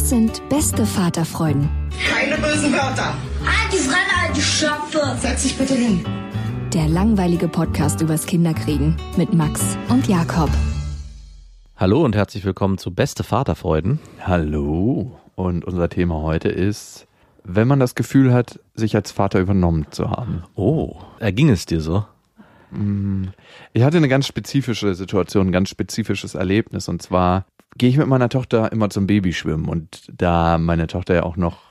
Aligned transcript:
Das 0.00 0.08
sind 0.08 0.48
beste 0.48 0.86
Vaterfreuden. 0.86 1.68
Keine 2.08 2.36
bösen 2.36 2.72
Wörter. 2.72 3.12
Die 3.70 3.76
Fremde, 3.76 4.14
alte 4.24 4.40
Schöpfe! 4.40 4.98
Setz 5.18 5.42
dich 5.42 5.58
bitte 5.58 5.74
hin. 5.74 6.02
Der 6.72 6.88
langweilige 6.88 7.48
Podcast 7.48 8.00
übers 8.00 8.24
Kinderkriegen 8.24 8.96
mit 9.18 9.34
Max 9.34 9.76
und 9.90 10.08
Jakob. 10.08 10.48
Hallo 11.76 12.02
und 12.02 12.16
herzlich 12.16 12.46
willkommen 12.46 12.78
zu 12.78 12.94
Beste 12.94 13.24
Vaterfreuden. 13.24 14.00
Hallo. 14.22 15.20
Und 15.34 15.66
unser 15.66 15.90
Thema 15.90 16.22
heute 16.22 16.48
ist, 16.48 17.06
wenn 17.44 17.68
man 17.68 17.78
das 17.78 17.94
Gefühl 17.94 18.32
hat, 18.32 18.58
sich 18.74 18.96
als 18.96 19.12
Vater 19.12 19.38
übernommen 19.38 19.84
zu 19.90 20.10
haben. 20.10 20.44
Oh, 20.54 20.96
erging 21.18 21.50
es 21.50 21.66
dir 21.66 21.82
so? 21.82 22.06
Ich 23.74 23.82
hatte 23.82 23.98
eine 23.98 24.08
ganz 24.08 24.26
spezifische 24.26 24.94
Situation, 24.94 25.48
ein 25.48 25.52
ganz 25.52 25.68
spezifisches 25.68 26.34
Erlebnis. 26.34 26.88
Und 26.88 27.02
zwar 27.02 27.44
gehe 27.76 27.88
ich 27.88 27.96
mit 27.96 28.06
meiner 28.06 28.28
Tochter 28.28 28.72
immer 28.72 28.90
zum 28.90 29.06
Babyschwimmen. 29.06 29.68
Und 29.68 30.10
da 30.12 30.58
meine 30.58 30.86
Tochter 30.86 31.14
ja 31.14 31.22
auch 31.22 31.36
noch 31.36 31.70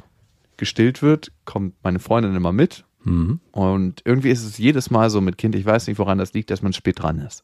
gestillt 0.58 1.02
wird, 1.02 1.31
kommt 1.45 1.75
meine 1.83 2.00
Freundin 2.00 2.36
immer 2.36 2.52
mit. 2.52 2.86
Mhm. 3.03 3.39
Und 3.52 4.02
irgendwie 4.05 4.30
ist 4.30 4.44
es 4.44 4.58
jedes 4.58 4.92
Mal 4.92 5.09
so 5.09 5.22
mit 5.22 5.38
Kind, 5.38 5.55
ich 5.55 5.66
weiß 5.66 5.88
nicht, 5.88 6.00
woran 6.00 6.17
das 6.17 6.33
liegt, 6.33 6.52
dass 6.52 6.61
man 6.61 6.73
spät 6.73 7.02
dran 7.02 7.20
ist. 7.20 7.44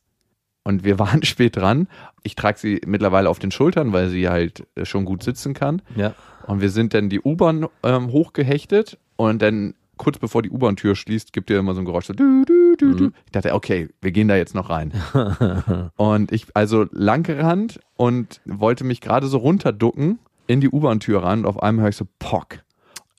Und 0.64 0.84
wir 0.84 1.00
waren 1.00 1.24
spät 1.24 1.56
dran. 1.56 1.88
Ich 2.24 2.36
trage 2.36 2.60
sie 2.60 2.82
mittlerweile 2.86 3.30
auf 3.30 3.40
den 3.40 3.52
Schultern, 3.52 3.94
weil 3.94 4.10
sie 4.10 4.30
halt 4.30 4.68
äh, 4.76 4.86
schon 4.86 5.06
gut 5.06 5.24
sitzen 5.24 5.54
kann. 5.54 5.82
Ja. 5.96 6.14
Und 6.46 6.62
wir 6.62 6.70
sind 6.70 6.94
dann 6.94 7.10
die 7.10 7.22
U-Bahn 7.22 7.68
ähm, 7.84 8.12
hochgehechtet 8.12 8.98
und 9.16 9.42
dann 9.42 9.74
kurz 9.98 10.18
bevor 10.20 10.42
die 10.42 10.50
U-Bahn-Tür 10.50 10.96
schließt, 10.96 11.34
gibt 11.34 11.50
ihr 11.50 11.60
immer 11.60 11.74
so 11.74 11.82
ein 11.82 11.86
Geräusch. 11.86 12.06
So, 12.06 12.14
du, 12.14 12.44
du, 12.46 12.76
du, 12.78 12.94
du. 12.94 13.12
Ich 13.26 13.32
dachte, 13.32 13.54
okay, 13.54 13.90
wir 14.02 14.12
gehen 14.12 14.28
da 14.28 14.36
jetzt 14.36 14.56
noch 14.56 14.70
rein. 14.70 14.94
und 15.96 16.32
ich 16.32 16.48
also 16.54 16.86
lang 16.92 17.24
gerannt 17.24 17.80
und 17.96 18.42
wollte 18.46 18.84
mich 18.84 19.02
gerade 19.02 19.28
so 19.28 19.38
runterducken 19.38 20.20
in 20.48 20.62
die 20.62 20.70
U-Bahn-Tür 20.70 21.24
ran 21.24 21.40
und 21.40 21.46
auf 21.46 21.62
einmal 21.62 21.84
höre 21.84 21.90
ich 21.90 21.96
so 21.96 22.08
Pock. 22.20 22.60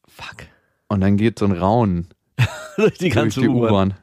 Fuck. 0.07 0.47
Und 0.89 1.01
dann 1.01 1.17
geht 1.17 1.39
so 1.39 1.47
ein 1.47 1.53
Raunen 1.53 2.09
Durch 2.77 2.99
die 2.99 3.11
durch 3.11 3.15
ganze. 3.15 3.41
U-Bahn. 3.49 3.95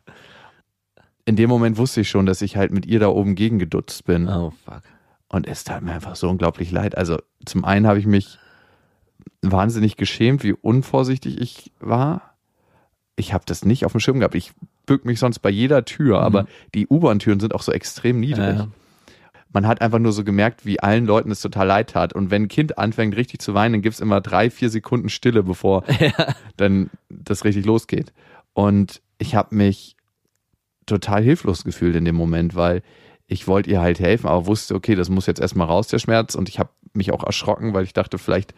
In 1.26 1.36
dem 1.36 1.50
Moment 1.50 1.78
wusste 1.78 2.02
ich 2.02 2.10
schon, 2.10 2.26
dass 2.26 2.42
ich 2.42 2.58
halt 2.58 2.72
mit 2.72 2.86
ihr 2.86 3.00
da 3.00 3.08
oben 3.08 3.36
gegengedutzt 3.36 4.04
bin. 4.06 4.28
Oh, 4.28 4.52
fuck. 4.66 4.82
Und 5.30 5.48
es 5.48 5.64
tat 5.64 5.82
mir 5.82 5.94
einfach 5.94 6.16
so 6.16 6.30
unglaublich 6.30 6.70
leid. 6.72 6.98
Also 6.98 7.18
zum 7.46 7.66
einen 7.66 7.88
habe 7.88 8.00
ich 8.00 8.06
mich 8.06 8.38
wahnsinnig 9.42 9.98
geschämt, 9.98 10.44
wie 10.44 10.54
unvorsichtig 10.54 11.40
ich 11.40 11.72
war. 11.80 12.33
Ich 13.16 13.34
habe 13.34 13.44
das 13.46 13.64
nicht 13.66 13.86
auf 13.86 13.92
dem 13.92 14.00
Schirm 14.00 14.20
gehabt. 14.20 14.36
Ich 14.36 14.52
bück 14.86 15.06
mich 15.06 15.20
sonst 15.20 15.40
bei 15.40 15.50
jeder 15.50 15.86
Tür, 15.86 16.22
aber 16.22 16.48
die 16.74 16.88
U-Bahn-Türen 16.88 17.40
sind 17.40 17.54
auch 17.54 17.62
so 17.62 17.72
extrem 17.72 18.20
niedrig. 18.20 18.58
Ja. 18.58 18.68
Man 19.54 19.68
hat 19.68 19.82
einfach 19.82 20.00
nur 20.00 20.14
so 20.14 20.24
gemerkt, 20.24 20.66
wie 20.66 20.80
allen 20.80 21.06
Leuten 21.06 21.30
es 21.30 21.40
total 21.40 21.68
leid 21.68 21.92
tat. 21.92 22.14
Und 22.14 22.32
wenn 22.32 22.44
ein 22.44 22.48
Kind 22.48 22.80
anfängt 22.80 23.16
richtig 23.16 23.40
zu 23.40 23.54
weinen, 23.54 23.74
dann 23.74 23.82
gibt 23.84 23.94
es 23.94 24.02
immer 24.02 24.20
drei, 24.20 24.50
vier 24.50 24.72
Sekunden 24.72 25.10
Stille, 25.10 25.44
bevor 25.44 25.84
dann 26.58 26.90
das 27.10 27.46
richtig 27.46 27.66
losgeht. 27.66 28.14
Und 28.54 29.02
ich 29.20 29.36
habe 29.36 29.56
mich 29.56 29.96
total 30.88 31.24
hilflos 31.24 31.64
gefühlt 31.64 31.96
in 31.96 32.06
dem 32.06 32.16
Moment, 32.16 32.56
weil 32.56 32.82
ich 33.28 33.48
wollte 33.48 33.70
ihr 33.70 33.80
halt 33.80 34.00
helfen, 34.00 34.28
aber 34.28 34.48
wusste, 34.48 34.74
okay, 34.76 34.96
das 34.96 35.10
muss 35.10 35.28
jetzt 35.28 35.40
erstmal 35.40 35.68
raus, 35.68 35.88
der 35.88 36.00
Schmerz. 36.00 36.34
Und 36.34 36.50
ich 36.50 36.58
habe 36.58 36.72
mich 36.94 37.12
auch 37.12 37.24
erschrocken, 37.24 37.74
weil 37.74 37.84
ich 37.84 37.94
dachte, 37.94 38.18
vielleicht 38.18 38.56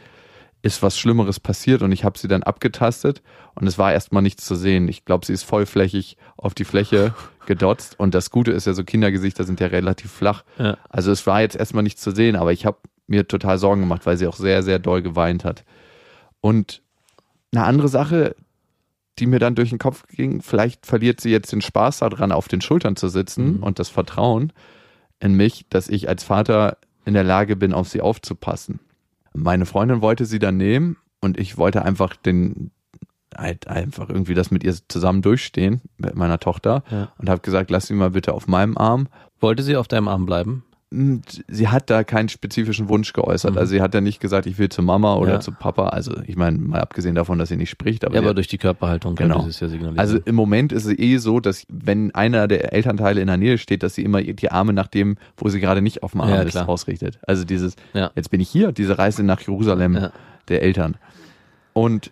ist 0.61 0.81
was 0.81 0.97
Schlimmeres 0.97 1.39
passiert 1.39 1.81
und 1.83 1.91
ich 1.91 2.03
habe 2.03 2.17
sie 2.17 2.27
dann 2.27 2.41
abgetastet 2.43 3.21
und 3.53 3.67
es 3.67 3.77
war 3.77 3.93
erstmal 3.93 4.23
nichts 4.23 4.45
zu 4.45 4.55
sehen. 4.55 4.87
Ich 4.87 5.05
glaube, 5.05 5.25
sie 5.25 5.33
ist 5.33 5.43
vollflächig 5.43 6.17
auf 6.37 6.53
die 6.55 6.65
Fläche 6.65 7.13
gedotzt 7.45 7.99
und 7.99 8.15
das 8.15 8.31
Gute 8.31 8.51
ist 8.51 8.65
ja 8.65 8.73
so, 8.73 8.83
Kindergesichter 8.83 9.43
sind 9.43 9.59
ja 9.59 9.67
relativ 9.67 10.11
flach. 10.11 10.43
Ja. 10.57 10.77
Also 10.89 11.11
es 11.11 11.27
war 11.27 11.41
jetzt 11.41 11.55
erstmal 11.55 11.83
nichts 11.83 12.01
zu 12.01 12.11
sehen, 12.11 12.35
aber 12.35 12.51
ich 12.51 12.65
habe 12.65 12.77
mir 13.07 13.27
total 13.27 13.59
Sorgen 13.59 13.81
gemacht, 13.81 14.05
weil 14.07 14.17
sie 14.17 14.25
auch 14.25 14.35
sehr, 14.35 14.63
sehr 14.63 14.79
doll 14.79 15.03
geweint 15.03 15.45
hat. 15.45 15.63
Und 16.41 16.81
eine 17.53 17.63
andere 17.65 17.87
Sache, 17.87 18.35
die 19.19 19.27
mir 19.27 19.39
dann 19.39 19.53
durch 19.55 19.69
den 19.69 19.77
Kopf 19.79 20.07
ging, 20.07 20.41
vielleicht 20.41 20.85
verliert 20.87 21.21
sie 21.21 21.29
jetzt 21.29 21.51
den 21.51 21.61
Spaß 21.61 21.99
daran, 21.99 22.31
auf 22.31 22.47
den 22.47 22.61
Schultern 22.61 22.95
zu 22.95 23.07
sitzen 23.07 23.57
Mhm. 23.57 23.63
und 23.63 23.77
das 23.79 23.89
Vertrauen 23.89 24.51
in 25.19 25.35
mich, 25.35 25.65
dass 25.69 25.87
ich 25.87 26.09
als 26.09 26.23
Vater 26.23 26.77
in 27.05 27.13
der 27.13 27.23
Lage 27.23 27.55
bin, 27.55 27.73
auf 27.73 27.87
sie 27.87 28.01
aufzupassen. 28.01 28.79
Meine 29.35 29.65
Freundin 29.65 30.01
wollte 30.01 30.25
sie 30.25 30.39
dann 30.39 30.57
nehmen 30.57 30.97
und 31.21 31.37
ich 31.39 31.57
wollte 31.57 31.83
einfach 31.83 32.15
den 32.15 32.71
halt 33.37 33.67
einfach 33.67 34.09
irgendwie 34.09 34.33
das 34.33 34.49
mit 34.49 34.63
ihr 34.63 34.73
zusammen 34.87 35.21
durchstehen 35.21 35.81
mit 35.97 36.15
meiner 36.15 36.39
Tochter 36.39 36.83
Ja. 36.89 37.11
und 37.17 37.29
habe 37.29 37.41
gesagt, 37.41 37.69
lass 37.69 37.87
sie 37.87 37.93
mal 37.93 38.11
bitte 38.11 38.33
auf 38.33 38.47
meinem 38.47 38.77
Arm. 38.77 39.07
Wollte 39.41 39.61
sie 39.63 39.75
auf 39.75 39.87
deinem 39.89 40.07
Arm 40.07 40.25
bleiben? 40.25 40.63
Und 40.95 41.43
sie 41.47 41.67
hat 41.67 41.89
da 41.89 42.03
keinen 42.03 42.29
spezifischen 42.29 42.87
Wunsch 42.87 43.11
geäußert. 43.11 43.51
Mhm. 43.53 43.57
Also 43.57 43.71
sie 43.71 43.81
hat 43.81 43.93
ja 43.93 43.99
nicht 44.01 44.19
gesagt, 44.21 44.45
ich 44.47 44.57
will 44.57 44.69
zu 44.69 44.81
Mama 44.81 45.15
oder 45.15 45.33
Ja. 45.33 45.39
zu 45.41 45.51
Papa. 45.51 45.89
Also 45.89 46.13
ich 46.25 46.35
meine, 46.37 46.57
mal 46.57 46.79
abgesehen 46.79 47.15
davon, 47.15 47.37
dass 47.37 47.49
sie 47.49 47.57
nicht 47.57 47.69
spricht, 47.69 48.05
aber, 48.05 48.15
Ja, 48.15 48.21
aber 48.21 48.33
durch 48.33 48.47
die 48.47 48.57
Körperhaltung 48.57 49.15
Genau. 49.15 49.35
könnte 49.35 49.45
sie 49.45 49.49
es 49.51 49.59
ja 49.59 49.67
signalisieren. 49.67 49.99
also 49.99 50.17
im 50.23 50.35
Moment 50.35 50.71
ist 50.71 50.85
es 50.85 50.97
eh 50.97 51.17
so, 51.17 51.39
dass 51.41 51.65
wenn 51.69 52.15
einer 52.15 52.47
der 52.47 52.71
Elternteile 52.73 53.19
in 53.19 53.27
der 53.27 53.37
Nähe 53.37 53.57
steht, 53.57 53.83
dass 53.83 53.95
sie 53.95 54.03
immer 54.03 54.21
die 54.23 54.51
Arme 54.51 54.71
nach 54.73 54.87
dem, 54.87 55.17
wo 55.37 55.49
sie 55.49 55.59
gerade 55.59 55.81
nicht 55.81 56.01
auf 56.03 56.11
dem 56.13 56.21
Arm 56.21 56.29
Ja, 56.29 56.41
ist, 56.43 56.51
klar. 56.51 56.69
ausrichtet. 56.69 57.19
Also 57.27 57.43
dieses, 57.43 57.75
Ja. 57.93 58.11
jetzt 58.15 58.29
bin 58.31 58.39
ich 58.39 58.49
hier, 58.49 58.71
diese 58.71 58.97
Reise 58.97 59.23
nach 59.23 59.41
Jerusalem 59.41 60.07
der 60.47 60.61
Eltern. 60.63 60.95
Und 61.73 62.11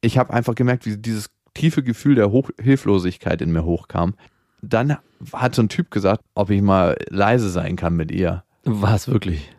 ich 0.00 0.18
habe 0.18 0.32
einfach 0.34 0.54
gemerkt, 0.54 0.84
wie 0.86 0.96
dieses 0.96 1.30
tiefe 1.54 1.82
Gefühl 1.82 2.14
der 2.14 2.30
Hoch 2.30 2.50
Hilflosigkeit 2.60 3.40
in 3.42 3.50
mir 3.52 3.64
hochkam. 3.64 4.14
Dann 4.62 4.96
hat 5.32 5.54
so 5.54 5.62
ein 5.62 5.68
Typ 5.68 5.90
gesagt, 5.90 6.22
ob 6.34 6.50
ich 6.50 6.62
mal 6.62 6.96
leise 7.08 7.48
sein 7.48 7.76
kann 7.76 7.94
mit 7.94 8.10
ihr. 8.10 8.44
War 8.64 8.94
es 8.94 9.08
wirklich? 9.08 9.50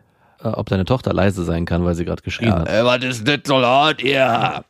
Äh, 0.42 0.48
ob 0.48 0.68
deine 0.68 0.84
Tochter 0.84 1.12
leise 1.12 1.44
sein 1.44 1.64
kann, 1.64 1.84
weil 1.84 1.94
sie 1.94 2.04
gerade 2.04 2.22
geschrien 2.22 2.52
hat. 2.52 2.68
Ey, 2.68 2.84
was 2.84 3.02
ist 3.04 3.26
das 3.26 3.40
so 3.44 3.58
laut, 3.58 4.02
ihr? 4.02 4.64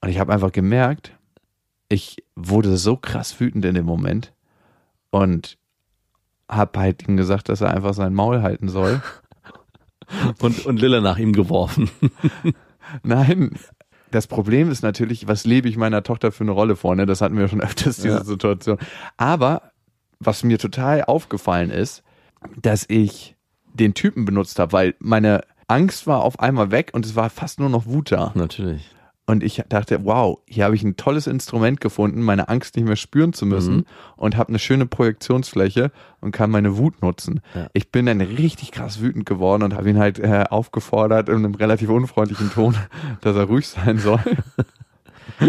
Und 0.00 0.08
ich 0.08 0.18
habe 0.18 0.32
einfach 0.32 0.52
gemerkt, 0.52 1.12
ich 1.88 2.16
wurde 2.34 2.76
so 2.76 2.96
krass 2.96 3.38
wütend 3.40 3.64
in 3.64 3.74
dem 3.74 3.86
Moment 3.86 4.32
und 5.10 5.58
habe 6.48 6.78
halt 6.78 7.08
ihm 7.08 7.16
gesagt, 7.16 7.48
dass 7.48 7.60
er 7.60 7.74
einfach 7.74 7.94
sein 7.94 8.14
Maul 8.14 8.42
halten 8.42 8.68
soll. 8.68 9.02
Und, 10.40 10.64
und 10.66 10.80
Lille 10.80 11.02
nach 11.02 11.18
ihm 11.18 11.32
geworfen. 11.32 11.90
Nein, 13.02 13.58
das 14.10 14.26
Problem 14.26 14.70
ist 14.70 14.82
natürlich, 14.82 15.28
was 15.28 15.44
lebe 15.44 15.68
ich 15.68 15.76
meiner 15.76 16.02
Tochter 16.02 16.32
für 16.32 16.44
eine 16.44 16.52
Rolle 16.52 16.76
vor? 16.76 16.94
Ne? 16.94 17.06
Das 17.06 17.20
hatten 17.20 17.36
wir 17.38 17.48
schon 17.48 17.60
öfters, 17.62 17.96
diese 17.96 18.08
Ja. 18.08 18.24
Situation. 18.24 18.78
Aber 19.16 19.72
was 20.18 20.42
mir 20.44 20.58
total 20.58 21.04
aufgefallen 21.04 21.70
ist, 21.70 22.02
dass 22.60 22.84
ich 22.88 23.36
den 23.74 23.94
Typen 23.94 24.24
benutzt 24.24 24.58
habe, 24.58 24.72
weil 24.72 24.94
meine 24.98 25.42
Angst 25.68 26.06
war 26.06 26.22
auf 26.22 26.40
einmal 26.40 26.70
weg 26.70 26.90
und 26.94 27.04
es 27.04 27.16
war 27.16 27.28
fast 27.28 27.58
nur 27.60 27.68
noch 27.68 27.86
Wut 27.86 28.12
da. 28.12 28.32
Natürlich. 28.34 28.88
Und 29.28 29.42
ich 29.42 29.60
dachte, 29.68 30.04
wow, 30.04 30.38
hier 30.46 30.64
habe 30.64 30.76
ich 30.76 30.84
ein 30.84 30.96
tolles 30.96 31.26
Instrument 31.26 31.80
gefunden, 31.80 32.22
meine 32.22 32.48
Angst 32.48 32.76
nicht 32.76 32.86
mehr 32.86 32.94
spüren 32.94 33.32
zu 33.32 33.44
müssen 33.44 33.78
Mhm. 33.78 33.84
und 34.16 34.36
habe 34.36 34.50
eine 34.50 34.60
schöne 34.60 34.86
Projektionsfläche 34.86 35.90
und 36.20 36.30
kann 36.30 36.48
meine 36.50 36.76
Wut 36.76 37.02
nutzen. 37.02 37.40
Ja. 37.54 37.66
Ich 37.72 37.90
bin 37.90 38.06
dann 38.06 38.20
richtig 38.20 38.70
krass 38.70 39.00
wütend 39.00 39.26
geworden 39.26 39.64
und 39.64 39.74
habe 39.74 39.90
ihn 39.90 39.98
halt 39.98 40.20
äh, 40.20 40.44
aufgefordert 40.48 41.28
in 41.28 41.36
einem 41.36 41.54
relativ 41.56 41.88
unfreundlichen 41.88 42.50
Ton, 42.52 42.76
dass 43.20 43.34
er 43.34 43.44
ruhig 43.44 43.66
sein 43.66 43.98
soll. 43.98 44.20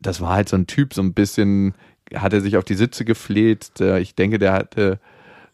das 0.00 0.20
war 0.20 0.34
halt 0.34 0.48
so 0.48 0.56
ein 0.56 0.66
Typ, 0.66 0.94
so 0.94 1.02
ein 1.02 1.14
bisschen, 1.14 1.74
hat 2.14 2.32
er 2.32 2.40
sich 2.40 2.56
auf 2.56 2.64
die 2.64 2.74
Sitze 2.74 3.04
gefleht. 3.04 3.80
Äh, 3.80 4.00
Ich 4.00 4.14
denke, 4.14 4.38
der 4.38 4.52
hatte 4.52 4.98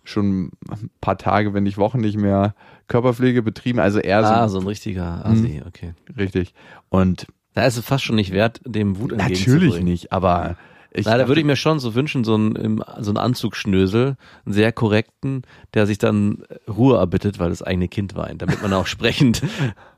schon 0.04 0.50
ein 0.70 0.90
paar 1.00 1.18
Tage, 1.18 1.54
wenn 1.54 1.62
nicht 1.64 1.78
Wochen 1.78 2.00
nicht 2.00 2.16
mehr 2.18 2.54
Körperpflege 2.90 3.42
betrieben. 3.42 3.78
Also 3.78 3.98
eher 4.00 4.18
Ah, 4.24 4.46
so, 4.48 4.58
so 4.58 4.64
ein 4.64 4.66
richtiger 4.68 5.24
Assi, 5.24 5.62
okay. 5.66 5.94
richtig. 6.18 6.52
Und 6.90 7.26
Da 7.54 7.64
ist 7.64 7.78
es 7.78 7.84
fast 7.84 8.04
schon 8.04 8.16
nicht 8.16 8.32
wert, 8.32 8.60
dem 8.66 8.98
Wut 8.98 9.12
natürlich 9.12 9.46
entgegenzubringen. 9.46 9.84
nicht, 9.88 10.12
aber 10.12 10.56
ich 10.92 11.06
Na, 11.06 11.16
da 11.16 11.28
würde 11.28 11.40
ich 11.40 11.46
mir 11.46 11.54
schon 11.56 11.78
so 11.78 11.94
wünschen, 11.94 12.24
so 12.24 12.34
einen, 12.34 12.82
so 12.98 13.10
einen 13.12 13.16
Anzugschnösel, 13.16 14.16
einen 14.44 14.52
sehr 14.52 14.72
korrekten, 14.72 15.42
der 15.72 15.86
sich 15.86 15.98
dann 15.98 16.42
Ruhe 16.68 16.98
erbittet, 16.98 17.38
weil 17.38 17.48
das 17.50 17.62
eigene 17.62 17.86
Kind 17.86 18.16
weint, 18.16 18.42
damit 18.42 18.60
man 18.60 18.72
auch 18.72 18.86
sprechend 18.88 19.40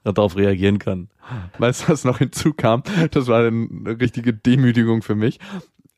darauf 0.04 0.36
reagieren 0.36 0.78
kann. 0.78 1.08
Weißt 1.58 1.84
du, 1.84 1.88
was 1.92 2.04
noch 2.04 2.18
hinzukam? 2.18 2.82
Das 3.10 3.26
war 3.26 3.46
eine 3.46 3.66
richtige 4.00 4.34
Demütigung 4.34 5.00
für 5.02 5.14
mich. 5.14 5.40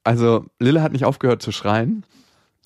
Also, 0.04 0.46
Lille 0.60 0.80
hat 0.82 0.92
nicht 0.92 1.04
aufgehört 1.04 1.42
zu 1.42 1.50
schreien. 1.50 2.04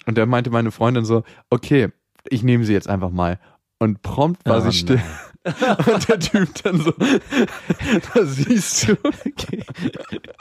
Und 0.06 0.18
dann 0.18 0.28
meinte 0.28 0.50
meine 0.50 0.70
Freundin 0.70 1.04
so, 1.04 1.22
okay, 1.50 1.88
ich 2.28 2.42
nehme 2.42 2.64
sie 2.64 2.72
jetzt 2.74 2.88
einfach 2.88 3.10
mal. 3.10 3.38
Und 3.78 4.02
prompt 4.02 4.44
war 4.44 4.58
Oh 4.58 4.70
sie 4.70 4.72
still. 4.72 5.00
Und 5.86 6.08
der 6.08 6.18
Typ 6.18 6.48
dann 6.62 6.80
so, 6.80 6.92
da 8.14 8.24
siehst 8.24 8.88
du. 8.88 8.96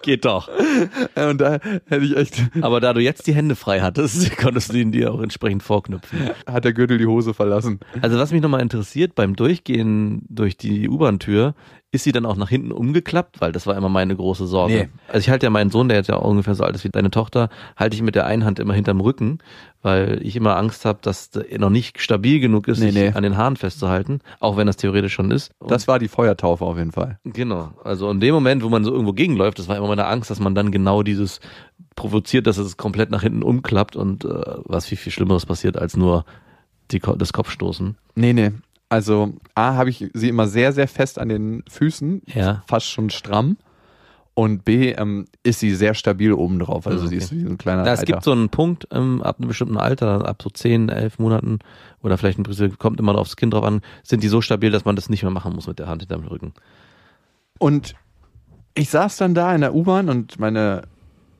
Geht 0.01 0.25
doch. 0.25 0.49
Und 1.15 1.39
da 1.39 1.59
hätte 1.85 2.03
ich 2.03 2.17
echt, 2.17 2.41
Aber 2.61 2.81
da 2.81 2.93
du 2.93 2.99
jetzt 2.99 3.27
die 3.27 3.33
Hände 3.33 3.55
frei 3.55 3.81
hattest, 3.81 4.35
konntest 4.37 4.73
du 4.73 4.77
ihn 4.77 4.91
dir 4.91 5.13
auch 5.13 5.21
entsprechend 5.21 5.63
vorknüpfen. 5.63 6.31
hat 6.45 6.65
der 6.65 6.73
Gürtel 6.73 6.97
die 6.97 7.05
Hose 7.05 7.33
verlassen. 7.33 7.79
Also 8.01 8.17
was 8.17 8.31
mich 8.31 8.41
nochmal 8.41 8.61
interessiert, 8.61 9.15
beim 9.15 9.35
Durchgehen 9.35 10.23
durch 10.29 10.57
die 10.57 10.89
U-Bahn-Tür, 10.89 11.53
ist 11.91 12.03
sie 12.03 12.11
dann 12.11 12.25
auch 12.25 12.35
nach 12.35 12.49
hinten 12.49 12.71
umgeklappt? 12.71 13.39
Weil 13.39 13.51
das 13.51 13.65
war 13.65 13.77
immer 13.77 13.89
meine 13.89 14.15
große 14.15 14.45
Sorge. 14.45 14.73
Nee. 14.73 14.89
Also 15.07 15.19
ich 15.19 15.29
halte 15.29 15.45
ja 15.45 15.49
meinen 15.49 15.69
Sohn, 15.69 15.87
der 15.87 15.97
jetzt 15.97 16.07
ja 16.07 16.15
ungefähr 16.15 16.55
so 16.55 16.63
alt 16.63 16.75
ist 16.75 16.83
wie 16.83 16.89
deine 16.89 17.11
Tochter, 17.11 17.49
halte 17.77 17.95
ich 17.95 18.01
mit 18.01 18.15
der 18.15 18.25
einen 18.25 18.43
Hand 18.43 18.59
immer 18.59 18.73
hinterm 18.73 18.99
Rücken, 18.99 19.39
weil 19.87 20.19
ich 20.21 20.35
immer 20.35 20.55
Angst 20.57 20.85
habe, 20.85 20.99
dass 21.01 21.27
er 21.35 21.57
noch 21.59 21.69
nicht 21.71 21.99
stabil 22.01 22.39
genug 22.39 22.67
ist, 22.67 22.79
Nee, 22.79 22.91
sich 22.91 22.95
nee. 22.95 23.11
an 23.13 23.23
den 23.23 23.37
Haaren 23.37 23.55
festzuhalten, 23.55 24.19
auch 24.39 24.57
wenn 24.57 24.67
das 24.67 24.75
theoretisch 24.77 25.13
schon 25.13 25.31
ist. 25.31 25.51
Und 25.59 25.71
Das 25.71 25.87
war 25.87 25.97
die 25.97 26.07
Feuertaufe 26.09 26.63
auf 26.65 26.77
jeden 26.77 26.91
Fall. 26.91 27.19
Genau. 27.23 27.71
Also 27.83 28.09
in 28.11 28.19
dem 28.19 28.33
Moment, 28.35 28.63
wo 28.63 28.69
man 28.69 28.83
so 28.83 28.91
irgendwo 28.91 29.13
gegenläuft, 29.13 29.57
das 29.59 29.67
war 29.67 29.77
immer 29.77 29.87
meine 29.87 30.05
Angst, 30.05 30.29
dass 30.29 30.39
man 30.39 30.53
dann 30.53 30.71
genau 30.71 31.01
dieses 31.03 31.39
provoziert, 31.95 32.45
dass 32.45 32.57
es 32.57 32.77
komplett 32.77 33.09
nach 33.09 33.23
hinten 33.23 33.41
umklappt 33.43 33.95
und 33.95 34.23
äh, 34.25 34.27
was 34.65 34.85
viel, 34.85 34.97
viel 34.97 35.11
Schlimmeres 35.11 35.45
passiert 35.45 35.77
als 35.77 35.97
nur 35.97 36.25
die, 36.91 36.99
das 37.17 37.33
Kopfstoßen. 37.33 37.97
Nee, 38.15 38.33
nee. 38.33 38.51
Also, 38.89 39.33
A, 39.55 39.73
habe 39.75 39.89
ich 39.89 40.05
sie 40.13 40.29
immer 40.29 40.47
sehr, 40.47 40.71
sehr 40.71 40.87
fest 40.87 41.19
an 41.19 41.27
den 41.29 41.63
Füßen, 41.69 42.21
Ja. 42.33 42.63
fast 42.67 42.85
schon 42.87 43.09
stramm. 43.09 43.57
Und 44.37 44.65
B, 44.65 44.91
ähm, 44.91 45.25
ist 45.41 45.61
sie 45.61 45.73
sehr 45.73 45.95
stabil 45.95 46.31
oben 46.31 46.59
drauf. 46.59 46.85
Also, 46.85 47.05
Mhm, 47.05 47.07
sie 47.09 47.15
ist 47.15 47.31
okay. 47.31 47.37
wie 47.37 47.43
so 47.45 47.49
ein 47.49 47.57
kleiner 47.57 47.83
Ja, 47.87 47.93
es 47.93 48.05
gibt 48.05 48.23
so 48.23 48.31
einen 48.31 48.49
Punkt 48.49 48.87
ähm, 48.91 49.23
ab 49.23 49.37
einem 49.39 49.47
bestimmten 49.47 49.77
Alter, 49.77 50.27
ab 50.27 50.43
so 50.43 50.51
10, 50.51 50.89
11 50.89 51.17
Monaten 51.17 51.57
oder 52.03 52.19
vielleicht 52.19 52.37
ein 52.37 52.43
bisschen, 52.43 52.77
kommt 52.77 52.99
immer 52.99 53.17
aufs 53.17 53.35
Kind 53.35 53.55
drauf 53.55 53.63
an, 53.63 53.81
sind 54.03 54.21
die 54.21 54.27
so 54.27 54.39
stabil, 54.41 54.69
dass 54.69 54.85
man 54.85 54.95
das 54.95 55.09
nicht 55.09 55.23
mehr 55.23 55.31
machen 55.31 55.55
muss 55.55 55.65
mit 55.65 55.79
der 55.79 55.87
Hand 55.87 56.03
hinterm 56.03 56.23
Rücken. 56.25 56.53
Und 57.57 57.95
ich 58.75 58.91
saß 58.91 59.17
dann 59.17 59.33
da 59.33 59.55
in 59.55 59.61
der 59.61 59.73
U-Bahn 59.73 60.07
und 60.07 60.39
meine 60.39 60.83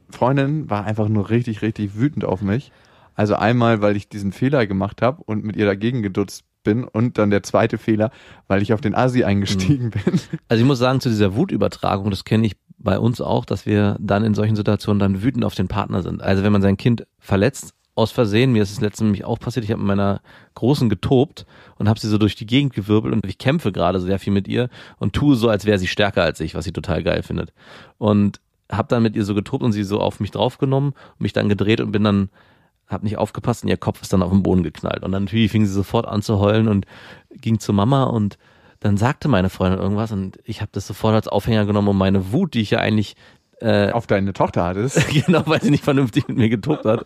Freundin 0.10 0.68
war 0.68 0.86
einfach 0.86 1.08
nur 1.08 1.30
richtig, 1.30 1.62
richtig 1.62 1.96
wütend 2.00 2.26
auf 2.26 2.42
mich. 2.42 2.72
Also 3.14 3.36
einmal, 3.36 3.80
weil 3.84 3.96
ich 3.96 4.10
diesen 4.10 4.32
Fehler 4.32 4.66
gemacht 4.66 5.04
habe 5.04 5.22
und 5.24 5.44
mit 5.44 5.56
ihr 5.56 5.68
dagegen 5.68 6.02
gedutzt 6.02 6.46
bin 6.64 6.84
und 6.84 7.20
dann 7.20 7.30
der 7.30 7.44
zweite 7.44 7.78
Fehler, 7.78 8.10
weil 8.48 8.64
ich 8.64 8.74
auf 8.74 8.82
den 8.82 8.96
Asi 8.96 9.24
eingestiegen 9.24 9.92
bin. 9.92 10.20
Also 10.48 10.62
ich 10.64 10.68
muss 10.68 10.80
sagen, 10.80 11.00
zu 11.00 11.10
dieser 11.10 11.36
Wutübertragung, 11.36 12.10
das 12.10 12.26
kenne 12.26 12.48
ich 12.48 12.56
bei 12.88 13.00
uns 13.00 13.20
auch, 13.20 13.44
dass 13.44 13.66
wir 13.66 13.98
dann 14.00 14.24
in 14.24 14.34
solchen 14.34 14.56
Situationen 14.56 14.98
dann 14.98 15.22
wütend 15.22 15.44
auf 15.44 15.56
den 15.56 15.68
Partner 15.68 16.02
sind. 16.02 16.24
Also 16.24 16.44
wenn 16.44 16.54
man 16.54 16.62
sein 16.62 16.78
Kind 16.78 17.06
verletzt, 17.20 17.74
aus 17.96 18.12
Versehen, 18.12 18.54
mir 18.54 18.64
ist 18.64 18.72
es 18.72 18.80
letztens 18.80 19.08
nämlich 19.08 19.26
auch 19.26 19.40
passiert, 19.40 19.66
ich 19.66 19.72
habe 19.72 19.82
mit 19.82 19.88
meiner 19.88 20.22
Großen 20.54 20.88
getobt 20.88 21.46
und 21.78 21.90
habe 21.90 22.00
sie 22.00 22.08
so 22.08 22.18
durch 22.18 22.36
die 22.36 22.46
Gegend 22.46 22.74
gewirbelt 22.74 23.14
und 23.14 23.26
ich 23.26 23.40
kämpfe 23.40 23.74
gerade 23.74 24.00
sehr 24.00 24.20
viel 24.20 24.32
mit 24.32 24.48
ihr 24.48 24.70
und 25.00 25.12
tue 25.14 25.36
so, 25.36 25.50
als 25.50 25.66
wäre 25.66 25.80
sie 25.80 25.88
stärker 25.88 26.24
als 26.24 26.40
ich, 26.40 26.56
was 26.56 26.64
sie 26.64 26.72
total 26.72 27.04
geil 27.04 27.24
findet. 27.24 27.52
Und 27.98 28.40
habe 28.72 28.88
dann 28.88 29.04
mit 29.04 29.18
ihr 29.18 29.26
so 29.26 29.36
getobt 29.36 29.64
und 29.64 29.74
sie 29.74 29.84
so 29.84 30.00
auf 30.00 30.22
mich 30.22 30.32
draufgenommen, 30.32 30.94
mich 31.18 31.34
dann 31.34 31.50
gedreht 31.50 31.82
und 31.82 31.92
bin 31.92 32.06
dann 32.06 32.30
hab 32.88 33.04
nicht 33.04 33.18
aufgepasst 33.18 33.64
und 33.64 33.70
ihr 33.70 33.76
Kopf 33.76 34.02
ist 34.02 34.14
dann 34.14 34.24
auf 34.24 34.32
den 34.32 34.44
Boden 34.44 34.64
geknallt. 34.64 35.04
Und 35.04 35.12
dann 35.12 35.24
natürlich 35.24 35.52
fing 35.52 35.66
sie 35.66 35.74
sofort 35.74 36.08
an 36.08 36.22
zu 36.22 36.40
heulen 36.40 36.70
und 36.70 36.86
ging 37.32 37.60
zu 37.60 37.74
Mama 37.74 38.06
und 38.06 38.38
dann 38.80 38.98
sagte 38.98 39.28
meine 39.28 39.50
Freundin 39.50 39.80
irgendwas 39.80 40.12
und 40.12 40.40
ich 40.44 40.62
habe 40.62 40.70
das 40.74 40.88
sofort 40.88 41.16
als 41.16 41.28
Aufhänger 41.28 41.66
genommen, 41.66 41.88
um 41.88 41.98
meine 41.98 42.32
Wut, 42.32 42.54
die 42.54 42.62
ich 42.62 42.72
ja 42.72 42.80
eigentlich 42.80 43.16
äh, 43.60 43.92
auf 43.92 44.06
deine 44.06 44.34
Tochter 44.34 44.64
hattest. 44.66 45.08
genau, 45.26 45.42
weil 45.46 45.62
sie 45.62 45.72
nicht 45.72 45.84
vernünftig 45.84 46.28
mit 46.28 46.38
mir 46.38 46.50
getobt 46.50 46.86
hat, 46.86 47.06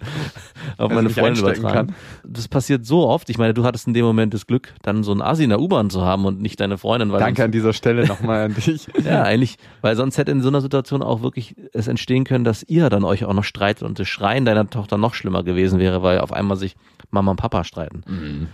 auf 0.77 0.91
meine 0.91 1.03
mich 1.03 1.13
Freundin 1.13 1.44
übertragen. 1.44 1.95
Das 2.25 2.47
passiert 2.47 2.85
so 2.85 3.07
oft. 3.07 3.29
Ich 3.29 3.38
meine, 3.38 3.53
du 3.53 3.63
hattest 3.63 3.88
in 3.88 3.94
dem 3.94 4.03
Moment 4.03 4.33
das 4.33 4.47
Glück, 4.47 4.73
dann 4.81 5.03
so 5.03 5.12
einen 5.12 5.21
Asi 5.21 5.45
in 5.45 5.50
der 5.50 5.62
U-Bahn 5.62 5.89
zu 5.89 6.01
haben 6.01 6.25
und 6.25 6.41
nicht 6.41 6.59
deine 6.59 6.77
Freundin, 6.77 7.12
weil 7.12 7.19
Danke 7.19 7.44
an 7.44 7.51
dieser 7.51 7.71
Stelle 7.71 8.06
nochmal 8.06 8.45
an 8.45 8.53
dich. 8.56 8.88
ja 9.03 9.23
eigentlich, 9.23 9.57
weil 9.81 9.95
sonst 9.95 10.18
hätte 10.18 10.31
in 10.31 10.41
so 10.41 10.50
einer 10.50 10.62
Situation 10.62 11.01
auch 11.01 11.21
wirklich 11.21 11.56
es 11.73 11.88
entstehen 11.88 12.25
können, 12.25 12.44
dass 12.44 12.63
ihr 12.63 12.89
dann 12.89 13.06
euch 13.06 13.23
auch 13.23 13.33
noch 13.33 13.45
streitet 13.45 13.83
und 13.83 13.97
das 14.00 14.09
Schreien 14.09 14.44
deiner 14.44 14.69
Tochter 14.69 14.97
noch 14.97 15.13
schlimmer 15.13 15.44
gewesen 15.44 15.79
wäre, 15.79 16.03
weil 16.03 16.19
auf 16.19 16.33
einmal 16.33 16.57
sich 16.57 16.75
Mama 17.12 17.31
und 17.31 17.38
Papa 17.38 17.63
streiten. 17.63 18.50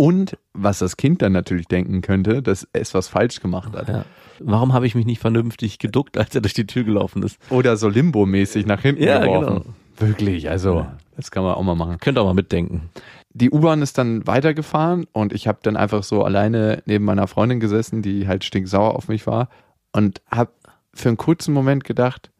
Und 0.00 0.38
was 0.54 0.78
das 0.78 0.96
Kind 0.96 1.20
dann 1.20 1.32
natürlich 1.32 1.66
denken 1.68 2.00
könnte, 2.00 2.42
dass 2.42 2.66
es 2.72 2.94
was 2.94 3.08
falsch 3.08 3.40
gemacht 3.40 3.74
hat. 3.74 3.88
Ja. 3.88 4.04
Warum 4.38 4.72
habe 4.72 4.86
ich 4.86 4.94
mich 4.94 5.04
nicht 5.04 5.20
vernünftig 5.20 5.78
geduckt, 5.78 6.16
als 6.16 6.34
er 6.34 6.40
durch 6.40 6.54
die 6.54 6.66
Tür 6.66 6.84
gelaufen 6.84 7.22
ist? 7.22 7.36
Oder 7.50 7.76
so 7.76 7.88
limbo-mäßig 7.88 8.64
nach 8.64 8.80
hinten 8.80 9.02
Ja, 9.02 9.18
geworfen. 9.18 9.74
Wirklich, 9.98 10.48
also 10.48 10.86
das 11.16 11.30
kann 11.30 11.42
man 11.42 11.52
auch 11.54 11.62
mal 11.62 11.74
machen. 11.74 11.98
Könnt 12.00 12.16
ihr 12.16 12.22
auch 12.22 12.26
mal 12.26 12.32
mitdenken. 12.34 12.88
Die 13.34 13.50
U-Bahn 13.50 13.82
ist 13.82 13.98
dann 13.98 14.26
weitergefahren 14.26 15.06
und 15.12 15.34
ich 15.34 15.46
habe 15.46 15.58
dann 15.62 15.76
einfach 15.76 16.02
so 16.02 16.24
alleine 16.24 16.82
neben 16.86 17.04
meiner 17.04 17.26
Freundin 17.26 17.60
gesessen, 17.60 18.00
die 18.00 18.26
halt 18.26 18.42
stinksauer 18.44 18.94
auf 18.96 19.08
mich 19.08 19.26
war 19.26 19.50
und 19.92 20.22
habe 20.30 20.52
für 20.94 21.08
einen 21.10 21.18
kurzen 21.18 21.52
Moment 21.52 21.84
gedacht, 21.84 22.30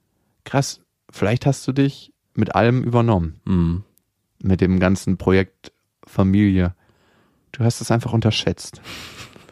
krass, 0.44 0.80
vielleicht 1.10 1.44
hast 1.44 1.68
du 1.68 1.72
dich 1.72 2.14
mit 2.34 2.54
allem 2.54 2.82
übernommen, 2.82 3.40
Hm. 3.46 3.84
mit 4.42 4.62
dem 4.62 4.80
ganzen 4.80 5.18
Projekt 5.18 5.72
Familie. 6.06 6.74
Du 7.52 7.64
hast 7.64 7.80
es 7.80 7.90
einfach 7.90 8.12
unterschätzt. 8.12 8.80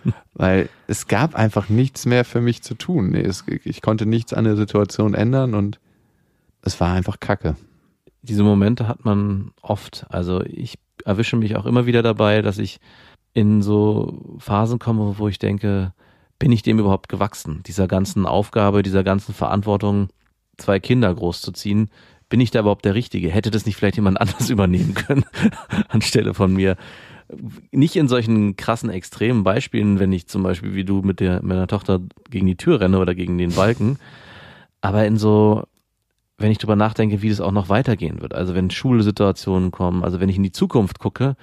Weil 0.35 0.69
es 0.87 1.09
gab 1.09 1.35
einfach 1.35 1.69
nichts 1.69 2.07
mehr 2.07 2.25
für 2.25 2.41
mich 2.41 2.63
zu 2.63 2.75
tun. 2.75 3.11
Nee, 3.11 3.23
es, 3.23 3.45
ich 3.65 3.83
konnte 3.83 4.07
nichts 4.07 4.33
an 4.33 4.45
der 4.45 4.57
Situation 4.57 5.15
ändern 5.15 5.55
und 5.55 5.81
es 6.63 6.81
war 6.81 6.93
einfach 6.93 7.21
Kacke. 7.21 7.57
diese 8.23 8.43
Momente 8.43 8.89
hat 8.89 9.05
man 9.05 9.53
oft. 9.63 10.07
Also 10.09 10.43
ich 10.45 10.79
erwische 11.05 11.37
mich 11.37 11.57
auch 11.57 11.67
immer 11.67 11.87
wieder 11.87 12.03
dabei, 12.03 12.43
dass 12.43 12.59
ich 12.59 12.79
in 13.33 13.63
so 13.63 14.37
Phasen 14.39 14.79
komme, 14.79 15.19
wo 15.19 15.29
ich 15.29 15.39
denke, 15.39 15.93
bin 16.39 16.53
ich 16.53 16.63
dem 16.63 16.79
überhaupt 16.79 17.09
gewachsen? 17.09 17.63
Dieser 17.67 17.89
ganzen 17.89 18.27
Aufgabe, 18.27 18.83
dieser 18.83 19.05
ganzen 19.05 19.35
Verantwortung, 19.35 20.09
zwei 20.57 20.81
Kinder 20.81 21.15
großzuziehen, 21.15 21.91
bin 22.29 22.41
ich 22.41 22.51
da 22.51 22.61
überhaupt 22.61 22.85
der 22.85 22.95
Richtige? 22.95 23.31
Hätte 23.31 23.51
das 23.51 23.67
nicht 23.67 23.77
vielleicht 23.77 23.97
jemand 23.97 24.21
anders 24.21 24.51
übernehmen 24.51 24.95
können 24.95 25.25
anstelle 25.89 26.35
von 26.35 26.53
mir? 26.53 26.77
Nicht 27.73 27.97
in 27.97 28.09
solchen 28.09 28.57
krassen 28.57 28.91
extremen 28.91 29.45
Beispielen, 29.45 29.99
wenn 29.99 30.13
ich 30.13 30.27
zum 30.29 30.43
Beispiel 30.43 30.75
wie 30.75 30.85
du 30.85 31.03
mit 31.03 31.21
der 31.21 31.43
meiner 31.43 31.67
Tochter 31.67 32.01
gegen 32.31 32.47
die 32.47 32.57
Tür 32.57 32.81
renne 32.81 32.99
oder 32.99 33.15
gegen 33.15 33.37
den 33.39 33.53
Balken, 33.53 33.99
aber 34.81 35.07
in 35.07 35.17
so 35.17 35.65
wenn 36.39 36.53
ich 36.53 36.59
drüber 36.59 36.77
nachdenke, 36.77 37.21
wie 37.21 37.31
das 37.31 37.41
auch 37.41 37.51
noch 37.51 37.69
weitergehen 37.69 38.21
wird. 38.23 38.33
Also 38.33 38.55
wenn 38.55 38.71
Schulsituationen 38.71 39.73
kommen, 39.73 40.05
also 40.05 40.21
wenn 40.21 40.29
ich 40.29 40.37
in 40.37 40.45
die 40.45 40.53
Zukunft 40.53 41.01
gucke, 41.01 41.35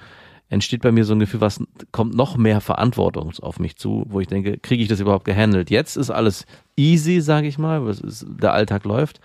entsteht 0.48 0.80
bei 0.80 0.90
mir 0.90 1.04
so 1.04 1.14
ein 1.14 1.18
Gefühl, 1.18 1.42
was 1.42 1.62
kommt 1.92 2.14
noch 2.14 2.36
mehr 2.38 2.60
Verantwortung 2.62 3.32
auf 3.42 3.58
mich 3.58 3.76
zu, 3.76 4.04
wo 4.08 4.20
ich 4.20 4.26
denke, 4.26 4.56
kriege 4.58 4.82
ich 4.82 4.88
das 4.88 5.00
überhaupt 5.00 5.26
gehandelt? 5.26 5.70
Jetzt 5.70 5.96
ist 5.96 6.10
alles 6.10 6.46
easy, 6.76 7.20
sage 7.20 7.46
ich 7.46 7.58
mal, 7.58 7.84
was 7.84 8.00
ist, 8.00 8.26
der 8.40 8.54
Alltag 8.54 8.84
läuft. 8.84 9.20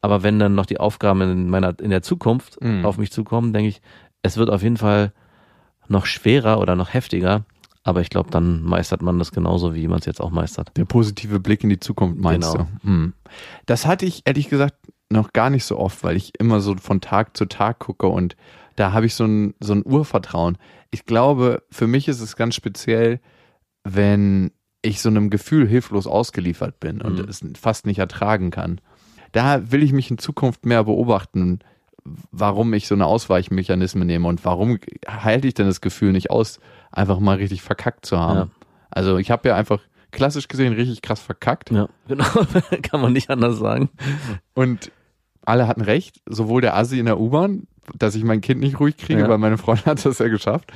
Aber 0.00 0.22
wenn 0.22 0.38
dann 0.38 0.54
noch 0.54 0.66
die 0.66 0.78
Aufgaben 0.78 1.22
in 1.22 1.50
meiner 1.50 1.74
in 1.80 1.90
der 1.90 2.02
Zukunft 2.02 2.62
Mhm. 2.62 2.84
auf 2.84 2.96
mich 2.98 3.10
zukommen, 3.10 3.52
denke 3.52 3.68
ich, 3.70 3.80
es 4.22 4.36
wird 4.36 4.50
auf 4.50 4.62
jeden 4.62 4.76
Fall 4.76 5.12
noch 5.88 6.06
schwerer 6.06 6.60
oder 6.60 6.76
noch 6.76 6.92
heftiger. 6.94 7.44
Aber 7.82 8.00
ich 8.00 8.10
glaube, 8.10 8.30
dann 8.30 8.62
meistert 8.64 9.00
man 9.02 9.18
das 9.20 9.30
genauso, 9.30 9.74
wie 9.74 9.86
man 9.86 10.00
es 10.00 10.06
jetzt 10.06 10.20
auch 10.20 10.30
meistert. 10.30 10.72
Der 10.76 10.84
positive 10.84 11.38
Blick 11.38 11.62
in 11.62 11.70
die 11.70 11.78
Zukunft 11.78 12.18
meinst 12.20 12.52
Genau. 12.52 12.66
du? 12.82 12.88
Hm. 12.88 13.12
Das 13.66 13.86
hatte 13.86 14.06
ich 14.06 14.22
ehrlich 14.24 14.48
gesagt 14.48 14.74
noch 15.08 15.32
gar 15.32 15.50
nicht 15.50 15.64
so 15.64 15.78
oft, 15.78 16.02
weil 16.02 16.16
ich 16.16 16.32
immer 16.40 16.60
so 16.60 16.74
von 16.76 17.00
Tag 17.00 17.36
zu 17.36 17.44
Tag 17.46 17.78
gucke 17.78 18.08
und 18.08 18.36
da 18.74 18.92
habe 18.92 19.06
ich 19.06 19.14
so 19.14 19.24
ein, 19.24 19.54
so 19.60 19.72
ein 19.72 19.86
Urvertrauen. 19.86 20.58
Ich 20.90 21.04
glaube, 21.06 21.62
für 21.70 21.86
mich 21.86 22.08
ist 22.08 22.20
es 22.20 22.34
ganz 22.34 22.56
speziell, 22.56 23.20
wenn 23.84 24.50
ich 24.82 25.00
so 25.00 25.08
einem 25.08 25.30
Gefühl 25.30 25.66
hilflos 25.68 26.06
ausgeliefert 26.06 26.80
bin 26.80 27.00
und 27.00 27.18
Mhm. 27.20 27.28
es 27.28 27.40
fast 27.58 27.86
nicht 27.86 27.98
ertragen 27.98 28.50
kann. 28.50 28.80
Da 29.32 29.70
will 29.70 29.82
ich 29.82 29.92
mich 29.92 30.10
in 30.10 30.18
Zukunft 30.18 30.66
mehr 30.66 30.84
beobachten, 30.84 31.60
warum 32.30 32.72
ich 32.74 32.86
so 32.86 32.94
eine 32.94 33.06
Ausweichmechanismen 33.06 34.06
nehme 34.06 34.28
und 34.28 34.44
warum 34.44 34.78
halte 35.06 35.48
ich 35.48 35.54
denn 35.54 35.66
das 35.66 35.80
Gefühl 35.80 36.12
nicht 36.12 36.30
aus, 36.30 36.60
einfach 36.92 37.18
mal 37.18 37.36
richtig 37.36 37.62
verkackt 37.62 38.06
zu 38.06 38.18
haben. 38.18 38.38
Ja. 38.38 38.48
Also 38.90 39.18
ich 39.18 39.30
habe 39.30 39.48
ja 39.48 39.56
einfach 39.56 39.80
klassisch 40.12 40.48
gesehen 40.48 40.72
richtig 40.72 41.02
krass 41.02 41.20
verkackt 41.20 41.70
Ja, 41.70 41.88
genau. 42.08 42.24
Kann 42.82 43.00
man 43.00 43.12
nicht 43.12 43.28
anders 43.30 43.58
sagen. 43.58 43.90
und 44.54 44.90
alle 45.44 45.68
hatten 45.68 45.82
recht, 45.82 46.20
sowohl 46.26 46.60
der 46.60 46.76
Assi 46.76 46.98
in 46.98 47.06
der 47.06 47.20
U-Bahn 47.20 47.66
dass 47.94 48.16
ich 48.16 48.24
mein 48.24 48.40
Kind 48.40 48.58
nicht 48.60 48.80
ruhig 48.80 48.96
kriege, 48.96 49.20
Ja. 49.20 49.28
weil 49.28 49.38
meine 49.38 49.58
Freundin 49.58 49.84
hat 49.86 50.04
das 50.04 50.18
ja 50.18 50.26
geschafft. 50.26 50.72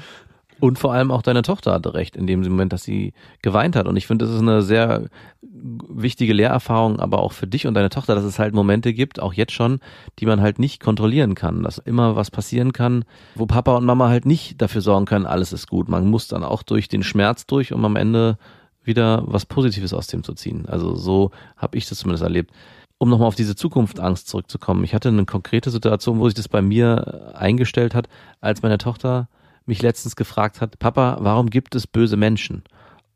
Und 0.61 0.79
vor 0.79 0.93
allem 0.93 1.11
auch 1.11 1.23
deine 1.23 1.43
Tochter 1.43 1.73
hatte 1.73 1.95
recht 1.95 2.17
in 2.17 2.26
dem 2.26 2.43
Moment, 2.43 2.73
dass 2.73 2.85
sie 2.85 3.14
geweint 3.43 3.76
hat. 3.76 3.87
Und 3.87 3.97
ich 3.97 4.07
finde, 4.07 4.26
das 4.26 4.35
ist 4.35 4.43
eine 4.43 4.62
sehr 4.62 5.09
wichtige 5.43 6.33
Lehrerfahrung, 6.33 7.00
aber 7.00 7.21
auch 7.21 7.33
für 7.33 7.47
dich 7.47 7.67
und 7.67 7.75
deine 7.75 7.88
Tochter, 7.88 8.14
dass 8.14 8.25
es 8.25 8.38
halt 8.38 8.55
Momente 8.55 8.93
gibt, 8.93 9.21
auch 9.21 9.33
jetzt 9.33 9.52
schon, 9.52 9.81
die 10.19 10.26
man 10.26 10.40
halt 10.40 10.59
nicht 10.59 10.81
kontrollieren 10.83 11.35
kann. 11.35 11.62
Dass 11.62 11.79
immer 11.79 12.14
was 12.14 12.31
passieren 12.31 12.73
kann, 12.73 13.05
wo 13.35 13.47
Papa 13.47 13.76
und 13.76 13.85
Mama 13.85 14.09
halt 14.09 14.26
nicht 14.26 14.61
dafür 14.61 14.83
sorgen 14.83 15.07
können, 15.07 15.26
alles 15.26 15.52
ist 15.52 15.67
gut. 15.67 15.88
Man 15.88 16.09
muss 16.09 16.29
dann 16.29 16.45
auch 16.45 16.62
durch 16.62 16.88
den 16.88 17.02
Schmerz 17.02 17.47
durch, 17.47 17.73
um 17.73 17.85
am 17.85 17.97
Ende 17.97 18.37
wieder 18.85 19.23
was 19.26 19.47
Positives 19.47 19.93
aus 19.93 20.07
dem 20.07 20.23
zu 20.23 20.35
ziehen. 20.35 20.67
Also 20.67 20.95
so 20.95 21.31
habe 21.57 21.79
ich 21.79 21.88
das 21.88 21.99
zumindest 21.99 22.23
erlebt. 22.23 22.52
Um 22.99 23.09
nochmal 23.09 23.29
auf 23.29 23.35
diese 23.35 23.57
Zukunftsangst 23.57 24.29
zurückzukommen. 24.29 24.85
Ich 24.85 24.93
hatte 24.95 25.09
eine 25.09 25.25
konkrete 25.25 25.71
Situation, 25.71 26.19
wo 26.19 26.26
sich 26.26 26.35
das 26.35 26.49
bei 26.49 26.61
mir 26.61 27.33
eingestellt 27.35 27.95
hat, 27.95 28.09
als 28.43 28.62
meine 28.62 28.76
Tochter 28.76 29.29
mich 29.71 29.83
letztens 29.83 30.17
gefragt 30.17 30.61
hat, 30.61 30.79
Papa, 30.79 31.19
warum 31.21 31.49
gibt 31.49 31.75
es 31.75 31.87
böse 31.87 32.17
Menschen? 32.17 32.65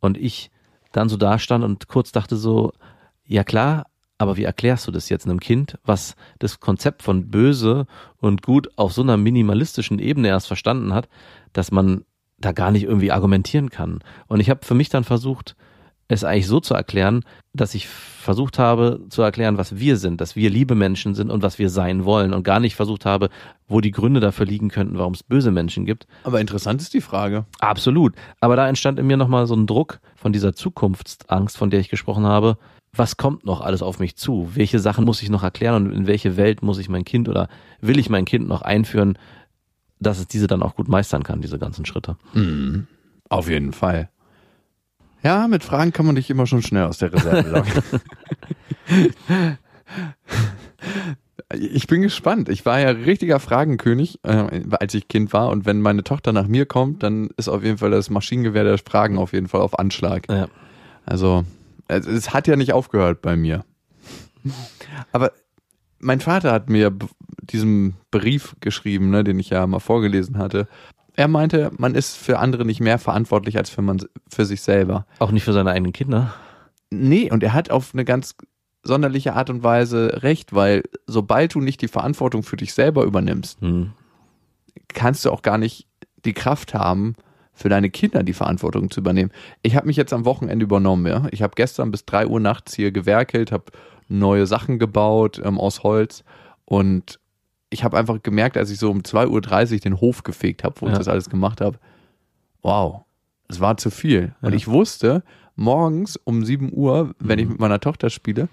Und 0.00 0.16
ich 0.16 0.50
dann 0.92 1.08
so 1.08 1.16
da 1.16 1.38
stand 1.38 1.64
und 1.64 1.88
kurz 1.88 2.12
dachte 2.12 2.36
so, 2.36 2.72
ja 3.26 3.44
klar, 3.44 3.86
aber 4.18 4.36
wie 4.36 4.44
erklärst 4.44 4.86
du 4.86 4.92
das 4.92 5.08
jetzt 5.08 5.26
einem 5.26 5.40
Kind, 5.40 5.78
was 5.84 6.14
das 6.38 6.60
Konzept 6.60 7.02
von 7.02 7.30
böse 7.30 7.86
und 8.18 8.42
gut 8.42 8.68
auf 8.76 8.92
so 8.92 9.02
einer 9.02 9.16
minimalistischen 9.16 9.98
Ebene 9.98 10.28
erst 10.28 10.46
verstanden 10.46 10.94
hat, 10.94 11.08
dass 11.52 11.72
man 11.72 12.04
da 12.38 12.52
gar 12.52 12.70
nicht 12.70 12.84
irgendwie 12.84 13.10
argumentieren 13.10 13.70
kann. 13.70 13.98
Und 14.28 14.38
ich 14.38 14.48
habe 14.48 14.64
für 14.64 14.74
mich 14.74 14.88
dann 14.88 15.04
versucht, 15.04 15.56
es 16.08 16.24
eigentlich 16.24 16.46
so 16.46 16.60
zu 16.60 16.74
erklären, 16.74 17.24
dass 17.54 17.74
ich 17.74 17.88
versucht 17.88 18.58
habe 18.58 19.00
zu 19.10 19.22
erklären, 19.22 19.58
was 19.58 19.78
wir 19.78 19.96
sind, 19.96 20.20
dass 20.20 20.36
wir 20.36 20.50
liebe 20.50 20.74
Menschen 20.74 21.14
sind 21.14 21.30
und 21.30 21.42
was 21.42 21.58
wir 21.58 21.70
sein 21.70 22.04
wollen 22.04 22.32
und 22.32 22.42
gar 22.42 22.60
nicht 22.60 22.74
versucht 22.74 23.04
habe, 23.04 23.28
wo 23.68 23.80
die 23.80 23.90
Gründe 23.90 24.20
dafür 24.20 24.46
liegen 24.46 24.68
könnten, 24.68 24.98
warum 24.98 25.14
es 25.14 25.22
böse 25.22 25.50
Menschen 25.50 25.84
gibt. 25.84 26.06
Aber 26.24 26.40
interessant 26.40 26.80
ist 26.80 26.94
die 26.94 27.00
Frage. 27.00 27.46
Absolut. 27.60 28.14
Aber 28.40 28.56
da 28.56 28.68
entstand 28.68 28.98
in 28.98 29.06
mir 29.06 29.16
nochmal 29.16 29.46
so 29.46 29.54
ein 29.54 29.66
Druck 29.66 30.00
von 30.16 30.32
dieser 30.32 30.54
Zukunftsangst, 30.54 31.56
von 31.56 31.70
der 31.70 31.80
ich 31.80 31.90
gesprochen 31.90 32.24
habe. 32.24 32.58
Was 32.96 33.16
kommt 33.16 33.44
noch 33.44 33.60
alles 33.60 33.82
auf 33.82 33.98
mich 33.98 34.16
zu? 34.16 34.50
Welche 34.54 34.78
Sachen 34.78 35.04
muss 35.04 35.22
ich 35.22 35.28
noch 35.28 35.42
erklären 35.42 35.86
und 35.86 35.92
in 35.92 36.06
welche 36.06 36.36
Welt 36.36 36.62
muss 36.62 36.78
ich 36.78 36.88
mein 36.88 37.04
Kind 37.04 37.28
oder 37.28 37.48
will 37.80 37.98
ich 37.98 38.08
mein 38.08 38.24
Kind 38.24 38.46
noch 38.46 38.62
einführen, 38.62 39.18
dass 39.98 40.18
es 40.18 40.28
diese 40.28 40.46
dann 40.46 40.62
auch 40.62 40.76
gut 40.76 40.88
meistern 40.88 41.24
kann, 41.24 41.40
diese 41.40 41.58
ganzen 41.58 41.86
Schritte? 41.86 42.16
Mhm. 42.34 42.86
Auf 43.28 43.48
jeden 43.48 43.72
Fall. 43.72 44.10
Ja, 45.24 45.48
mit 45.48 45.64
Fragen 45.64 45.92
kann 45.92 46.04
man 46.04 46.16
dich 46.16 46.28
immer 46.28 46.46
schon 46.46 46.62
schnell 46.62 46.84
aus 46.84 46.98
der 46.98 47.12
Reserve 47.12 47.48
locken. 47.48 47.82
ich 51.54 51.86
bin 51.86 52.02
gespannt. 52.02 52.50
Ich 52.50 52.66
war 52.66 52.78
ja 52.78 52.90
richtiger 52.90 53.40
Fragenkönig, 53.40 54.20
äh, 54.22 54.62
als 54.72 54.92
ich 54.92 55.08
Kind 55.08 55.32
war. 55.32 55.48
Und 55.48 55.64
wenn 55.64 55.80
meine 55.80 56.04
Tochter 56.04 56.32
nach 56.32 56.46
mir 56.46 56.66
kommt, 56.66 57.02
dann 57.02 57.30
ist 57.38 57.48
auf 57.48 57.64
jeden 57.64 57.78
Fall 57.78 57.90
das 57.90 58.10
Maschinengewehr 58.10 58.64
der 58.64 58.76
Fragen 58.76 59.16
auf 59.16 59.32
jeden 59.32 59.48
Fall 59.48 59.62
auf 59.62 59.78
Anschlag. 59.78 60.30
Ja. 60.30 60.48
Also, 61.06 61.44
es, 61.88 62.06
es 62.06 62.34
hat 62.34 62.46
ja 62.46 62.56
nicht 62.56 62.74
aufgehört 62.74 63.22
bei 63.22 63.34
mir. 63.34 63.64
Aber 65.10 65.32
mein 66.00 66.20
Vater 66.20 66.52
hat 66.52 66.68
mir 66.68 66.94
diesen 67.40 67.96
Brief 68.10 68.56
geschrieben, 68.60 69.08
ne, 69.08 69.24
den 69.24 69.38
ich 69.38 69.50
ja 69.50 69.66
mal 69.66 69.80
vorgelesen 69.80 70.36
hatte. 70.36 70.68
Er 71.16 71.28
meinte, 71.28 71.70
man 71.78 71.94
ist 71.94 72.16
für 72.16 72.38
andere 72.38 72.64
nicht 72.64 72.80
mehr 72.80 72.98
verantwortlich 72.98 73.56
als 73.56 73.70
für, 73.70 73.82
man, 73.82 74.00
für 74.28 74.44
sich 74.44 74.62
selber. 74.62 75.06
Auch 75.20 75.30
nicht 75.30 75.44
für 75.44 75.52
seine 75.52 75.70
eigenen 75.70 75.92
Kinder. 75.92 76.34
Nee, 76.90 77.30
und 77.30 77.42
er 77.42 77.52
hat 77.52 77.70
auf 77.70 77.90
eine 77.94 78.04
ganz 78.04 78.34
sonderliche 78.82 79.34
Art 79.34 79.48
und 79.50 79.62
Weise 79.62 80.22
recht, 80.22 80.54
weil 80.54 80.82
sobald 81.06 81.54
du 81.54 81.60
nicht 81.60 81.80
die 81.82 81.88
Verantwortung 81.88 82.42
für 82.42 82.56
dich 82.56 82.74
selber 82.74 83.04
übernimmst, 83.04 83.60
Hm. 83.60 83.92
kannst 84.88 85.24
du 85.24 85.30
auch 85.30 85.42
gar 85.42 85.58
nicht 85.58 85.86
die 86.24 86.34
Kraft 86.34 86.74
haben, 86.74 87.14
für 87.52 87.68
deine 87.68 87.88
Kinder 87.88 88.24
die 88.24 88.32
Verantwortung 88.32 88.90
zu 88.90 89.00
übernehmen. 89.00 89.30
Ich 89.62 89.76
habe 89.76 89.86
mich 89.86 89.96
jetzt 89.96 90.12
am 90.12 90.24
Wochenende 90.24 90.64
übernommen, 90.64 91.06
ja. 91.06 91.26
Ich 91.30 91.40
habe 91.42 91.52
gestern 91.54 91.92
bis 91.92 92.04
drei 92.04 92.26
Uhr 92.26 92.40
nachts 92.40 92.74
hier 92.74 92.90
gewerkelt, 92.90 93.52
habe 93.52 93.66
neue 94.08 94.46
Sachen 94.46 94.80
gebaut 94.80 95.40
ähm, 95.42 95.58
aus 95.60 95.84
Holz 95.84 96.24
und 96.64 97.20
ich 97.74 97.84
habe 97.84 97.98
einfach 97.98 98.22
gemerkt, 98.22 98.56
als 98.56 98.70
ich 98.70 98.78
so 98.78 98.90
um 98.90 99.00
2.30 99.02 99.72
Uhr 99.74 99.78
den 99.80 100.00
Hof 100.00 100.22
gefegt 100.22 100.64
habe, 100.64 100.80
wo 100.80 100.86
ich 100.86 100.92
Ja. 100.92 100.98
das 100.98 101.08
alles 101.08 101.28
gemacht 101.28 101.60
habe, 101.60 101.78
wow, 102.62 103.02
es 103.48 103.60
war 103.60 103.76
zu 103.76 103.90
viel. 103.90 104.34
Und 104.40 104.50
Ja. 104.52 104.56
ich 104.56 104.68
wusste, 104.68 105.22
morgens 105.56 106.16
um 106.16 106.44
7 106.44 106.70
Uhr, 106.72 107.14
wenn 107.18 107.38
ich 107.38 107.44
Mhm. 107.46 107.52
mit 107.52 107.60
meiner 107.60 107.80
Tochter 107.80 108.10
spiele, 108.10 108.48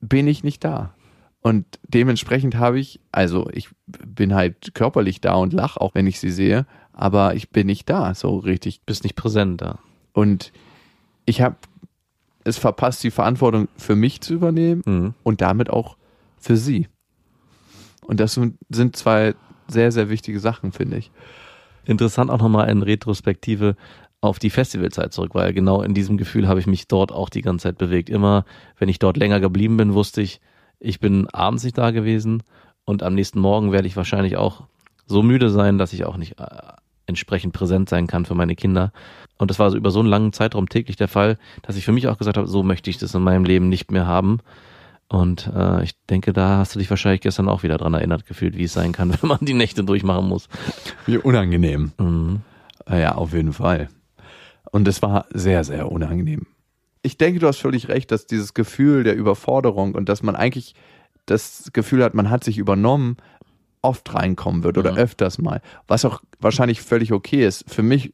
bin 0.00 0.26
ich 0.26 0.42
nicht 0.44 0.64
da. 0.64 0.94
Und 1.42 1.66
dementsprechend 1.88 2.54
habe 2.56 2.78
ich, 2.78 3.00
also 3.10 3.48
ich 3.52 3.68
bin 3.86 4.32
halt 4.34 4.74
körperlich 4.74 5.20
da 5.20 5.34
und 5.34 5.52
lach, 5.52 5.76
auch 5.76 5.94
wenn 5.94 6.06
ich 6.06 6.20
sie 6.20 6.30
sehe, 6.30 6.66
aber 6.92 7.34
ich 7.34 7.50
bin 7.50 7.66
nicht 7.66 7.90
da, 7.90 8.14
so 8.14 8.36
richtig. 8.38 8.82
Bist 8.86 9.02
nicht 9.02 9.16
präsent 9.16 9.60
da. 9.60 9.78
Und 10.12 10.52
ich 11.26 11.40
habe 11.40 11.56
es 12.44 12.58
verpasst, 12.58 13.02
die 13.02 13.10
Verantwortung 13.10 13.68
für 13.76 13.96
mich 13.96 14.20
zu 14.20 14.34
übernehmen 14.34 14.82
Mhm. 14.86 15.14
und 15.24 15.40
damit 15.40 15.68
auch 15.70 15.96
für 16.38 16.56
sie. 16.56 16.86
Und 18.06 18.20
das 18.20 18.34
sind- 18.34 18.96
zwei 18.96 19.34
sehr, 19.68 19.92
sehr 19.92 20.10
wichtige 20.10 20.40
Sachen, 20.40 20.72
finde 20.72 20.98
ich. 20.98 21.10
Interessant 21.84 22.30
auch 22.30 22.38
nochmal 22.38 22.68
in 22.68 22.82
Retrospektive 22.82 23.76
auf 24.20 24.38
die 24.38 24.50
Festivalzeit 24.50 25.12
zurück, 25.12 25.34
weil 25.34 25.52
genau 25.52 25.82
in 25.82 25.94
diesem 25.94 26.16
Gefühl 26.16 26.46
habe 26.46 26.60
ich 26.60 26.66
mich 26.66 26.86
dort 26.86 27.10
auch 27.10 27.28
die 27.28 27.42
ganze 27.42 27.64
Zeit 27.64 27.78
bewegt. 27.78 28.08
Immer, 28.08 28.44
wenn 28.78 28.88
ich 28.88 29.00
dort 29.00 29.16
länger 29.16 29.40
geblieben 29.40 29.76
bin, 29.76 29.94
wusste 29.94 30.22
ich, 30.22 30.40
ich 30.78 31.00
bin 31.00 31.28
abends 31.30 31.64
nicht 31.64 31.76
da 31.78 31.90
gewesen 31.90 32.42
und 32.84 33.02
am 33.02 33.14
nächsten 33.14 33.40
Morgen 33.40 33.72
werde 33.72 33.88
ich 33.88 33.96
wahrscheinlich 33.96 34.36
auch 34.36 34.62
so 35.06 35.22
müde 35.22 35.50
sein, 35.50 35.76
dass 35.78 35.92
ich 35.92 36.04
auch 36.04 36.16
nicht 36.16 36.38
äh, 36.38 36.44
entsprechend 37.06 37.52
präsent 37.52 37.88
sein 37.88 38.06
kann 38.06 38.24
für 38.24 38.34
meine 38.34 38.54
Kinder. 38.54 38.92
Und 39.38 39.50
das 39.50 39.58
war 39.58 39.70
so 39.70 39.76
über 39.76 39.90
so 39.90 39.98
einen 39.98 40.08
langen 40.08 40.32
Zeitraum 40.32 40.68
täglich 40.68 40.96
der 40.96 41.08
Fall, 41.08 41.36
dass 41.62 41.76
ich 41.76 41.84
für 41.84 41.92
mich 41.92 42.06
auch 42.06 42.18
gesagt 42.18 42.36
habe, 42.36 42.46
so 42.46 42.62
möchte 42.62 42.90
ich 42.90 42.98
das 42.98 43.14
in 43.14 43.22
meinem 43.22 43.44
Leben 43.44 43.68
nicht 43.68 43.90
mehr 43.90 44.06
haben. 44.06 44.38
Und 45.12 45.50
äh, 45.54 45.82
ich 45.84 45.92
denke, 46.08 46.32
da 46.32 46.56
hast 46.56 46.74
du 46.74 46.78
dich 46.78 46.88
wahrscheinlich 46.88 47.20
gestern 47.20 47.50
auch 47.50 47.62
wieder 47.62 47.76
dran 47.76 47.92
erinnert 47.92 48.24
gefühlt, 48.24 48.56
wie 48.56 48.64
es 48.64 48.72
sein 48.72 48.92
kann, 48.92 49.10
wenn 49.20 49.28
man 49.28 49.38
die 49.42 49.52
Nächte 49.52 49.84
durchmachen 49.84 50.26
muss. 50.26 50.48
Wie 51.04 51.18
unangenehm. 51.18 51.92
Mhm. 51.98 52.40
Äh, 52.88 53.02
Ja, 53.02 53.14
auf 53.16 53.34
jeden 53.34 53.52
Fall. 53.52 53.90
Und 54.70 54.88
es 54.88 55.02
war 55.02 55.26
sehr, 55.30 55.64
sehr 55.64 55.92
unangenehm. 55.92 56.46
Ich 57.02 57.18
denke, 57.18 57.40
du 57.40 57.46
hast 57.46 57.58
völlig 57.58 57.88
recht, 57.88 58.10
dass 58.10 58.26
dieses 58.26 58.54
Gefühl 58.54 59.04
der 59.04 59.14
Überforderung 59.14 59.94
und 59.94 60.08
dass 60.08 60.22
man 60.22 60.34
eigentlich 60.34 60.74
das 61.26 61.68
Gefühl 61.74 62.02
hat, 62.02 62.14
man 62.14 62.30
hat 62.30 62.42
sich 62.42 62.56
übernommen, 62.56 63.18
oft 63.82 64.14
reinkommen 64.14 64.62
wird 64.62 64.78
oder 64.78 64.92
Mhm. 64.92 64.98
öfters 64.98 65.36
mal. 65.38 65.60
Was 65.88 66.04
auch 66.06 66.22
wahrscheinlich 66.40 66.80
völlig 66.80 67.12
okay 67.12 67.44
ist. 67.46 67.68
Für 67.68 67.82
mich 67.82 68.12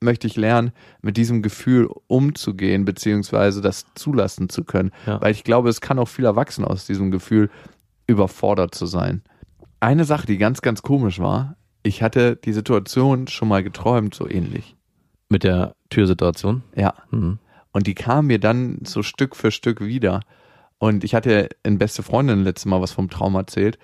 möchte 0.00 0.26
ich 0.26 0.36
lernen, 0.36 0.72
mit 1.02 1.16
diesem 1.16 1.42
Gefühl 1.42 1.88
umzugehen, 2.06 2.84
beziehungsweise 2.84 3.60
das 3.60 3.84
zulassen 3.94 4.48
zu 4.48 4.64
können. 4.64 4.92
Ja. 5.06 5.20
Weil 5.20 5.32
ich 5.32 5.44
glaube, 5.44 5.68
es 5.68 5.80
kann 5.80 5.98
auch 5.98 6.08
viel 6.08 6.24
erwachsen 6.24 6.64
aus 6.64 6.86
diesem 6.86 7.10
Gefühl, 7.10 7.50
überfordert 8.06 8.74
zu 8.74 8.86
sein. 8.86 9.22
Eine 9.78 10.04
Sache, 10.04 10.26
die 10.26 10.38
ganz, 10.38 10.62
ganz 10.62 10.82
komisch 10.82 11.20
war, 11.20 11.56
ich 11.82 12.02
hatte 12.02 12.36
die 12.36 12.52
Situation 12.52 13.28
schon 13.28 13.48
mal 13.48 13.62
geträumt, 13.62 14.14
so 14.14 14.28
ähnlich. 14.28 14.76
Mit 15.28 15.44
der 15.44 15.74
Türsituation. 15.90 16.62
Ja. 16.74 16.94
Mhm. 17.10 17.38
Und 17.72 17.86
die 17.86 17.94
kam 17.94 18.26
mir 18.26 18.40
dann 18.40 18.80
so 18.84 19.02
Stück 19.02 19.36
für 19.36 19.50
Stück 19.50 19.80
wieder. 19.80 20.20
Und 20.78 21.04
ich 21.04 21.14
hatte 21.14 21.48
in 21.62 21.78
beste 21.78 22.02
Freundin 22.02 22.42
letztes 22.42 22.66
Mal 22.66 22.80
was 22.80 22.92
vom 22.92 23.08
Traum 23.08 23.34
erzählt. 23.34 23.78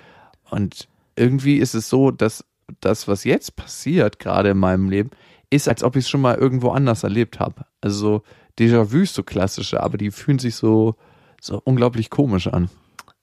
Und 0.50 0.88
irgendwie 1.14 1.56
ist 1.56 1.74
es 1.74 1.88
so, 1.88 2.10
dass 2.10 2.44
das, 2.80 3.06
was 3.06 3.24
jetzt 3.24 3.54
passiert, 3.56 4.18
gerade 4.18 4.50
in 4.50 4.58
meinem 4.58 4.90
Leben, 4.90 5.10
ist, 5.50 5.68
als 5.68 5.82
ob 5.82 5.96
ich 5.96 6.04
es 6.04 6.08
schon 6.08 6.20
mal 6.20 6.36
irgendwo 6.36 6.70
anders 6.70 7.02
erlebt 7.02 7.40
habe. 7.40 7.66
Also 7.80 7.98
so 7.98 8.22
Déjà-vus, 8.58 9.12
so 9.12 9.22
klassische, 9.22 9.82
aber 9.82 9.98
die 9.98 10.10
fühlen 10.10 10.38
sich 10.38 10.54
so, 10.54 10.94
so 11.40 11.60
unglaublich 11.64 12.08
komisch 12.08 12.46
an. 12.46 12.70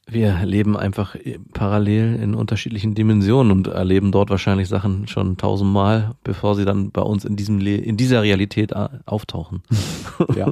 Wir 0.05 0.45
leben 0.45 0.75
einfach 0.75 1.15
parallel 1.53 2.15
in 2.15 2.35
unterschiedlichen 2.35 2.93
Dimensionen 2.93 3.51
und 3.51 3.67
erleben 3.67 4.11
dort 4.11 4.29
wahrscheinlich 4.29 4.67
Sachen 4.67 5.07
schon 5.07 5.37
tausendmal, 5.37 6.15
bevor 6.23 6.55
sie 6.55 6.65
dann 6.65 6.91
bei 6.91 7.01
uns 7.01 7.23
in 7.23 7.37
diesem 7.37 7.57
Le 7.57 7.77
in 7.77 7.95
dieser 7.95 8.21
Realität 8.21 8.73
äh, 8.73 8.89
auftauchen. 9.05 9.63
Ja, 10.35 10.51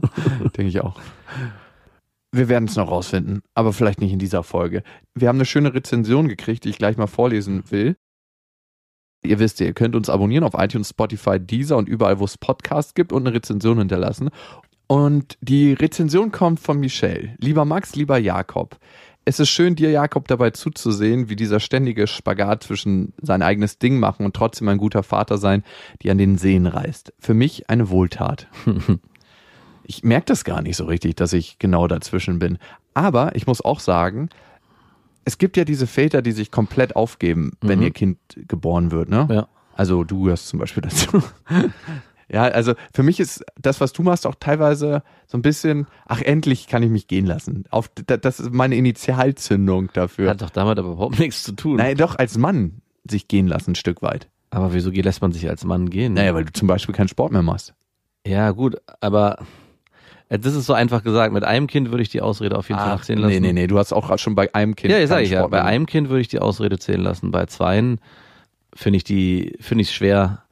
denke 0.58 0.68
ich 0.68 0.82
auch. 0.82 1.00
Wir 2.32 2.50
werden 2.50 2.68
es 2.68 2.76
noch 2.76 2.90
rausfinden, 2.90 3.44
aber 3.54 3.74
vielleicht 3.74 4.02
nicht 4.02 4.12
in 4.12 4.18
dieser 4.18 4.42
Folge. 4.42 4.82
Wir 5.14 5.28
haben 5.28 5.38
eine 5.38 5.46
schöne 5.46 5.74
Rezension 5.74 6.28
gekriegt, 6.28 6.66
die 6.66 6.70
ich 6.70 6.80
gleich 6.80 6.98
mal 6.98 7.08
vorlesen 7.08 7.64
will. 7.70 7.96
Ihr 9.24 9.40
wisst 9.40 9.60
ja, 9.60 9.68
ihr 9.68 9.74
könnt 9.74 9.96
uns 9.96 10.10
abonnieren 10.10 10.44
auf 10.44 10.54
iTunes, 10.58 10.90
Spotify, 10.90 11.40
Deezer 11.40 11.78
und 11.78 11.88
überall, 11.88 12.20
wo 12.20 12.26
es 12.26 12.38
Podcasts 12.38 12.94
gibt 12.94 13.14
und 13.14 13.26
eine 13.26 13.36
Rezension 13.36 13.78
hinterlassen. 13.78 14.30
Und 14.88 15.38
die 15.42 15.74
Rezension 15.74 16.32
kommt 16.32 16.60
von 16.60 16.80
Michelle. 16.80 17.36
Lieber 17.40 17.64
Max, 17.64 17.96
lieber 17.96 18.18
Jakob. 18.18 18.78
Es 19.24 19.40
ist 19.40 19.50
schön, 19.50 19.76
dir, 19.76 19.92
Jakob, 19.92 20.28
dabei 20.28 20.50
zuzusehen, 20.50 21.30
wie 21.30 21.36
dieser 21.36 21.60
ständige 21.60 22.08
Spagat 22.08 22.64
zwischen 22.64 23.14
sein 23.22 23.44
eigenes 23.44 23.78
Ding 23.78 24.00
machen 24.00 24.26
und 24.26 24.36
trotzdem 24.36 24.68
ein 24.68 24.80
guter 24.80 25.04
Vater 25.04 25.38
sein, 25.38 25.64
die 26.02 26.10
an 26.10 26.18
den 26.18 26.38
Seen 26.38 26.66
reißt. 26.66 27.14
Für 27.20 27.36
mich 27.36 27.70
eine 27.70 27.90
Wohltat. 27.90 28.48
Ich 29.84 30.04
merke 30.04 30.28
das 30.28 30.46
gar 30.46 30.62
nicht 30.62 30.78
so 30.78 30.86
richtig, 30.86 31.16
dass 31.16 31.34
ich 31.34 31.60
genau 31.60 31.86
dazwischen 31.86 32.40
bin. 32.40 32.60
Aber 32.94 33.36
ich 33.36 33.46
muss 33.48 33.66
auch 33.66 33.82
sagen, 33.82 34.30
es 35.26 35.38
gibt 35.38 35.58
ja 35.58 35.64
diese 35.66 35.88
Väter, 35.88 36.22
die 36.22 36.32
sich 36.32 36.52
komplett 36.52 36.96
aufgeben, 36.96 37.52
wenn 37.62 37.80
Mhm. 37.80 37.86
ihr 37.86 37.92
Kind 37.92 38.18
geboren 38.48 38.92
wird, 38.92 39.10
ne? 39.10 39.28
Ja. 39.32 39.48
Also 39.76 40.04
du 40.04 40.24
gehörst 40.24 40.48
zum 40.50 40.60
Beispiel 40.60 40.82
dazu. 40.84 41.24
ja, 42.30 42.44
also 42.44 42.74
für 42.94 43.04
mich 43.04 43.20
ist 43.20 43.44
das, 43.60 43.82
was 43.82 43.94
du 43.94 44.04
machst, 44.04 44.26
auch 44.28 44.36
teilweise 44.40 45.04
so 45.28 45.38
ein 45.38 45.42
bisschen, 45.42 45.88
ach 46.06 46.22
endlich 46.22 46.68
kann 46.68 46.84
ich 46.84 46.90
mich 46.90 47.08
gehen 47.08 47.26
lassen. 47.26 47.66
Auf, 47.70 47.90
da- 48.06 48.18
das 48.18 48.40
ist 48.40 48.54
meine 48.54 48.76
Initialzündung 48.76 49.90
dafür. 49.94 50.30
Hat 50.30 50.42
doch 50.42 50.50
damit 50.50 50.78
aber 50.80 50.90
überhaupt 50.94 51.20
nichts 51.20 51.44
zu 51.44 51.54
tun. 51.54 51.78
Nein, 51.78 51.98
doch 51.98 52.18
als 52.18 52.38
Mann 52.38 52.82
sich 53.10 53.28
gehen 53.28 53.48
lassen, 53.48 53.72
ein 53.72 53.76
Stück 53.76 54.02
weit. 54.02 54.30
Aber 54.50 54.74
wieso 54.74 54.92
lässt 54.92 55.22
man 55.22 55.32
sich 55.32 55.48
als 55.50 55.64
Mann 55.64 55.90
gehen? 55.90 56.14
Naja, 56.14 56.34
weil 56.36 56.46
du 56.46 56.52
zum 56.54 56.68
Beispiel 56.68 56.94
keinen 56.94 57.08
Sport 57.08 57.32
mehr 57.32 57.42
machst. 57.42 57.74
Ja, 58.28 58.52
gut, 58.52 58.76
aber 59.00 59.40
das 60.38 60.56
ist 60.56 60.66
so 60.66 60.74
einfach 60.74 61.04
gesagt. 61.04 61.34
Mit 61.34 61.44
einem 61.44 61.68
Kind 61.68 61.92
würde 61.92 62.04
ich 62.04 62.10
die 62.10 62.22
Ausrede 62.22 62.58
auf 62.58 62.70
jeden 62.70 62.80
Fall 62.80 62.96
noch 62.96 63.04
zählen 63.04 63.20
lassen. 63.20 63.34
nee, 63.34 63.40
nee, 63.40 63.54
nee, 63.54 63.68
du 63.68 63.78
hast 63.78 63.92
auch 63.92 64.18
schon 64.18 64.36
bei 64.36 64.54
einem 64.56 64.76
Kind. 64.76 64.92
Ja, 64.94 65.00
ich 65.00 65.10
sag 65.10 65.18
keinen 65.18 65.26
ich 65.26 65.32
ja. 65.32 65.46
Bei 65.48 65.64
einem 65.64 65.86
Kind 65.86 66.10
würde 66.10 66.22
ich 66.22 66.30
die 66.30 66.40
Ausrede 66.40 66.80
zählen 66.80 67.02
lassen. 67.02 67.32
Bei 67.32 67.46
zweien 67.48 68.00
finde 68.74 68.98
ich 68.98 69.04
die, 69.04 69.58
finde 69.60 69.82
ich 69.82 69.90
es 69.90 69.94
schwer. 69.94 70.44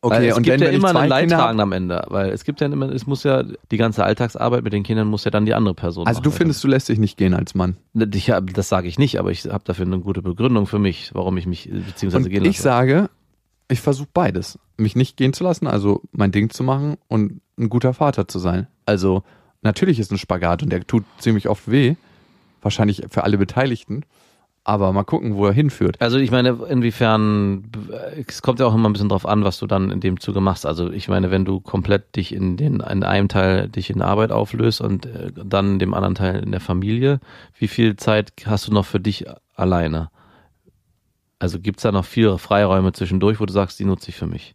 Okay, 0.00 0.16
weil 0.16 0.24
es 0.28 0.36
und 0.36 0.42
gibt 0.42 0.54
wenn, 0.54 0.60
ja 0.60 0.66
wenn 0.66 0.74
ich 0.74 0.78
immer 0.78 1.00
einen 1.00 1.08
Leidtragenden 1.08 1.60
am 1.60 1.72
Ende, 1.72 2.04
weil 2.08 2.28
es 2.28 2.44
gibt 2.44 2.60
ja 2.60 2.66
immer, 2.66 2.90
es 2.90 3.06
muss 3.06 3.24
ja 3.24 3.42
die 3.70 3.76
ganze 3.78 4.04
Alltagsarbeit 4.04 4.62
mit 4.62 4.74
den 4.74 4.82
Kindern 4.82 5.08
muss 5.08 5.24
ja 5.24 5.30
dann 5.30 5.46
die 5.46 5.54
andere 5.54 5.74
Person. 5.74 6.06
Also 6.06 6.20
du 6.20 6.28
machen. 6.28 6.38
findest, 6.38 6.62
du 6.62 6.68
lässt 6.68 6.90
dich 6.90 6.98
nicht 6.98 7.16
gehen 7.16 7.32
als 7.32 7.54
Mann. 7.54 7.78
Ich 8.12 8.30
das 8.52 8.68
sage 8.68 8.86
ich 8.86 8.98
nicht, 8.98 9.18
aber 9.18 9.30
ich 9.30 9.46
habe 9.46 9.64
dafür 9.64 9.86
eine 9.86 10.00
gute 10.00 10.20
Begründung 10.20 10.66
für 10.66 10.78
mich, 10.78 11.10
warum 11.14 11.38
ich 11.38 11.46
mich 11.46 11.70
äh, 11.70 11.78
beziehungsweise 11.78 12.24
Und 12.24 12.30
gehen 12.30 12.42
ich 12.44 12.58
lasse. 12.58 12.62
sage, 12.62 13.10
ich 13.74 13.80
versuche 13.80 14.08
beides. 14.14 14.58
Mich 14.76 14.96
nicht 14.96 15.16
gehen 15.16 15.32
zu 15.32 15.44
lassen, 15.44 15.66
also 15.66 16.02
mein 16.12 16.32
Ding 16.32 16.50
zu 16.50 16.62
machen 16.62 16.96
und 17.08 17.40
ein 17.58 17.68
guter 17.68 17.92
Vater 17.92 18.28
zu 18.28 18.38
sein. 18.38 18.68
Also 18.86 19.22
natürlich 19.62 19.98
ist 19.98 20.12
ein 20.12 20.18
Spagat 20.18 20.62
und 20.62 20.70
der 20.70 20.86
tut 20.86 21.04
ziemlich 21.18 21.48
oft 21.48 21.70
weh. 21.70 21.96
Wahrscheinlich 22.62 23.02
für 23.10 23.24
alle 23.24 23.36
Beteiligten. 23.36 24.04
Aber 24.66 24.92
mal 24.92 25.02
gucken, 25.02 25.34
wo 25.34 25.44
er 25.44 25.52
hinführt. 25.52 26.00
Also 26.00 26.16
ich 26.16 26.30
meine, 26.30 26.50
inwiefern, 26.70 27.64
es 28.26 28.40
kommt 28.40 28.60
ja 28.60 28.66
auch 28.66 28.74
immer 28.74 28.88
ein 28.88 28.94
bisschen 28.94 29.10
drauf 29.10 29.26
an, 29.26 29.44
was 29.44 29.58
du 29.58 29.66
dann 29.66 29.90
in 29.90 30.00
dem 30.00 30.20
Zuge 30.20 30.40
machst. 30.40 30.64
Also 30.64 30.90
ich 30.90 31.08
meine, 31.08 31.30
wenn 31.30 31.44
du 31.44 31.60
komplett 31.60 32.16
dich 32.16 32.32
in 32.32 32.56
den, 32.56 32.80
in 32.80 33.02
einem 33.02 33.28
Teil 33.28 33.68
dich 33.68 33.90
in 33.90 34.00
Arbeit 34.00 34.32
auflöst 34.32 34.80
und 34.80 35.04
äh, 35.04 35.32
dann 35.34 35.78
dem 35.78 35.92
anderen 35.92 36.14
Teil 36.14 36.42
in 36.42 36.52
der 36.52 36.60
Familie, 36.60 37.20
wie 37.58 37.68
viel 37.68 37.96
Zeit 37.96 38.32
hast 38.46 38.68
du 38.68 38.72
noch 38.72 38.86
für 38.86 39.00
dich 39.00 39.26
alleine? 39.54 40.10
Also 41.44 41.60
gibt's 41.60 41.82
da 41.82 41.92
noch 41.92 42.06
viele 42.06 42.38
Freiräume 42.38 42.94
zwischendurch, 42.94 43.38
wo 43.38 43.44
du 43.44 43.52
sagst, 43.52 43.78
die 43.78 43.84
nutze 43.84 44.08
ich 44.08 44.16
für 44.16 44.26
mich? 44.26 44.54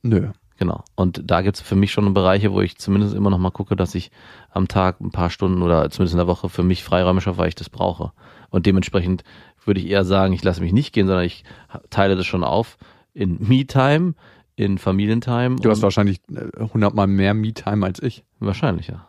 Nö. 0.00 0.30
Genau. 0.56 0.82
Und 0.94 1.20
da 1.22 1.42
gibt's 1.42 1.60
für 1.60 1.76
mich 1.76 1.92
schon 1.92 2.14
Bereiche, 2.14 2.50
wo 2.50 2.62
ich 2.62 2.78
zumindest 2.78 3.14
immer 3.14 3.28
noch 3.28 3.36
mal 3.36 3.50
gucke, 3.50 3.76
dass 3.76 3.94
ich 3.94 4.10
am 4.48 4.66
Tag 4.66 5.02
ein 5.02 5.10
paar 5.10 5.28
Stunden 5.28 5.60
oder 5.60 5.90
zumindest 5.90 6.14
in 6.14 6.18
der 6.18 6.26
Woche 6.26 6.48
für 6.48 6.62
mich 6.62 6.82
Freiräume 6.82 7.20
schaffe, 7.20 7.36
weil 7.36 7.48
ich 7.48 7.56
das 7.56 7.68
brauche. 7.68 8.12
Und 8.48 8.64
dementsprechend 8.64 9.22
würde 9.66 9.80
ich 9.80 9.86
eher 9.86 10.06
sagen, 10.06 10.32
ich 10.32 10.42
lasse 10.42 10.62
mich 10.62 10.72
nicht 10.72 10.94
gehen, 10.94 11.06
sondern 11.06 11.26
ich 11.26 11.44
teile 11.90 12.16
das 12.16 12.24
schon 12.24 12.42
auf 12.42 12.78
in 13.12 13.36
Me-Time, 13.46 14.14
in 14.56 14.78
Familientime. 14.78 15.56
Du 15.56 15.68
hast 15.68 15.82
wahrscheinlich 15.82 16.22
äh, 16.34 16.64
hundertmal 16.72 17.06
mehr 17.06 17.34
Me-Time 17.34 17.84
als 17.84 18.02
ich. 18.02 18.24
Wahrscheinlich, 18.40 18.88
ja. 18.88 19.06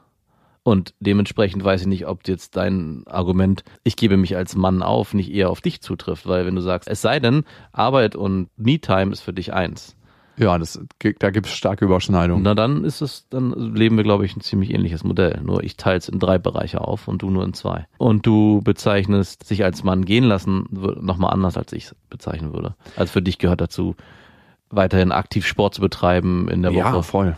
Und 0.66 0.96
dementsprechend 1.00 1.64
weiß 1.64 1.82
ich 1.82 1.88
nicht, 1.88 2.08
ob 2.08 2.28
jetzt 2.28 2.58
dein 2.58 3.04
Argument, 3.06 3.64
ich 3.84 3.96
gebe 3.96 4.18
mich 4.18 4.36
als 4.36 4.56
Mann 4.56 4.82
auf, 4.82 5.14
nicht 5.14 5.32
eher 5.32 5.52
auf 5.52 5.62
dich 5.62 5.80
zutrifft, 5.80 6.26
weil 6.26 6.48
wenn 6.48 6.56
du 6.56 6.62
sagst, 6.62 6.90
es 6.90 7.04
sei 7.04 7.20
denn, 7.20 7.44
Arbeit 7.72 8.16
und 8.16 8.50
Me-Time 8.58 9.12
ist 9.12 9.22
für 9.22 9.32
dich 9.32 9.54
eins. 9.54 9.96
Ja, 10.38 10.58
das, 10.58 10.82
da 11.20 11.30
gibt 11.30 11.46
es 11.46 11.54
starke 11.54 11.86
Überschneidungen. 11.86 12.42
Na 12.42 12.56
dann 12.56 12.84
ist 12.84 13.02
es, 13.02 13.28
dann 13.30 13.52
leben 13.76 13.96
wir, 13.96 14.04
glaube 14.04 14.26
ich, 14.26 14.36
ein 14.36 14.42
ziemlich 14.42 14.74
ähnliches 14.74 15.04
Modell. 15.04 15.40
Nur 15.44 15.64
ich 15.64 15.78
teile 15.78 16.00
es 16.00 16.10
in 16.10 16.18
drei 16.18 16.40
Bereiche 16.40 16.82
auf 16.82 17.08
und 17.08 17.22
du 17.22 17.30
nur 17.30 17.44
in 17.44 17.54
zwei. 17.54 17.86
Und 18.00 18.26
du 18.26 18.62
bezeichnest 18.64 19.46
sich 19.46 19.64
als 19.64 19.84
Mann 19.84 20.04
gehen 20.04 20.24
lassen 20.24 20.66
nochmal 20.72 21.32
anders, 21.32 21.58
als 21.58 21.74
ich 21.74 21.86
es 21.86 21.96
bezeichnen 22.10 22.56
würde. 22.56 22.74
Also 22.96 23.14
für 23.14 23.22
dich 23.22 23.38
gehört 23.38 23.62
dazu, 23.62 23.96
weiterhin 24.72 25.12
aktiv 25.12 25.46
Sport 25.46 25.76
zu 25.76 25.82
betreiben 25.82 26.48
in 26.50 26.64
der 26.64 26.72
Woche. 26.72 26.80
ja, 26.80 27.02
voll. 27.04 27.38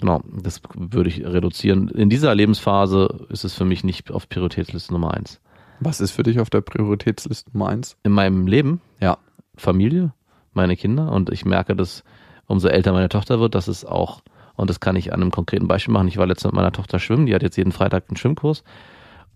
Genau, 0.00 0.22
das 0.42 0.60
würde 0.74 1.08
ich 1.08 1.24
reduzieren. 1.24 1.88
In 1.88 2.10
dieser 2.10 2.34
Lebensphase 2.34 3.26
ist 3.28 3.44
es 3.44 3.54
für 3.54 3.64
mich 3.64 3.84
nicht 3.84 4.10
auf 4.10 4.28
Prioritätsliste 4.28 4.92
Nummer 4.92 5.14
eins. 5.14 5.40
Was 5.80 6.00
ist 6.00 6.10
für 6.10 6.22
dich 6.22 6.40
auf 6.40 6.50
der 6.50 6.60
Prioritätsliste 6.60 7.50
Nummer 7.52 7.68
eins? 7.68 7.96
In 8.02 8.12
meinem 8.12 8.46
Leben 8.46 8.80
Ja. 9.00 9.18
Familie, 9.56 10.12
meine 10.52 10.76
Kinder 10.76 11.12
und 11.12 11.30
ich 11.30 11.44
merke, 11.44 11.76
dass 11.76 12.02
umso 12.46 12.68
älter 12.68 12.92
meine 12.92 13.08
Tochter 13.08 13.38
wird, 13.40 13.54
dass 13.54 13.68
es 13.68 13.84
auch, 13.84 14.22
und 14.56 14.68
das 14.68 14.80
kann 14.80 14.96
ich 14.96 15.12
an 15.12 15.22
einem 15.22 15.30
konkreten 15.30 15.68
Beispiel 15.68 15.94
machen, 15.94 16.08
ich 16.08 16.16
war 16.16 16.26
letztens 16.26 16.52
mit 16.52 16.56
meiner 16.56 16.72
Tochter 16.72 16.98
schwimmen, 16.98 17.26
die 17.26 17.34
hat 17.34 17.42
jetzt 17.42 17.56
jeden 17.56 17.72
Freitag 17.72 18.04
einen 18.08 18.16
Schwimmkurs 18.16 18.64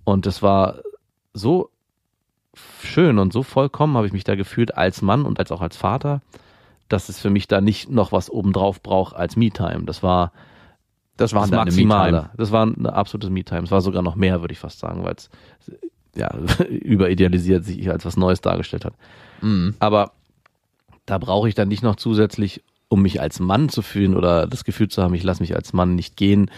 und 0.05 0.27
es 0.27 0.43
war 0.43 0.81
so 1.35 1.71
schön 2.83 3.19
und 3.19 3.33
so 3.33 3.43
vollkommen 3.43 3.97
habe 3.97 4.07
ich 4.07 4.13
mich 4.13 4.25
da 4.25 4.35
gefühlt 4.35 4.77
als 4.77 5.03
Mann 5.03 5.25
und 5.25 5.39
als 5.39 5.53
auch 5.53 5.61
als 5.61 5.77
Vater, 5.77 6.21
dass 6.89 7.09
es 7.09 7.19
für 7.19 7.31
mich 7.31 7.49
da 7.49 7.61
nicht 7.61 7.91
noch 7.91 8.13
was 8.13 8.31
obendrauf 8.31 8.83
braucht 8.83 9.15
als 9.15 9.37
Me-Time. 9.37 9.85
Das 9.85 10.03
war 10.03 10.33
Das 11.17 11.33
war 11.35 11.43
das 11.43 11.51
Maximale. 11.51 12.31
Das 12.37 12.53
war 12.53 12.65
ein 12.65 12.87
absolutes 12.87 13.31
Me-Time. 13.31 13.63
Es 13.63 13.71
war 13.71 13.81
sogar 13.81 14.03
noch 14.03 14.15
mehr, 14.15 14.41
würde 14.41 14.53
ich 14.53 14.59
fast 14.59 14.79
sagen, 14.79 15.05
weil 15.05 15.15
es 15.15 15.31
ja, 16.15 16.35
überidealisiert 16.69 17.65
sich 17.65 17.91
als 17.91 18.05
was 18.05 18.17
Neues 18.17 18.41
dargestellt 18.41 18.85
hat. 18.85 18.95
Mhm. 19.41 19.75
Aber 19.79 20.13
da 21.07 21.19
brauche 21.19 21.49
ich 21.49 21.55
dann 21.55 21.69
nicht 21.69 21.83
noch 21.83 21.97
zusätzlich, 21.97 22.63
um 22.89 23.03
mich 23.03 23.21
als 23.21 23.41
Mann 23.41 23.69
zu 23.69 23.83
fühlen 23.83 24.17
oder 24.17 24.47
das 24.47 24.65
Gefühl 24.65 24.89
zu 24.89 25.03
haben, 25.03 25.15
ich 25.15 25.23
lasse 25.23 25.43
mich 25.43 25.55
als 25.55 25.73
Mann 25.73 25.95
nicht 25.95 26.17
gehen, 26.17 26.51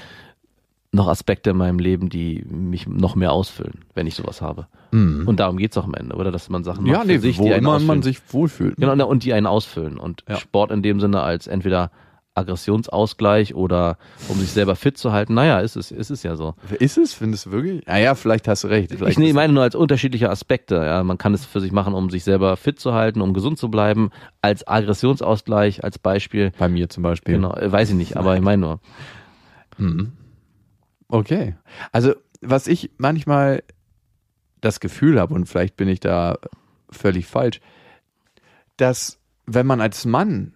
noch 0.93 1.07
Aspekte 1.09 1.51
in 1.51 1.57
meinem 1.57 1.79
Leben, 1.79 2.09
die 2.09 2.45
mich 2.49 2.87
noch 2.89 3.15
mehr 3.15 3.31
ausfüllen, 3.33 3.85
wenn 3.95 4.07
ich 4.09 4.17
sowas 4.17 4.43
habe. 4.43 4.67
Mhm. 4.91 5.27
Und 5.29 5.39
darum 5.39 5.57
geht's 5.57 5.77
auch 5.79 5.85
am 5.85 5.95
Ende, 5.95 6.17
oder? 6.17 6.33
Dass 6.33 6.49
man 6.49 6.65
Sachen 6.65 6.85
ja, 6.87 6.99
macht 6.99 7.07
nee, 7.07 7.15
für 7.15 7.21
sich, 7.21 7.39
wo 7.39 7.45
die 7.45 7.51
einen 7.53 7.63
immer 7.63 7.75
ausfüllen. 7.75 7.87
man 7.87 8.03
sich 8.03 8.21
wohlfühlt. 8.33 8.77
Genau, 8.77 8.95
na, 8.97 9.05
und 9.05 9.23
die 9.25 9.33
einen 9.33 9.47
ausfüllen. 9.47 9.99
Und 9.99 10.25
Ja. 10.29 10.37
Sport 10.37 10.73
in 10.73 10.83
dem 10.83 10.99
Sinne 10.99 11.23
als 11.23 11.47
entweder 11.47 11.91
Aggressionsausgleich 12.35 13.55
oder 13.55 13.99
um 14.29 14.39
sich 14.39 14.51
selber 14.51 14.77
fit 14.77 14.97
zu 14.99 15.13
halten. 15.13 15.35
Naja, 15.35 15.61
ist 15.61 15.77
es, 15.77 15.91
ist 15.91 16.11
es 16.11 16.23
ja 16.23 16.37
so. 16.37 16.55
Ist 16.79 16.97
es? 16.99 17.13
Findest 17.13 17.47
du 17.47 17.53
wirklich? 17.53 17.87
Naja, 17.87 18.15
vielleicht 18.15 18.49
hast 18.49 18.65
du 18.65 18.69
recht. 18.69 18.91
Vielleicht 18.93 19.13
Ich 19.13 19.19
nee, 19.19 19.33
meine 19.33 19.53
nur 19.53 19.63
als 19.63 19.75
unterschiedliche 19.75 20.31
Aspekte. 20.31 20.77
Ja, 20.77 21.03
man 21.05 21.19
kann 21.19 21.35
es 21.35 21.45
für 21.45 21.61
sich 21.61 21.73
machen, 21.73 21.95
um 21.95 22.11
sich 22.11 22.25
selber 22.25 22.57
fit 22.57 22.81
zu 22.81 22.95
halten, 22.95 23.21
um 23.21 23.35
gesund 23.35 23.59
zu 23.59 23.69
bleiben, 23.71 24.11
als 24.43 24.67
Aggressionsausgleich, 24.67 25.85
als 25.85 25.99
Beispiel. 25.99 26.53
bei 26.59 26.69
mir 26.69 26.89
zum 26.89 27.03
Beispiel. 27.03 27.35
Genau, 27.35 27.53
äh, 27.55 27.71
weiß 27.71 27.91
ich 27.91 27.97
nicht, 27.97 28.17
aber 28.17 28.35
ich 28.37 28.43
meine 28.43 28.61
nur. 28.61 28.81
Mhm. 29.79 30.13
Okay. 31.11 31.55
Also, 31.93 32.15
was 32.41 32.67
ich 32.67 32.91
manchmal 32.99 33.63
das 34.61 34.81
Gefühl 34.81 35.21
habe, 35.21 35.35
und 35.35 35.47
vielleicht 35.47 35.77
bin 35.77 35.89
ich 35.89 36.01
da 36.01 36.39
völlig 36.91 37.27
falsch, 37.27 37.61
dass 38.77 39.19
wenn 39.47 39.67
man 39.67 39.81
als 39.81 40.05
Mann 40.05 40.55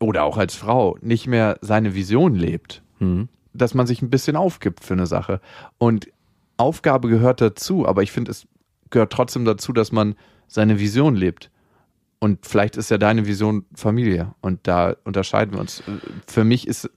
oder 0.00 0.24
auch 0.24 0.36
als 0.36 0.54
Frau 0.54 0.96
nicht 1.00 1.26
mehr 1.26 1.58
seine 1.60 1.94
Vision 1.94 2.34
lebt, 2.34 2.82
Mhm. 3.00 3.28
dass 3.52 3.74
man 3.74 3.86
sich 3.86 4.02
ein 4.02 4.10
bisschen 4.10 4.36
aufgibt 4.36 4.84
für 4.84 4.94
eine 4.94 5.06
Sache. 5.06 5.40
Und 5.78 6.08
Aufgabe 6.56 7.08
gehört 7.08 7.40
dazu, 7.40 7.86
aber 7.86 8.02
ich 8.02 8.10
finde, 8.10 8.32
es 8.32 8.46
gehört 8.90 9.12
trotzdem 9.12 9.44
dazu, 9.44 9.72
dass 9.72 9.92
man 9.92 10.16
seine 10.48 10.80
Vision 10.80 11.14
lebt. 11.14 11.50
Und 12.18 12.44
vielleicht 12.44 12.76
ist 12.76 12.90
ja 12.90 12.98
deine 12.98 13.26
Vision 13.26 13.64
Familie. 13.74 14.34
Und 14.40 14.66
da 14.66 14.96
unterscheiden 15.04 15.54
wir 15.54 15.60
uns. 15.60 15.82
Für 16.26 16.42
mich 16.42 16.66
ist 16.66 16.90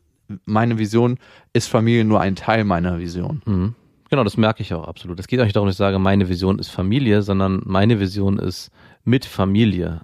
meine 0.46 0.78
Vision, 0.78 1.17
ist 1.54 1.67
Familie 1.67 2.06
nur 2.06 2.22
ein 2.22 2.36
Teil 2.36 2.63
meiner 2.63 3.00
Vision. 3.00 3.41
Mhm. 3.46 3.76
Genau, 4.10 4.24
das 4.24 4.36
merke 4.36 4.62
ich 4.62 4.74
auch 4.74 4.88
absolut. 4.88 5.20
Es 5.20 5.28
geht 5.28 5.39
auch 5.39 5.46
nicht 5.46 5.56
darum, 5.56 5.67
dass 5.67 5.76
ich 5.76 5.80
sage, 5.80 5.98
meine 5.98 6.28
Vision 6.28 6.60
ist 6.60 6.70
Familie, 6.70 7.22
sondern 7.22 7.62
meine 7.65 8.00
Vision 8.00 8.39
ist 8.39 8.70
mit 9.06 9.26
Familie 9.26 10.02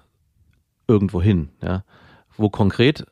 irgendwo 0.86 1.20
hin. 1.20 1.50
Ja. 1.62 1.84
Wo 2.36 2.48
konkret 2.48 3.04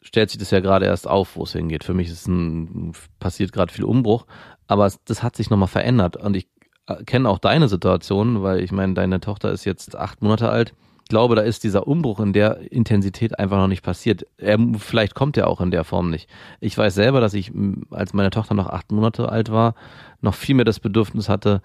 stellt 0.00 0.30
sich 0.30 0.38
das 0.38 0.50
ja 0.50 0.60
gerade 0.60 0.86
erst 0.86 1.08
auf, 1.08 1.36
wo 1.36 1.42
es 1.42 1.52
hingeht. 1.52 1.84
Für 1.84 1.94
mich 1.94 2.08
ist 2.08 2.28
ein, 2.28 2.92
passiert 3.18 3.52
gerade 3.52 3.72
viel 3.72 3.84
Umbruch, 3.84 4.26
aber 4.66 4.90
das 5.04 5.22
hat 5.22 5.36
sich 5.36 5.50
nochmal 5.50 5.68
verändert. 5.68 6.16
Und 6.16 6.36
ich 6.36 6.48
äh, 6.86 7.02
kenne 7.04 7.28
auch 7.28 7.38
deine 7.38 7.68
Situation, 7.68 8.42
weil 8.42 8.62
ich 8.62 8.72
meine, 8.72 8.94
deine 8.94 9.20
Tochter 9.20 9.52
ist 9.52 9.64
jetzt 9.64 9.96
acht 9.96 10.22
Monate 10.22 10.50
alt. 10.50 10.74
Ich 11.08 11.10
glaube, 11.10 11.36
da 11.36 11.40
ist 11.40 11.64
dieser 11.64 11.88
Umbruch 11.88 12.20
in 12.20 12.34
der 12.34 12.70
Intensität 12.70 13.38
einfach 13.38 13.56
noch 13.56 13.66
nicht 13.66 13.82
passiert. 13.82 14.26
Er, 14.36 14.58
vielleicht 14.76 15.14
kommt 15.14 15.38
er 15.38 15.46
auch 15.46 15.62
in 15.62 15.70
der 15.70 15.84
Form 15.84 16.10
nicht. 16.10 16.28
Ich 16.60 16.76
weiß 16.76 16.94
selber, 16.94 17.22
dass 17.22 17.32
ich, 17.32 17.50
als 17.88 18.12
meine 18.12 18.28
Tochter 18.28 18.52
noch 18.52 18.68
acht 18.68 18.92
Monate 18.92 19.26
alt 19.30 19.50
war, 19.50 19.74
noch 20.20 20.34
viel 20.34 20.54
mehr 20.54 20.66
das 20.66 20.80
Bedürfnis 20.80 21.30
hatte, 21.30 21.62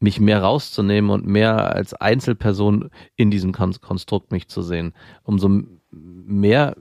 mich 0.00 0.18
mehr 0.18 0.42
rauszunehmen 0.42 1.12
und 1.12 1.24
mehr 1.24 1.72
als 1.72 1.94
Einzelperson 1.94 2.90
in 3.14 3.30
diesem 3.30 3.52
Kon 3.52 3.72
Konstrukt 3.80 4.32
mich 4.32 4.48
zu 4.48 4.62
sehen. 4.62 4.94
Umso 5.22 5.62
mehr 5.92 6.74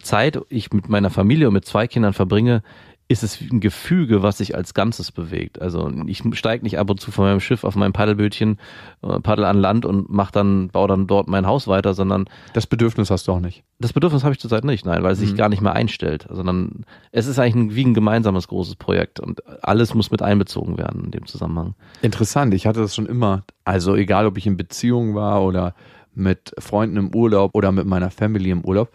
Zeit 0.00 0.40
ich 0.50 0.72
mit 0.72 0.88
meiner 0.88 1.10
Familie 1.10 1.48
und 1.48 1.54
mit 1.54 1.64
zwei 1.64 1.88
Kindern 1.88 2.12
verbringe, 2.12 2.62
ist 3.06 3.22
es 3.22 3.38
ein 3.40 3.60
Gefüge, 3.60 4.22
was 4.22 4.38
sich 4.38 4.54
als 4.56 4.72
Ganzes 4.72 5.12
bewegt. 5.12 5.60
Also 5.60 5.90
ich 6.06 6.22
steige 6.32 6.64
nicht 6.64 6.78
ab 6.78 6.88
und 6.88 7.00
zu 7.00 7.10
von 7.10 7.26
meinem 7.26 7.40
Schiff 7.40 7.62
auf 7.62 7.76
mein 7.76 7.92
Paddelbötchen, 7.92 8.58
äh, 9.02 9.20
paddel 9.20 9.44
an 9.44 9.58
Land 9.58 9.84
und 9.84 10.08
mach 10.08 10.30
dann, 10.30 10.68
baue 10.68 10.88
dann 10.88 11.06
dort 11.06 11.28
mein 11.28 11.46
Haus 11.46 11.68
weiter, 11.68 11.92
sondern 11.92 12.24
Das 12.54 12.66
Bedürfnis 12.66 13.10
hast 13.10 13.28
du 13.28 13.32
auch 13.32 13.40
nicht. 13.40 13.62
das 13.78 13.92
Bedürfnis 13.92 14.24
habe 14.24 14.32
ich 14.32 14.40
zurzeit 14.40 14.64
nicht, 14.64 14.86
nein, 14.86 15.02
weil 15.02 15.12
es 15.12 15.18
sich 15.18 15.32
Mhm. 15.32 15.36
gar 15.36 15.48
nicht 15.50 15.60
mehr 15.60 15.74
einstellt, 15.74 16.26
sondern 16.30 16.86
es 17.12 17.26
ist 17.26 17.38
eigentlich 17.38 17.54
ein, 17.56 17.74
wie 17.74 17.84
ein 17.84 17.92
gemeinsames 17.94 18.48
großes 18.48 18.76
Projekt 18.76 19.20
und 19.20 19.42
alles 19.62 19.92
muss 19.92 20.10
mit 20.10 20.22
einbezogen 20.22 20.78
werden 20.78 21.04
in 21.04 21.10
dem 21.10 21.26
Zusammenhang. 21.26 21.74
Interessant, 22.00 22.54
ich 22.54 22.66
hatte 22.66 22.80
das 22.80 22.94
schon 22.94 23.04
immer. 23.06 23.44
Also 23.64 23.96
egal, 23.96 24.24
ob 24.26 24.38
ich 24.38 24.46
in 24.46 24.56
Beziehung 24.56 25.14
war 25.14 25.42
oder 25.42 25.74
mit 26.14 26.54
Freunden 26.58 26.96
im 26.96 27.14
Urlaub 27.14 27.50
oder 27.54 27.70
mit 27.70 27.84
meiner 27.86 28.10
Family 28.10 28.48
im 28.50 28.64
Urlaub, 28.64 28.88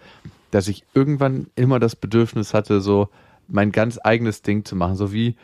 dass 0.50 0.67
ich 0.67 0.84
irgendwann 0.95 1.45
immer 1.56 1.80
das 1.80 1.95
Bedürfnis 1.95 2.56
hatte, 2.56 2.82
so 2.82 3.10
mein 3.49 3.71
ganz 3.71 3.99
eigenes 4.03 4.41
Ding 4.41 4.65
zu 4.65 4.75
machen. 4.75 4.95
So 4.95 5.12
wie, 5.12 5.35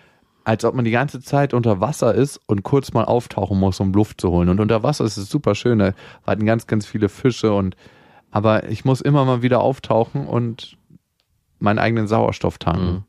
als 0.44 0.64
ob 0.64 0.76
man 0.76 0.86
die 0.86 0.92
ganze 0.92 1.20
Zeit 1.20 1.54
unter 1.54 1.82
Wasser 1.82 2.14
ist 2.14 2.40
und 2.46 2.64
kurz 2.64 2.94
mal 2.94 3.06
auftauchen 3.06 3.60
muss, 3.60 3.80
um 3.80 3.94
Luft 3.94 4.22
zu 4.22 4.30
holen. 4.30 4.50
Und 4.50 4.60
unter 4.60 4.84
Wasser 4.84 5.04
ist 5.04 5.18
es 5.18 5.30
super 5.30 5.56
schön, 5.56 5.80
da 5.80 5.94
warten 6.24 6.46
ganz, 6.46 6.68
ganz 6.68 6.86
viele 6.86 7.10
Fische 7.10 7.54
und 7.54 7.76
aber 8.32 8.70
ich 8.70 8.84
muss 8.84 9.00
immer 9.00 9.24
mal 9.24 9.42
wieder 9.44 9.62
auftauchen 9.62 10.28
und 10.28 10.78
meinen 11.60 11.80
eigenen 11.80 12.08
Sauerstoff 12.08 12.58
tanken. 12.58 12.92
Mhm. 12.92 13.04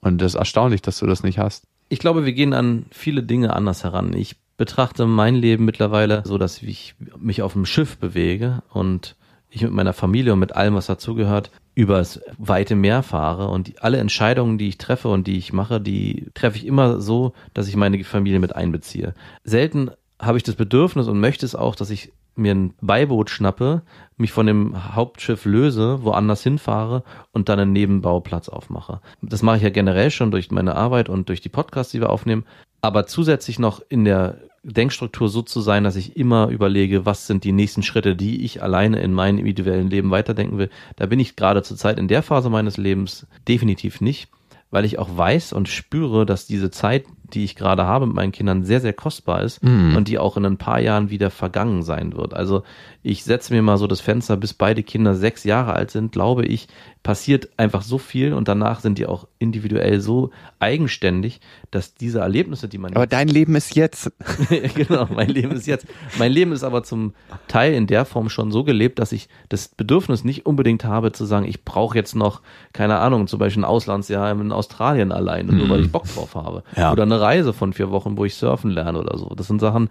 Und 0.00 0.20
das 0.20 0.34
ist 0.34 0.38
erstaunlich, 0.38 0.80
dass 0.80 1.00
du 1.00 1.06
das 1.06 1.24
nicht 1.24 1.38
hast. 1.38 1.66
Ich 1.88 1.98
glaube, 1.98 2.24
wir 2.24 2.32
gehen 2.32 2.52
an 2.52 2.86
viele 2.92 3.24
Dinge 3.24 3.52
anders 3.52 3.82
heran. 3.82 4.12
Ich 4.12 4.36
betrachte 4.56 5.06
mein 5.06 5.34
Leben 5.34 5.64
mittlerweile 5.64 6.22
so, 6.24 6.38
dass 6.38 6.62
ich 6.62 6.94
mich 7.18 7.42
auf 7.42 7.54
dem 7.54 7.66
Schiff 7.66 7.98
bewege 7.98 8.62
und 8.70 9.16
ich 9.54 9.62
mit 9.62 9.72
meiner 9.72 9.92
Familie 9.92 10.32
und 10.32 10.38
mit 10.38 10.54
allem, 10.56 10.74
was 10.74 10.86
dazugehört, 10.86 11.50
übers 11.74 12.20
weite 12.38 12.74
Meer 12.74 13.02
fahre 13.02 13.48
und 13.48 13.82
alle 13.82 13.98
Entscheidungen, 13.98 14.58
die 14.58 14.68
ich 14.68 14.78
treffe 14.78 15.08
und 15.08 15.26
die 15.26 15.38
ich 15.38 15.52
mache, 15.52 15.80
die 15.80 16.28
treffe 16.34 16.56
ich 16.56 16.66
immer 16.66 17.00
so, 17.00 17.32
dass 17.52 17.68
ich 17.68 17.76
meine 17.76 18.02
Familie 18.04 18.38
mit 18.38 18.54
einbeziehe. 18.54 19.14
Selten 19.44 19.90
habe 20.20 20.38
ich 20.38 20.44
das 20.44 20.54
Bedürfnis 20.54 21.08
und 21.08 21.20
möchte 21.20 21.44
es 21.44 21.54
auch, 21.54 21.74
dass 21.74 21.90
ich 21.90 22.12
mir 22.36 22.54
ein 22.54 22.74
Beiboot 22.80 23.30
schnappe, 23.30 23.82
mich 24.16 24.32
von 24.32 24.46
dem 24.46 24.94
Hauptschiff 24.94 25.44
löse, 25.44 26.02
woanders 26.02 26.42
hinfahre 26.42 27.04
und 27.32 27.48
dann 27.48 27.60
einen 27.60 27.72
Nebenbauplatz 27.72 28.48
aufmache. 28.48 29.00
Das 29.22 29.42
mache 29.42 29.58
ich 29.58 29.62
ja 29.62 29.70
generell 29.70 30.10
schon 30.10 30.30
durch 30.30 30.50
meine 30.50 30.74
Arbeit 30.74 31.08
und 31.08 31.28
durch 31.28 31.40
die 31.40 31.48
Podcasts, 31.48 31.92
die 31.92 32.00
wir 32.00 32.10
aufnehmen. 32.10 32.44
Aber 32.80 33.06
zusätzlich 33.06 33.58
noch 33.58 33.82
in 33.88 34.04
der 34.04 34.38
Denkstruktur 34.64 35.28
so 35.28 35.42
zu 35.42 35.60
sein, 35.60 35.84
dass 35.84 35.96
ich 35.96 36.16
immer 36.16 36.48
überlege, 36.48 37.04
was 37.04 37.26
sind 37.26 37.44
die 37.44 37.52
nächsten 37.52 37.82
Schritte, 37.82 38.16
die 38.16 38.44
ich 38.44 38.62
alleine 38.62 39.00
in 39.00 39.12
meinem 39.12 39.38
individuellen 39.38 39.90
Leben 39.90 40.10
weiterdenken 40.10 40.58
will. 40.58 40.70
Da 40.96 41.06
bin 41.06 41.20
ich 41.20 41.36
gerade 41.36 41.62
zurzeit 41.62 41.98
in 41.98 42.08
der 42.08 42.22
Phase 42.22 42.48
meines 42.48 42.76
Lebens 42.76 43.26
definitiv 43.46 44.00
nicht, 44.00 44.28
weil 44.70 44.84
ich 44.84 44.98
auch 44.98 45.16
weiß 45.16 45.52
und 45.52 45.68
spüre, 45.68 46.24
dass 46.26 46.46
diese 46.46 46.70
Zeit, 46.70 47.04
die 47.32 47.44
ich 47.44 47.56
gerade 47.56 47.84
habe 47.84 48.06
mit 48.06 48.14
meinen 48.14 48.32
Kindern, 48.32 48.64
sehr, 48.64 48.80
sehr 48.80 48.92
kostbar 48.92 49.42
ist 49.42 49.62
Mhm. 49.64 49.96
und 49.96 50.08
die 50.08 50.18
auch 50.18 50.36
in 50.36 50.44
ein 50.44 50.58
paar 50.58 50.78
Jahren 50.80 51.10
wieder 51.10 51.30
vergangen 51.30 51.82
sein 51.82 52.14
wird. 52.16 52.34
Also 52.34 52.62
ich 53.02 53.24
setze 53.24 53.52
mir 53.52 53.62
mal 53.62 53.76
so 53.78 53.86
das 53.86 54.00
Fenster, 54.00 54.36
bis 54.36 54.54
beide 54.54 54.82
Kinder 54.82 55.14
sechs 55.14 55.44
Jahre 55.44 55.72
alt 55.74 55.90
sind, 55.90 56.12
glaube 56.12 56.44
ich, 56.46 56.68
passiert 57.02 57.50
einfach 57.58 57.82
so 57.82 57.98
viel 57.98 58.32
und 58.32 58.48
danach 58.48 58.80
sind 58.80 58.96
die 58.98 59.06
auch 59.06 59.26
individuell 59.38 60.00
so 60.00 60.30
eigenständig, 60.58 61.40
dass 61.70 61.94
diese 61.94 62.20
Erlebnisse, 62.20 62.66
die 62.68 62.78
man 62.78 62.94
Aber 62.94 63.06
dein 63.06 63.28
Leben 63.28 63.54
ist 63.56 63.76
jetzt. 63.76 64.10
genau, 64.74 65.06
mein 65.14 65.28
Leben 65.28 65.52
ist 65.52 65.66
jetzt. 65.66 65.86
Mein 66.18 66.32
Leben 66.32 66.52
ist 66.52 66.64
aber 66.64 66.82
zum 66.82 67.12
Teil 67.46 67.74
in 67.74 67.86
der 67.86 68.06
Form 68.06 68.30
schon 68.30 68.50
so 68.50 68.64
gelebt, 68.64 68.98
dass 68.98 69.12
ich 69.12 69.28
das 69.50 69.68
Bedürfnis 69.68 70.24
nicht 70.24 70.46
unbedingt 70.46 70.84
habe 70.84 71.12
zu 71.12 71.26
sagen, 71.26 71.46
ich 71.46 71.62
brauche 71.64 71.96
jetzt 71.96 72.16
noch, 72.16 72.40
keine 72.72 72.98
Ahnung, 72.98 73.26
zum 73.26 73.38
Beispiel 73.38 73.62
ein 73.62 73.66
Auslandsjahr 73.66 74.30
in 74.32 74.50
Australien 74.52 75.12
allein, 75.12 75.46
nur 75.46 75.68
weil 75.68 75.80
ich 75.82 75.92
Bock 75.92 76.04
drauf 76.06 76.34
habe. 76.34 76.62
Ja. 76.76 76.90
Oder 76.92 77.02
eine 77.02 77.13
Reise 77.20 77.52
von 77.52 77.72
vier 77.72 77.90
Wochen, 77.90 78.16
wo 78.16 78.24
ich 78.24 78.34
surfen 78.34 78.70
lerne 78.70 78.98
oder 78.98 79.18
so. 79.18 79.28
Das 79.34 79.46
sind 79.46 79.60
Sachen, 79.60 79.88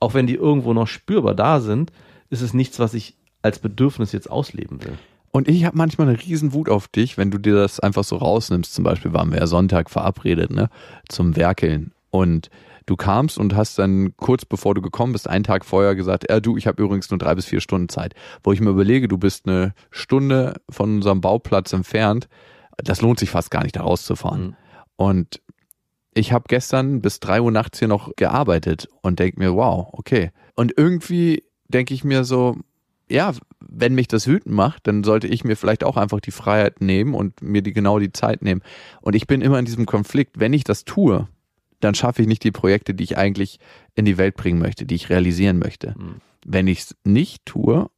auch 0.00 0.14
wenn 0.14 0.26
die 0.26 0.34
irgendwo 0.34 0.72
noch 0.72 0.86
spürbar 0.86 1.34
da 1.34 1.60
sind, 1.60 1.92
ist 2.30 2.42
es 2.42 2.54
nichts, 2.54 2.78
was 2.78 2.94
ich 2.94 3.16
als 3.42 3.58
Bedürfnis 3.58 4.12
jetzt 4.12 4.30
ausleben 4.30 4.82
will. 4.84 4.98
Und 5.32 5.48
ich 5.48 5.64
habe 5.64 5.76
manchmal 5.76 6.08
eine 6.08 6.20
riesen 6.20 6.52
Wut 6.52 6.68
auf 6.68 6.88
dich, 6.88 7.16
wenn 7.16 7.30
du 7.30 7.38
dir 7.38 7.54
das 7.54 7.78
einfach 7.78 8.04
so 8.04 8.16
rausnimmst. 8.16 8.74
Zum 8.74 8.84
Beispiel 8.84 9.12
waren 9.12 9.30
wir 9.30 9.38
ja 9.38 9.46
Sonntag 9.46 9.90
verabredet, 9.90 10.50
ne, 10.50 10.70
zum 11.08 11.36
Werkeln. 11.36 11.92
Und 12.10 12.50
du 12.86 12.96
kamst 12.96 13.38
und 13.38 13.54
hast 13.54 13.78
dann 13.78 14.16
kurz 14.16 14.44
bevor 14.44 14.74
du 14.74 14.82
gekommen 14.82 15.12
bist, 15.12 15.28
einen 15.28 15.44
Tag 15.44 15.64
vorher 15.64 15.94
gesagt, 15.94 16.26
ja 16.28 16.40
du, 16.40 16.56
ich 16.56 16.66
habe 16.66 16.82
übrigens 16.82 17.10
nur 17.10 17.18
drei 17.18 17.34
bis 17.36 17.46
vier 17.46 17.60
Stunden 17.60 17.88
Zeit. 17.88 18.14
Wo 18.42 18.52
ich 18.52 18.60
mir 18.60 18.70
überlege, 18.70 19.06
du 19.06 19.18
bist 19.18 19.46
eine 19.46 19.72
Stunde 19.92 20.54
von 20.68 20.96
unserem 20.96 21.20
Bauplatz 21.20 21.72
entfernt. 21.72 22.28
Das 22.76 23.00
lohnt 23.00 23.20
sich 23.20 23.30
fast 23.30 23.52
gar 23.52 23.62
nicht, 23.62 23.76
da 23.76 23.82
rauszufahren. 23.82 24.46
Mhm. 24.46 24.56
Und 24.96 25.40
ich 26.14 26.32
habe 26.32 26.44
gestern 26.48 27.00
bis 27.00 27.20
drei 27.20 27.40
Uhr 27.40 27.50
nachts 27.50 27.78
hier 27.78 27.88
noch 27.88 28.14
gearbeitet 28.16 28.88
und 29.02 29.18
denk 29.18 29.38
mir, 29.38 29.54
wow, 29.54 29.88
okay. 29.92 30.30
Und 30.54 30.72
irgendwie 30.76 31.44
denke 31.68 31.94
ich 31.94 32.04
mir 32.04 32.24
so, 32.24 32.56
ja, 33.08 33.32
wenn 33.60 33.94
mich 33.94 34.08
das 34.08 34.26
wütend 34.26 34.54
macht, 34.54 34.86
dann 34.86 35.04
sollte 35.04 35.26
ich 35.26 35.44
mir 35.44 35.56
vielleicht 35.56 35.84
auch 35.84 35.96
einfach 35.96 36.20
die 36.20 36.30
Freiheit 36.30 36.80
nehmen 36.80 37.14
und 37.14 37.42
mir 37.42 37.62
die 37.62 37.72
genau 37.72 37.98
die 37.98 38.12
Zeit 38.12 38.42
nehmen. 38.42 38.62
Und 39.00 39.14
ich 39.14 39.26
bin 39.26 39.40
immer 39.40 39.58
in 39.58 39.64
diesem 39.64 39.86
Konflikt, 39.86 40.38
wenn 40.38 40.52
ich 40.52 40.64
das 40.64 40.84
tue, 40.84 41.28
dann 41.80 41.94
schaffe 41.94 42.22
ich 42.22 42.28
nicht 42.28 42.44
die 42.44 42.52
Projekte, 42.52 42.94
die 42.94 43.04
ich 43.04 43.18
eigentlich 43.18 43.58
in 43.94 44.04
die 44.04 44.18
Welt 44.18 44.36
bringen 44.36 44.58
möchte, 44.58 44.86
die 44.86 44.94
ich 44.94 45.10
realisieren 45.10 45.58
möchte. 45.58 45.94
Mhm. 45.98 46.16
Wenn 46.44 46.66
ich 46.66 46.80
es 46.80 46.96
nicht 47.04 47.46
tue, 47.46 47.90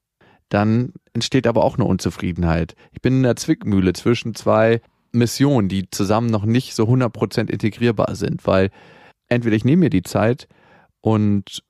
dann 0.49 0.93
entsteht 1.15 1.47
aber 1.47 1.65
auch 1.65 1.77
eine 1.77 1.85
Unzufriedenheit. 1.85 2.75
Ich 2.93 3.01
bin 3.01 3.15
in 3.15 3.23
der 3.23 3.37
Zwickmühle 3.37 3.93
zwischen 3.93 4.35
zwei 4.35 4.81
Missionen, 5.13 5.69
die 5.69 5.91
zusammen 5.91 6.29
noch 6.29 6.45
nicht 6.45 6.75
so 6.75 6.85
100% 6.85 7.51
integrierbar 7.51 8.15
sind, 8.15 8.47
weil 8.47 8.71
entweder 9.29 9.57
ich 9.57 9.65
nehme 9.65 9.81
mir 9.81 9.91
die 9.91 10.03
Zeit 10.03 10.49
und 11.01 11.63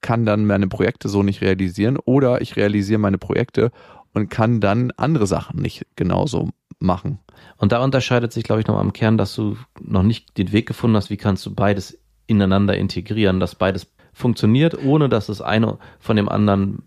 kann 0.00 0.24
dann 0.24 0.46
meine 0.46 0.68
Projekte 0.68 1.08
so 1.08 1.22
nicht 1.22 1.40
realisieren 1.40 1.98
oder 1.98 2.40
ich 2.40 2.56
realisiere 2.56 2.98
meine 2.98 3.18
Projekte 3.18 3.70
und 4.12 4.30
kann 4.30 4.60
dann 4.60 4.92
andere 4.92 5.26
Sachen 5.26 5.60
nicht 5.60 5.86
genauso 5.96 6.50
machen. 6.78 7.18
Und 7.56 7.72
da 7.72 7.82
unterscheidet 7.82 8.32
sich, 8.32 8.44
glaube 8.44 8.60
ich, 8.60 8.66
noch 8.66 8.78
am 8.78 8.92
Kern, 8.92 9.18
dass 9.18 9.34
du 9.34 9.56
noch 9.80 10.02
nicht 10.02 10.36
den 10.38 10.52
Weg 10.52 10.66
gefunden 10.66 10.96
hast, 10.96 11.10
wie 11.10 11.16
kannst 11.16 11.44
du 11.46 11.54
beides 11.54 11.98
ineinander 12.26 12.76
integrieren, 12.76 13.40
dass 13.40 13.54
beides 13.54 13.86
funktioniert, 14.12 14.82
ohne 14.82 15.08
dass 15.08 15.26
das 15.26 15.40
eine 15.40 15.78
von 15.98 16.16
dem 16.16 16.28
anderen 16.28 16.82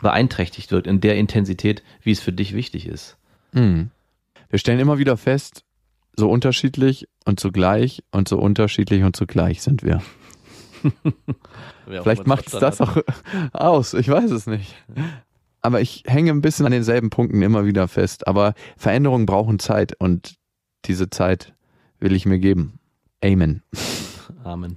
beeinträchtigt 0.00 0.70
wird 0.70 0.86
in 0.86 1.00
der 1.00 1.16
Intensität, 1.16 1.82
wie 2.02 2.12
es 2.12 2.20
für 2.20 2.32
dich 2.32 2.54
wichtig 2.54 2.86
ist. 2.86 3.16
Hm. 3.52 3.90
Wir 4.50 4.58
stellen 4.58 4.80
immer 4.80 4.98
wieder 4.98 5.16
fest, 5.16 5.64
so 6.16 6.30
unterschiedlich 6.30 7.08
und 7.24 7.40
zugleich 7.40 8.02
und 8.10 8.28
so 8.28 8.38
unterschiedlich 8.38 9.02
und 9.02 9.16
zugleich 9.16 9.62
sind 9.62 9.82
wir. 9.82 10.02
Vielleicht 11.86 12.26
macht 12.26 12.46
es 12.46 12.58
das 12.58 12.80
auch 12.80 12.98
aus, 13.52 13.94
ich 13.94 14.08
weiß 14.08 14.30
es 14.30 14.46
nicht. 14.46 14.74
Aber 15.60 15.80
ich 15.80 16.04
hänge 16.06 16.30
ein 16.30 16.42
bisschen 16.42 16.66
an 16.66 16.72
denselben 16.72 17.08
Punkten 17.08 17.40
immer 17.40 17.64
wieder 17.64 17.88
fest. 17.88 18.28
Aber 18.28 18.52
Veränderungen 18.76 19.24
brauchen 19.24 19.58
Zeit 19.58 19.94
und 19.98 20.34
diese 20.84 21.08
Zeit 21.08 21.54
will 22.00 22.14
ich 22.14 22.26
mir 22.26 22.38
geben. 22.38 22.78
Amen. 23.24 23.62
Amen. 24.44 24.76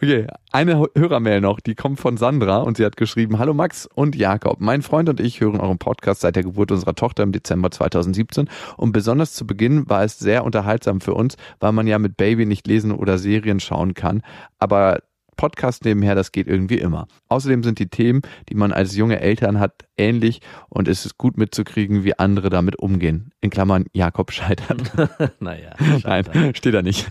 Okay, 0.00 0.26
eine 0.52 0.86
Hörermail 0.96 1.40
noch, 1.40 1.58
die 1.60 1.74
kommt 1.74 1.98
von 1.98 2.16
Sandra 2.16 2.58
und 2.58 2.76
sie 2.76 2.84
hat 2.84 2.96
geschrieben, 2.96 3.38
Hallo 3.38 3.52
Max 3.52 3.86
und 3.86 4.14
Jakob, 4.14 4.60
mein 4.60 4.82
Freund 4.82 5.08
und 5.08 5.20
ich 5.20 5.40
hören 5.40 5.60
euren 5.60 5.78
Podcast 5.78 6.20
seit 6.20 6.36
der 6.36 6.44
Geburt 6.44 6.70
unserer 6.70 6.94
Tochter 6.94 7.24
im 7.24 7.32
Dezember 7.32 7.70
2017 7.70 8.48
und 8.76 8.92
besonders 8.92 9.34
zu 9.34 9.46
Beginn 9.46 9.88
war 9.88 10.04
es 10.04 10.18
sehr 10.18 10.44
unterhaltsam 10.44 11.00
für 11.00 11.14
uns, 11.14 11.36
weil 11.58 11.72
man 11.72 11.86
ja 11.86 11.98
mit 11.98 12.16
Baby 12.16 12.46
nicht 12.46 12.66
lesen 12.66 12.92
oder 12.92 13.18
Serien 13.18 13.60
schauen 13.60 13.94
kann, 13.94 14.22
aber 14.58 15.00
Podcast 15.36 15.84
nebenher, 15.84 16.14
das 16.14 16.30
geht 16.30 16.46
irgendwie 16.46 16.78
immer. 16.78 17.08
Außerdem 17.28 17.64
sind 17.64 17.78
die 17.78 17.88
Themen, 17.88 18.22
die 18.48 18.54
man 18.54 18.72
als 18.72 18.94
junge 18.94 19.20
Eltern 19.20 19.58
hat, 19.58 19.84
ähnlich 19.96 20.40
und 20.68 20.88
es 20.88 21.06
ist 21.06 21.18
gut 21.18 21.36
mitzukriegen, 21.36 22.04
wie 22.04 22.18
andere 22.18 22.50
damit 22.50 22.78
umgehen. 22.78 23.32
In 23.40 23.50
Klammern 23.50 23.86
Jakob 23.92 24.32
scheitert. 24.32 24.92
naja. 25.40 25.72
Nein, 26.04 26.54
steht 26.54 26.74
da 26.74 26.82
nicht. 26.82 27.08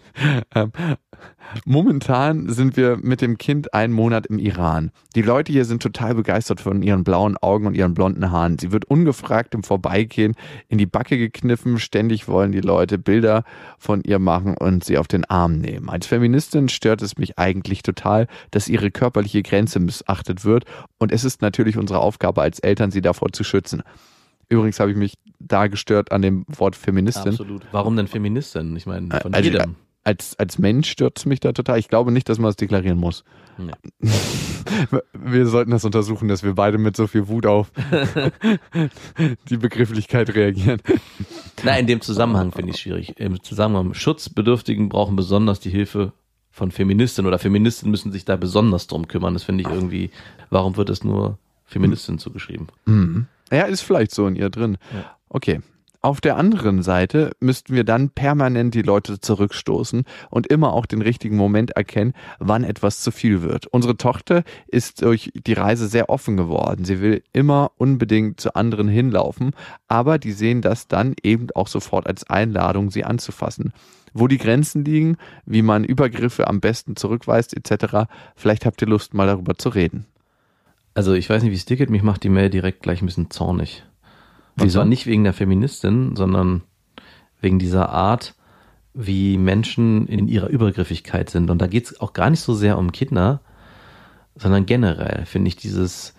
ähm, 0.54 0.72
momentan 1.64 2.48
sind 2.48 2.76
wir 2.76 2.98
mit 3.00 3.20
dem 3.20 3.38
Kind 3.38 3.72
einen 3.74 3.92
Monat 3.92 4.26
im 4.26 4.38
Iran. 4.38 4.90
Die 5.14 5.22
Leute 5.22 5.52
hier 5.52 5.64
sind 5.64 5.82
total 5.82 6.14
begeistert 6.14 6.60
von 6.60 6.82
ihren 6.82 7.04
blauen 7.04 7.36
Augen 7.36 7.66
und 7.66 7.74
ihren 7.74 7.94
blonden 7.94 8.30
Haaren. 8.30 8.58
Sie 8.58 8.72
wird 8.72 8.84
ungefragt 8.86 9.54
im 9.54 9.62
Vorbeigehen 9.62 10.34
in 10.68 10.78
die 10.78 10.86
Backe 10.86 11.18
gekniffen. 11.18 11.78
Ständig 11.78 12.28
wollen 12.28 12.52
die 12.52 12.60
Leute 12.60 12.98
Bilder 12.98 13.44
von 13.78 14.02
ihr 14.02 14.18
machen 14.18 14.56
und 14.56 14.84
sie 14.84 14.98
auf 14.98 15.08
den 15.08 15.24
Arm 15.24 15.58
nehmen. 15.58 15.88
Als 15.88 16.06
Feministin 16.06 16.68
stört 16.68 17.02
es 17.02 17.16
mich 17.16 17.38
eigentlich 17.38 17.82
total, 17.82 18.26
dass 18.50 18.68
ihre 18.68 18.90
körperliche 18.90 19.42
Grenze 19.42 19.80
missachtet 19.80 20.44
wird. 20.44 20.64
Und 20.98 21.12
es 21.12 21.24
ist 21.24 21.42
natürlich 21.42 21.76
unsere 21.76 22.00
Aufgabe 22.00 22.23
als 22.26 22.58
Eltern, 22.60 22.90
sie 22.90 23.00
davor 23.02 23.32
zu 23.32 23.44
schützen. 23.44 23.82
Übrigens 24.48 24.78
habe 24.80 24.90
ich 24.90 24.96
mich 24.96 25.14
da 25.38 25.66
gestört 25.68 26.12
an 26.12 26.22
dem 26.22 26.44
Wort 26.48 26.76
Feministin. 26.76 27.32
Absolut. 27.32 27.62
Warum 27.72 27.96
denn 27.96 28.06
Feministin? 28.08 28.76
Ich 28.76 28.86
meine, 28.86 29.08
von 29.20 29.32
Also, 29.34 29.50
jedem. 29.50 29.76
als, 30.04 30.38
als 30.38 30.58
Mensch 30.58 30.90
stört 30.90 31.24
mich 31.26 31.40
da 31.40 31.52
total. 31.52 31.78
Ich 31.78 31.88
glaube 31.88 32.12
nicht, 32.12 32.28
dass 32.28 32.38
man 32.38 32.48
das 32.48 32.56
deklarieren 32.56 32.98
muss. 32.98 33.24
Nee. 33.56 33.72
Wir 35.12 35.46
sollten 35.46 35.70
das 35.70 35.84
untersuchen, 35.84 36.26
dass 36.28 36.42
wir 36.42 36.54
beide 36.54 36.78
mit 36.78 36.96
so 36.96 37.06
viel 37.06 37.28
Wut 37.28 37.46
auf 37.46 37.70
die 39.48 39.56
Begrifflichkeit 39.56 40.34
reagieren. 40.34 40.80
Na, 41.62 41.78
in 41.78 41.86
dem 41.86 42.00
Zusammenhang 42.00 42.52
finde 42.52 42.70
ich 42.70 42.80
schwierig. 42.80 43.18
Im 43.18 43.42
Zusammenhang 43.42 43.94
Schutzbedürftigen 43.94 44.88
brauchen 44.88 45.16
besonders 45.16 45.60
die 45.60 45.70
Hilfe 45.70 46.12
von 46.50 46.70
Feministinnen 46.70 47.26
oder 47.28 47.38
Feministinnen 47.38 47.90
müssen 47.90 48.12
sich 48.12 48.24
da 48.24 48.36
besonders 48.36 48.86
drum 48.86 49.08
kümmern. 49.08 49.34
Das 49.34 49.44
finde 49.44 49.62
ich 49.62 49.68
irgendwie, 49.68 50.10
warum 50.50 50.76
wird 50.76 50.88
es 50.90 51.04
nur 51.04 51.38
Feministinnen 51.64 52.18
zugeschrieben? 52.18 52.68
Mhm. 52.86 53.26
Ja, 53.50 53.62
ist 53.62 53.82
vielleicht 53.82 54.12
so 54.12 54.26
in 54.26 54.36
ihr 54.36 54.50
drin. 54.50 54.78
Ja. 54.92 55.16
Okay. 55.28 55.60
Auf 56.04 56.20
der 56.20 56.36
anderen 56.36 56.82
Seite 56.82 57.30
müssten 57.40 57.74
wir 57.74 57.82
dann 57.82 58.10
permanent 58.10 58.74
die 58.74 58.82
Leute 58.82 59.20
zurückstoßen 59.20 60.04
und 60.28 60.46
immer 60.48 60.74
auch 60.74 60.84
den 60.84 61.00
richtigen 61.00 61.38
Moment 61.38 61.70
erkennen, 61.70 62.12
wann 62.38 62.62
etwas 62.62 63.00
zu 63.00 63.10
viel 63.10 63.40
wird. 63.40 63.68
Unsere 63.68 63.96
Tochter 63.96 64.44
ist 64.66 65.00
durch 65.00 65.32
die 65.34 65.54
Reise 65.54 65.88
sehr 65.88 66.10
offen 66.10 66.36
geworden. 66.36 66.84
Sie 66.84 67.00
will 67.00 67.22
immer 67.32 67.70
unbedingt 67.78 68.38
zu 68.38 68.54
anderen 68.54 68.86
hinlaufen, 68.86 69.52
aber 69.88 70.18
die 70.18 70.32
sehen 70.32 70.60
das 70.60 70.88
dann 70.88 71.14
eben 71.22 71.46
auch 71.54 71.68
sofort 71.68 72.06
als 72.06 72.28
Einladung, 72.28 72.90
sie 72.90 73.04
anzufassen. 73.04 73.72
Wo 74.12 74.28
die 74.28 74.36
Grenzen 74.36 74.84
liegen, 74.84 75.16
wie 75.46 75.62
man 75.62 75.84
Übergriffe 75.84 76.48
am 76.48 76.60
besten 76.60 76.96
zurückweist 76.96 77.56
etc. 77.56 78.10
Vielleicht 78.36 78.66
habt 78.66 78.82
ihr 78.82 78.88
Lust, 78.88 79.14
mal 79.14 79.26
darüber 79.26 79.56
zu 79.56 79.70
reden. 79.70 80.04
Also 80.94 81.14
ich 81.14 81.28
weiß 81.28 81.42
nicht, 81.42 81.50
wie 81.50 81.56
es 81.56 81.64
dir 81.64 81.76
geht, 81.76 81.90
mich 81.90 82.02
macht 82.02 82.22
die 82.22 82.28
Mail 82.28 82.50
direkt 82.50 82.82
gleich 82.82 83.02
ein 83.02 83.06
bisschen 83.06 83.30
zornig. 83.30 83.82
Und 84.56 84.64
Wieso? 84.64 84.78
zwar 84.78 84.84
nicht 84.84 85.06
wegen 85.06 85.24
der 85.24 85.32
Feministin, 85.32 86.14
sondern 86.14 86.62
wegen 87.40 87.58
dieser 87.58 87.90
Art, 87.90 88.34
wie 88.94 89.36
Menschen 89.36 90.06
in 90.06 90.28
ihrer 90.28 90.48
Übergriffigkeit 90.48 91.28
sind. 91.28 91.50
Und 91.50 91.58
da 91.58 91.66
geht 91.66 91.86
es 91.86 92.00
auch 92.00 92.12
gar 92.12 92.30
nicht 92.30 92.40
so 92.40 92.54
sehr 92.54 92.78
um 92.78 92.92
Kinder, 92.92 93.40
sondern 94.36 94.66
generell 94.66 95.26
finde 95.26 95.48
ich 95.48 95.56
dieses 95.56 96.14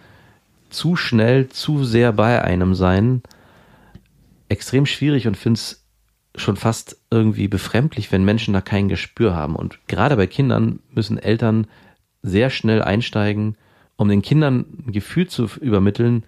zu 0.69 0.97
schnell, 0.97 1.47
zu 1.47 1.85
sehr 1.85 2.11
bei 2.11 2.43
einem 2.43 2.75
sein 2.75 3.23
extrem 4.49 4.85
schwierig 4.85 5.27
und 5.27 5.38
finde 5.38 5.57
es 5.57 5.85
schon 6.35 6.57
fast 6.57 6.97
irgendwie 7.09 7.47
befremdlich, 7.47 8.11
wenn 8.11 8.25
Menschen 8.25 8.53
da 8.53 8.59
kein 8.59 8.89
Gespür 8.89 9.35
haben. 9.35 9.55
Und 9.55 9.79
gerade 9.88 10.17
bei 10.17 10.27
Kindern 10.27 10.79
müssen 10.93 11.17
Eltern 11.17 11.67
sehr 12.21 12.49
schnell 12.49 12.81
einsteigen, 12.81 13.55
um 13.97 14.08
den 14.10 14.21
Kindern 14.21 14.65
ein 14.88 14.91
Gefühl 14.91 15.27
zu 15.27 15.47
übermitteln, 15.62 16.23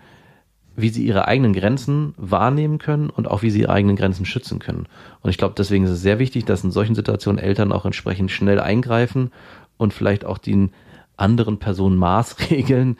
wie 0.75 0.89
sie 0.89 1.05
ihre 1.05 1.27
eigenen 1.27 1.53
Grenzen 1.53 2.13
wahrnehmen 2.17 2.77
können 2.77 3.09
und 3.09 3.27
auch 3.29 3.41
wie 3.41 3.49
sie 3.49 3.61
ihre 3.61 3.73
eigenen 3.73 3.95
Grenzen 3.95 4.25
schützen 4.25 4.59
können. 4.59 4.85
Und 5.21 5.29
ich 5.31 5.37
glaube, 5.37 5.55
deswegen 5.57 5.85
ist 5.85 5.89
es 5.91 6.01
sehr 6.01 6.19
wichtig, 6.19 6.45
dass 6.45 6.63
in 6.63 6.71
solchen 6.71 6.93
Situationen 6.95 7.39
Eltern 7.41 7.71
auch 7.71 7.85
entsprechend 7.85 8.29
schnell 8.31 8.59
eingreifen 8.59 9.31
und 9.77 9.93
vielleicht 9.93 10.23
auch 10.23 10.37
den 10.37 10.71
anderen 11.17 11.57
Personen 11.57 11.95
maßregeln 11.97 12.97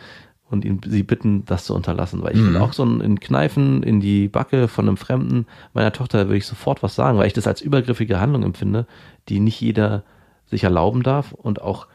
und 0.50 0.66
ihn, 0.66 0.82
sie 0.88 1.04
bitten, 1.04 1.46
das 1.46 1.66
zu 1.66 1.76
unterlassen. 1.76 2.24
Weil 2.24 2.36
ich 2.36 2.42
Mhm. 2.42 2.48
will 2.48 2.58
auch 2.58 2.74
so 2.74 2.84
ein, 2.84 3.00
in 3.02 3.20
Kneifen 3.20 3.84
in 3.84 4.00
die 4.00 4.28
Backe 4.28 4.68
von 4.68 4.88
einem 4.88 4.98
Fremden 4.98 5.46
meiner 5.74 5.92
Tochter 5.94 6.28
würde 6.28 6.38
ich 6.38 6.48
sofort 6.48 6.82
was 6.82 6.96
sagen, 6.96 7.18
weil 7.20 7.28
ich 7.28 7.34
das 7.34 7.48
als 7.48 7.62
übergriffige 7.62 8.20
Handlung 8.20 8.42
empfinde, 8.44 8.88
die 9.30 9.40
nicht 9.40 9.62
jeder 9.62 10.04
sich 10.48 10.64
erlauben 10.64 11.04
darf 11.04 11.34
und 11.34 11.62
auch 11.62 11.88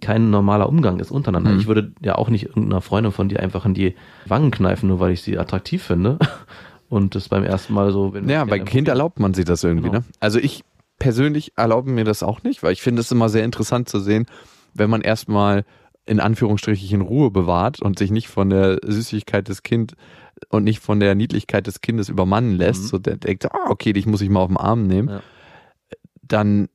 kein 0.00 0.30
normaler 0.30 0.68
Umgang 0.68 0.98
ist 1.00 1.10
untereinander. 1.10 1.50
Mhm. 1.52 1.58
Ich 1.60 1.66
würde 1.66 1.92
ja 2.02 2.16
auch 2.16 2.28
nicht 2.28 2.44
irgendeiner 2.46 2.80
Freundin 2.80 3.12
von 3.12 3.28
dir 3.28 3.40
einfach 3.40 3.64
in 3.66 3.74
die 3.74 3.94
Wangen 4.26 4.50
kneifen, 4.50 4.88
nur 4.88 5.00
weil 5.00 5.12
ich 5.12 5.22
sie 5.22 5.38
attraktiv 5.38 5.82
finde. 5.82 6.18
Und 6.88 7.14
das 7.16 7.28
beim 7.28 7.42
ersten 7.42 7.74
Mal 7.74 7.90
so, 7.92 8.14
wenn 8.14 8.28
Ja, 8.28 8.44
bei 8.44 8.58
Kind 8.60 8.86
erlaubt 8.88 9.18
man 9.18 9.34
sich 9.34 9.44
das 9.44 9.64
irgendwie, 9.64 9.88
Genau. 9.88 9.98
ne? 10.00 10.04
Also 10.20 10.38
ich 10.38 10.62
persönlich 10.98 11.52
erlaube 11.56 11.90
mir 11.90 12.04
das 12.04 12.22
auch 12.22 12.42
nicht, 12.44 12.62
weil 12.62 12.72
ich 12.72 12.80
finde 12.82 13.00
es 13.00 13.10
immer 13.10 13.28
sehr 13.28 13.44
interessant 13.44 13.88
zu 13.88 13.98
sehen, 14.00 14.26
wenn 14.72 14.88
man 14.88 15.00
erstmal 15.02 15.64
in 16.06 16.20
Anführungsstrichen 16.20 17.00
Ruhe 17.00 17.32
bewahrt 17.32 17.82
und 17.82 17.98
sich 17.98 18.12
nicht 18.12 18.28
von 18.28 18.50
der 18.50 18.78
Süßigkeit 18.86 19.48
des 19.48 19.64
Kind 19.64 19.94
und 20.48 20.62
nicht 20.62 20.78
von 20.78 21.00
der 21.00 21.16
Niedlichkeit 21.16 21.66
des 21.66 21.80
Kindes 21.80 22.08
übermannen 22.08 22.52
lässt, 22.56 22.84
Mhm. 22.84 22.86
so 22.86 22.98
der 22.98 23.16
denkt, 23.16 23.46
ah, 23.52 23.68
okay, 23.70 23.92
dich 23.92 24.06
muss 24.06 24.20
ich 24.20 24.30
mal 24.30 24.40
auf 24.40 24.48
den 24.48 24.56
Arm 24.56 24.86
nehmen, 24.86 25.08
Ja. 25.08 25.20
dann 26.22 26.68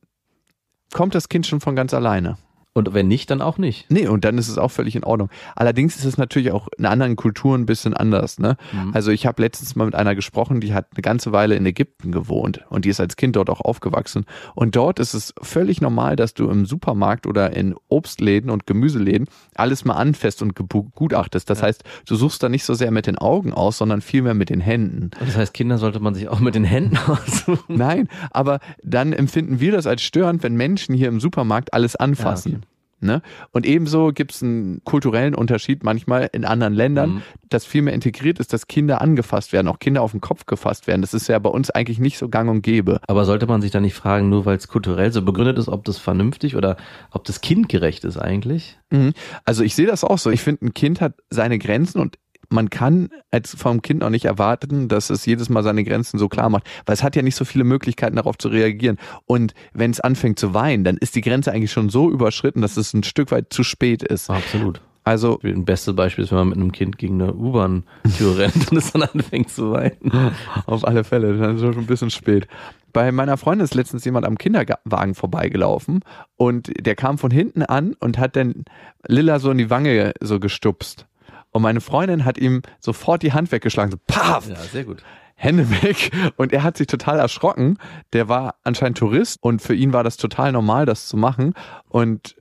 kommt 0.94 1.16
das 1.16 1.30
Kind 1.30 1.48
schon 1.48 1.62
von 1.62 1.76
ganz 1.76 1.94
alleine. 1.94 2.38
Und 2.74 2.94
wenn 2.94 3.10
nicht, 3.10 3.30
dann 3.30 3.42
auch 3.42 3.58
nicht. 3.58 3.92
Nee, 3.92 4.08
und 4.08 4.24
dann 4.24 4.38
ist 4.38 4.48
es 4.48 4.58
auch 4.58 4.72
völlig 4.72 4.96
in 4.96 5.04
Ordnung. 5.04 5.30
Allerdings 5.58 5.98
ist 5.98 6.06
es 6.06 6.18
natürlich 6.18 6.54
auch 6.54 6.70
in 6.78 6.86
anderen 6.86 7.18
Kulturen 7.18 7.62
ein 7.62 7.66
bisschen 7.66 7.94
anders. 7.94 8.40
Ne? 8.40 8.56
Mhm. 8.72 8.92
Also 8.94 9.12
ich 9.12 9.26
habe 9.26 9.42
letztens 9.42 9.76
mal 9.76 9.84
mit 9.84 9.96
einer 9.96 10.16
gesprochen, 10.16 10.62
die 10.62 10.74
hat 10.74 10.88
eine 10.94 11.02
ganze 11.02 11.34
Weile 11.34 11.56
in 11.56 11.66
Ägypten 11.66 12.14
gewohnt 12.14 12.62
und 12.70 12.86
die 12.86 12.90
ist 12.90 13.02
als 13.02 13.18
Kind 13.18 13.36
dort 13.36 13.50
auch 13.50 13.60
aufgewachsen. 13.60 14.26
Und 14.56 14.78
dort 14.78 15.00
ist 15.00 15.14
es 15.14 15.34
völlig 15.42 15.82
normal, 15.82 16.16
dass 16.16 16.34
du 16.34 16.50
im 16.50 16.66
Supermarkt 16.66 17.28
oder 17.28 17.54
in 17.54 17.76
Obstläden 17.90 18.50
und 18.50 18.66
Gemüseläden 18.66 19.28
alles 19.56 19.84
mal 19.84 19.96
anfasst 19.96 20.42
und 20.42 20.56
begutachtest. 20.56 21.50
Das 21.50 21.62
heißt, 21.62 21.84
du 22.06 22.16
suchst 22.16 22.42
da 22.42 22.48
nicht 22.48 22.64
so 22.64 22.74
sehr 22.74 22.92
mit 22.92 23.06
den 23.06 23.18
Augen 23.18 23.52
aus, 23.52 23.80
sondern 23.80 24.00
vielmehr 24.00 24.34
mit 24.34 24.50
den 24.50 24.62
Händen. 24.62 25.12
Und 25.20 25.28
das 25.28 25.36
heißt, 25.36 25.54
Kinder 25.54 25.78
sollte 25.78 26.00
man 26.00 26.16
sich 26.16 26.30
auch 26.30 26.40
mit 26.40 26.56
den 26.56 26.64
Händen 26.64 26.98
aussuchen. 27.08 27.76
Nein, 27.76 28.08
aber 28.32 28.60
dann 28.82 29.12
empfinden 29.12 29.60
wir 29.60 29.74
das 29.74 29.88
als 29.88 30.02
störend, 30.02 30.42
wenn 30.42 30.56
Menschen 30.56 30.96
hier 30.96 31.10
im 31.10 31.20
Supermarkt 31.20 31.74
alles 31.74 31.98
anfassen. 31.98 32.52
Ja, 32.52 32.58
okay. 32.60 32.61
Ne? 33.04 33.22
Und 33.52 33.66
ebenso 33.66 34.12
gibt 34.14 34.32
es 34.32 34.44
einen 34.44 34.84
kulturellen 34.84 35.34
Unterschied 35.36 35.84
manchmal 35.84 36.30
in 36.34 36.46
anderen 36.46 36.74
Ländern, 36.74 37.10
Mhm. 37.16 37.22
dass 37.50 37.66
viel 37.66 37.82
mehr 37.82 37.94
integriert 37.94 38.40
ist, 38.40 38.54
dass 38.54 38.68
Kinder 38.68 39.02
angefasst 39.02 39.54
werden, 39.54 39.68
auch 39.68 39.80
Kinder 39.80 40.02
auf 40.04 40.12
den 40.12 40.22
Kopf 40.22 40.46
gefasst 40.46 40.86
werden. 40.86 41.02
Das 41.02 41.14
ist 41.14 41.28
ja 41.28 41.40
bei 41.40 41.50
uns 41.50 41.72
eigentlich 41.72 42.00
nicht 42.00 42.18
so 42.20 42.30
gang 42.30 42.50
und 42.50 42.62
gäbe. 42.62 43.02
Aber 43.08 43.26
sollte 43.26 43.48
man 43.48 43.62
sich 43.62 43.72
da 43.72 43.80
nicht 43.80 43.96
fragen, 43.96 44.30
nur 44.30 44.46
weil 44.46 44.58
es 44.58 44.68
kulturell 44.68 45.12
so 45.12 45.24
begründet 45.24 45.58
ist, 45.58 45.68
ob 45.68 45.84
das 45.86 45.98
vernünftig 45.98 46.56
oder 46.56 46.78
ob 47.10 47.24
das 47.24 47.42
kindgerecht 47.42 48.04
ist 48.04 48.18
eigentlich? 48.18 48.78
Mhm. 48.92 49.14
Also 49.46 49.64
ich 49.64 49.74
sehe 49.76 49.88
das 49.88 50.04
auch 50.04 50.18
so. 50.20 50.30
Ich 50.30 50.42
finde, 50.42 50.66
ein 50.68 50.74
Kind 50.74 51.02
hat 51.02 51.16
seine 51.30 51.58
Grenzen 51.58 52.00
und 52.00 52.18
man 52.52 52.70
kann 52.70 53.10
als 53.32 53.56
vom 53.56 53.82
Kind 53.82 54.04
auch 54.04 54.10
nicht 54.10 54.26
erwarten, 54.26 54.88
dass 54.88 55.10
es 55.10 55.26
jedes 55.26 55.50
Mal 55.50 55.64
seine 55.64 55.84
Grenzen 55.84 56.18
so 56.20 56.30
klar 56.30 56.50
macht, 56.50 56.64
weil 56.86 56.94
es 56.94 57.04
hat 57.04 57.16
ja 57.16 57.22
nicht 57.22 57.36
so 57.36 57.46
viele 57.46 57.64
Möglichkeiten 57.64 58.16
darauf 58.16 58.38
zu 58.38 58.50
reagieren. 58.50 58.98
Und 59.26 59.54
wenn 59.74 59.92
es 59.92 60.00
anfängt 60.00 60.40
zu 60.40 60.54
weinen, 60.54 60.84
dann 60.84 60.98
ist 60.98 61.16
die 61.16 61.22
Grenze 61.22 61.52
eigentlich 61.52 61.72
schon 61.72 61.90
so 61.90 62.10
überschritten, 62.10 62.62
dass 62.62 62.78
es 62.78 62.94
ein 62.94 63.04
Stück 63.04 63.32
weit 63.32 63.54
zu 63.54 63.64
spät 63.64 64.04
ist. 64.04 64.30
Absolut. 64.30 64.82
Also 65.04 65.40
Ein 65.44 65.66
bestes 65.66 65.96
Beispiel 65.96 66.26
ist, 66.26 66.32
wenn 66.32 66.38
man 66.40 66.50
mit 66.50 66.58
einem 66.58 66.72
Kind 66.72 66.98
gegen 67.00 67.22
eine 67.22 67.34
U-Bahn-Tür 67.34 68.38
rennt 68.38 68.72
und 68.72 68.78
es 68.78 68.92
dann 68.92 69.02
anfängt 69.02 69.50
zu 69.50 69.72
weinen. 69.72 70.32
Auf 70.68 70.86
alle 70.86 71.04
Fälle, 71.04 71.38
dann 71.38 71.56
ist 71.56 71.64
es 71.64 71.74
schon 71.74 71.84
ein 71.84 71.88
bisschen 71.88 72.12
spät. 72.12 72.48
Bei 72.94 73.12
meiner 73.12 73.38
Freundin 73.38 73.66
ist 73.66 73.74
letztens 73.74 74.06
jemand 74.06 74.26
am 74.28 74.38
Kinderwagen 74.38 75.16
vorbeigelaufen 75.16 76.02
und 76.36 76.72
der 76.86 76.96
kam 76.96 77.18
von 77.18 77.32
hinten 77.32 77.64
an 77.64 77.96
und 78.00 78.20
hat 78.20 78.36
dann 78.36 78.66
Lilla 79.08 79.40
so 79.40 79.50
in 79.50 79.58
die 79.58 79.70
Wange 79.70 80.14
so 80.20 80.40
gestupst. 80.40 81.08
Und 81.52 81.62
meine 81.62 81.82
Freundin 81.82 82.26
hat 82.26 82.38
ihm 82.38 82.62
sofort 82.80 83.24
die 83.24 83.34
Hand 83.34 83.52
weggeschlagen, 83.52 83.92
so 83.92 83.98
paf, 84.08 84.48
Ja, 84.48 84.56
sehr 84.56 84.86
gut. 84.86 85.04
Hände 85.36 85.70
weg. 85.82 86.12
Und 86.38 86.54
er 86.54 86.64
hat 86.64 86.78
sich 86.78 86.88
total 86.88 87.20
erschrocken. 87.20 87.78
Der 88.14 88.30
war 88.30 88.56
anscheinend 88.64 88.98
Tourist 88.98 89.38
und 89.42 89.62
für 89.62 89.74
ihn 89.74 89.92
war 89.92 90.04
das 90.04 90.18
total 90.18 90.52
normal, 90.52 90.86
das 90.86 91.08
zu 91.08 91.18
machen 91.18 91.54
und 91.90 92.36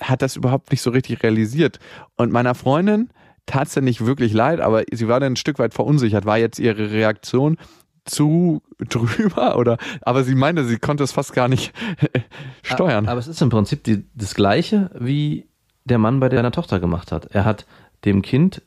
hat 0.00 0.22
das 0.22 0.36
überhaupt 0.36 0.72
nicht 0.72 0.82
so 0.82 0.90
richtig 0.90 1.22
realisiert. 1.22 1.78
Und 2.16 2.32
meiner 2.32 2.54
Freundin 2.54 3.10
tat 3.46 3.68
es 3.68 3.74
dann 3.74 3.84
nicht 3.84 4.04
wirklich 4.04 4.32
leid, 4.32 4.60
aber 4.60 4.82
sie 4.92 5.08
war 5.08 5.20
dann 5.20 5.34
ein 5.34 5.36
Stück 5.36 5.58
weit 5.58 5.72
verunsichert. 5.74 6.24
War 6.24 6.38
jetzt 6.38 6.58
ihre 6.58 6.90
Reaktion 6.90 7.58
zu 8.04 8.62
drüber 8.78 9.56
oder, 9.56 9.78
aber 10.00 10.24
sie 10.24 10.34
meinte, 10.34 10.64
sie 10.64 10.78
konnte 10.78 11.04
es 11.04 11.12
fast 11.12 11.32
gar 11.34 11.48
nicht 11.48 11.72
steuern. 12.62 13.06
Aber 13.06 13.20
es 13.20 13.28
ist 13.28 13.40
im 13.40 13.50
Prinzip 13.50 13.84
die, 13.84 14.04
das 14.14 14.34
Gleiche, 14.34 14.90
wie 14.98 15.46
der 15.84 15.98
Mann 15.98 16.20
bei 16.20 16.28
deiner 16.28 16.50
Tochter 16.52 16.80
gemacht 16.80 17.12
hat. 17.12 17.26
Er 17.26 17.44
hat 17.44 17.66
dem 18.04 18.22
Kind 18.22 18.62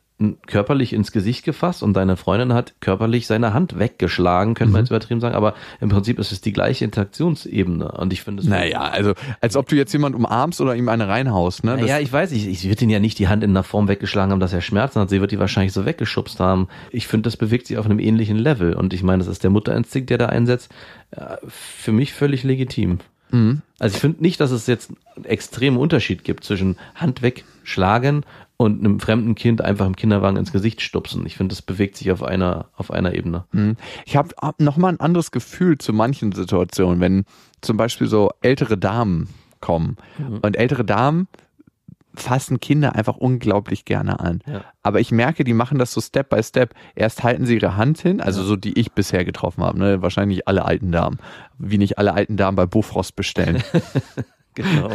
körperlich 0.46 0.94
ins 0.94 1.12
Gesicht 1.12 1.44
gefasst 1.44 1.82
und 1.82 1.92
deine 1.92 2.16
Freundin 2.16 2.54
hat 2.54 2.72
körperlich 2.80 3.26
seine 3.26 3.52
Hand 3.52 3.78
weggeschlagen, 3.78 4.54
könnte 4.54 4.68
Mhm. 4.68 4.72
man 4.72 4.80
jetzt 4.80 4.88
übertrieben 4.90 5.20
sagen, 5.20 5.34
aber 5.34 5.52
im 5.78 5.90
Prinzip 5.90 6.18
ist 6.18 6.32
es 6.32 6.40
die 6.40 6.54
gleiche 6.54 6.86
Interaktionsebene 6.86 7.92
und 7.92 8.14
ich 8.14 8.22
finde 8.22 8.42
es 8.42 8.48
naja, 8.48 8.80
also 8.80 9.12
als 9.42 9.56
ob 9.58 9.68
du 9.68 9.76
jetzt 9.76 9.92
jemand 9.92 10.16
umarmst 10.16 10.58
oder 10.62 10.74
ihm 10.74 10.88
eine 10.88 11.06
reinhaust, 11.06 11.64
ne? 11.64 11.76
Naja, 11.76 11.98
ich 12.00 12.10
weiß 12.10 12.30
nicht, 12.30 12.46
ich 12.46 12.66
wird 12.66 12.80
ihn 12.80 12.88
ja 12.88 12.98
nicht 12.98 13.18
die 13.18 13.28
Hand 13.28 13.44
in 13.44 13.50
einer 13.50 13.62
Form 13.62 13.88
weggeschlagen 13.88 14.32
haben, 14.32 14.40
dass 14.40 14.54
er 14.54 14.62
Schmerzen 14.62 15.00
hat. 15.00 15.10
Sie 15.10 15.20
wird 15.20 15.32
die 15.32 15.38
wahrscheinlich 15.38 15.74
so 15.74 15.84
weggeschubst 15.84 16.40
haben. 16.40 16.68
Ich 16.92 17.06
finde, 17.08 17.24
das 17.26 17.36
bewegt 17.36 17.66
sich 17.66 17.76
auf 17.76 17.84
einem 17.84 17.98
ähnlichen 17.98 18.38
Level. 18.38 18.72
Und 18.74 18.94
ich 18.94 19.02
meine, 19.02 19.18
das 19.18 19.28
ist 19.28 19.42
der 19.44 19.50
Mutterinstinkt, 19.50 20.08
der 20.08 20.16
da 20.16 20.26
einsetzt. 20.26 20.70
Äh, 21.10 21.36
Für 21.46 21.92
mich 21.92 22.14
völlig 22.14 22.42
legitim. 22.42 23.00
Mhm. 23.32 23.60
Also 23.78 23.96
ich 23.96 24.00
finde 24.00 24.22
nicht, 24.22 24.40
dass 24.40 24.50
es 24.50 24.66
jetzt 24.66 24.92
einen 25.16 25.24
extremen 25.26 25.76
Unterschied 25.76 26.24
gibt 26.24 26.44
zwischen 26.44 26.76
Hand 26.94 27.20
wegschlagen 27.20 28.24
und 28.56 28.80
einem 28.80 29.00
fremden 29.00 29.34
Kind 29.34 29.60
einfach 29.60 29.86
im 29.86 29.96
Kinderwagen 29.96 30.36
ins 30.36 30.52
Gesicht 30.52 30.80
stupsen. 30.80 31.26
Ich 31.26 31.36
finde, 31.36 31.54
das 31.54 31.62
bewegt 31.62 31.96
sich 31.96 32.10
auf 32.10 32.22
einer, 32.22 32.66
auf 32.76 32.90
einer 32.90 33.14
Ebene. 33.14 33.44
Mhm. 33.52 33.76
Ich 34.06 34.16
habe 34.16 34.34
hab 34.40 34.60
noch 34.60 34.76
mal 34.76 34.88
ein 34.88 35.00
anderes 35.00 35.30
Gefühl 35.30 35.78
zu 35.78 35.92
manchen 35.92 36.32
Situationen, 36.32 37.00
wenn 37.00 37.24
zum 37.60 37.76
Beispiel 37.76 38.06
so 38.06 38.30
ältere 38.40 38.78
Damen 38.78 39.28
kommen. 39.60 39.96
Und 40.42 40.56
ältere 40.56 40.84
Damen 40.84 41.28
fassen 42.14 42.60
Kinder 42.60 42.94
einfach 42.94 43.16
unglaublich 43.16 43.84
gerne 43.84 44.20
an. 44.20 44.40
Ja. 44.46 44.62
Aber 44.82 45.00
ich 45.00 45.12
merke, 45.12 45.44
die 45.44 45.52
machen 45.52 45.78
das 45.78 45.92
so 45.92 46.00
Step 46.00 46.30
by 46.30 46.42
Step. 46.42 46.74
Erst 46.94 47.22
halten 47.22 47.46
sie 47.46 47.56
ihre 47.56 47.76
Hand 47.76 47.98
hin, 47.98 48.20
also 48.20 48.42
so 48.42 48.56
die 48.56 48.78
ich 48.78 48.92
bisher 48.92 49.24
getroffen 49.24 49.62
habe, 49.62 49.78
ne? 49.78 50.02
wahrscheinlich 50.02 50.48
alle 50.48 50.64
alten 50.64 50.92
Damen, 50.92 51.18
wie 51.58 51.78
nicht 51.78 51.98
alle 51.98 52.14
alten 52.14 52.36
Damen 52.36 52.56
bei 52.56 52.66
Bofrost 52.66 53.16
bestellen. 53.16 53.62
Genau. 54.56 54.90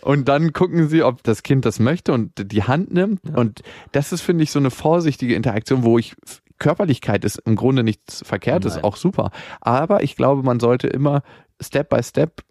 Und 0.00 0.28
dann 0.28 0.52
gucken 0.52 0.88
sie, 0.88 1.02
ob 1.02 1.22
das 1.24 1.42
Kind 1.42 1.66
das 1.66 1.80
möchte 1.80 2.12
und 2.12 2.52
die 2.52 2.62
Hand 2.62 2.94
nimmt. 2.94 3.20
Und 3.34 3.62
das 3.92 4.12
ist, 4.12 4.22
finde 4.22 4.44
ich, 4.44 4.52
so 4.52 4.58
eine 4.58 4.70
vorsichtige 4.70 5.34
Interaktion, 5.34 5.82
wo 5.82 5.98
ich 5.98 6.14
Körperlichkeit 6.58 7.24
ist 7.24 7.42
im 7.44 7.56
Grunde 7.56 7.82
nichts 7.82 8.22
Verkehrtes, 8.24 8.76
Nein. 8.76 8.84
auch 8.84 8.96
super. 8.96 9.30
Aber 9.60 10.02
ich 10.02 10.16
glaube, 10.16 10.42
man 10.42 10.60
sollte 10.60 10.86
immer 10.86 11.22
Step 11.60 11.90
by 11.90 12.02
Step 12.02 12.42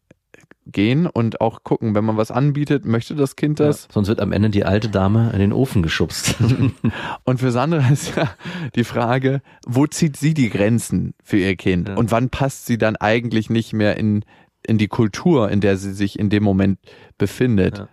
gehen 0.68 1.06
und 1.08 1.42
auch 1.42 1.64
gucken, 1.64 1.96
wenn 1.96 2.04
man 2.04 2.18
was 2.18 2.32
anbietet, 2.32 2.86
möchte 2.86 3.16
das 3.16 3.36
Kind 3.36 3.60
das? 3.60 3.84
Ja, 3.84 3.94
sonst 3.94 4.08
wird 4.08 4.20
am 4.20 4.32
Ende 4.32 4.50
die 4.50 4.66
alte 4.66 4.90
Dame 4.90 5.32
in 5.32 5.40
den 5.40 5.54
Ofen 5.54 5.84
geschubst. 5.84 6.36
Und 7.24 7.40
für 7.40 7.52
Sandra 7.52 7.88
ist 7.90 8.16
ja 8.16 8.32
die 8.74 8.84
Frage, 8.84 9.42
wo 9.68 9.86
zieht 9.86 10.18
sie 10.18 10.34
die 10.34 10.50
Grenzen 10.50 11.14
für 11.24 11.38
ihr 11.38 11.56
Kind? 11.56 11.90
Ja. 11.90 11.96
Und 11.96 12.12
wann 12.12 12.30
passt 12.30 12.66
sie 12.66 12.80
dann 12.80 12.96
eigentlich 12.96 13.50
nicht 13.52 13.74
mehr 13.74 13.98
in, 13.98 14.26
in 14.66 14.78
die 14.78 14.88
Kultur, 14.88 15.50
in 15.50 15.62
der 15.62 15.78
sie 15.78 15.94
sich 15.94 16.20
in 16.20 16.30
dem 16.30 16.44
Moment 16.44 16.80
befindet? 17.18 17.80
Ja. 17.80 17.88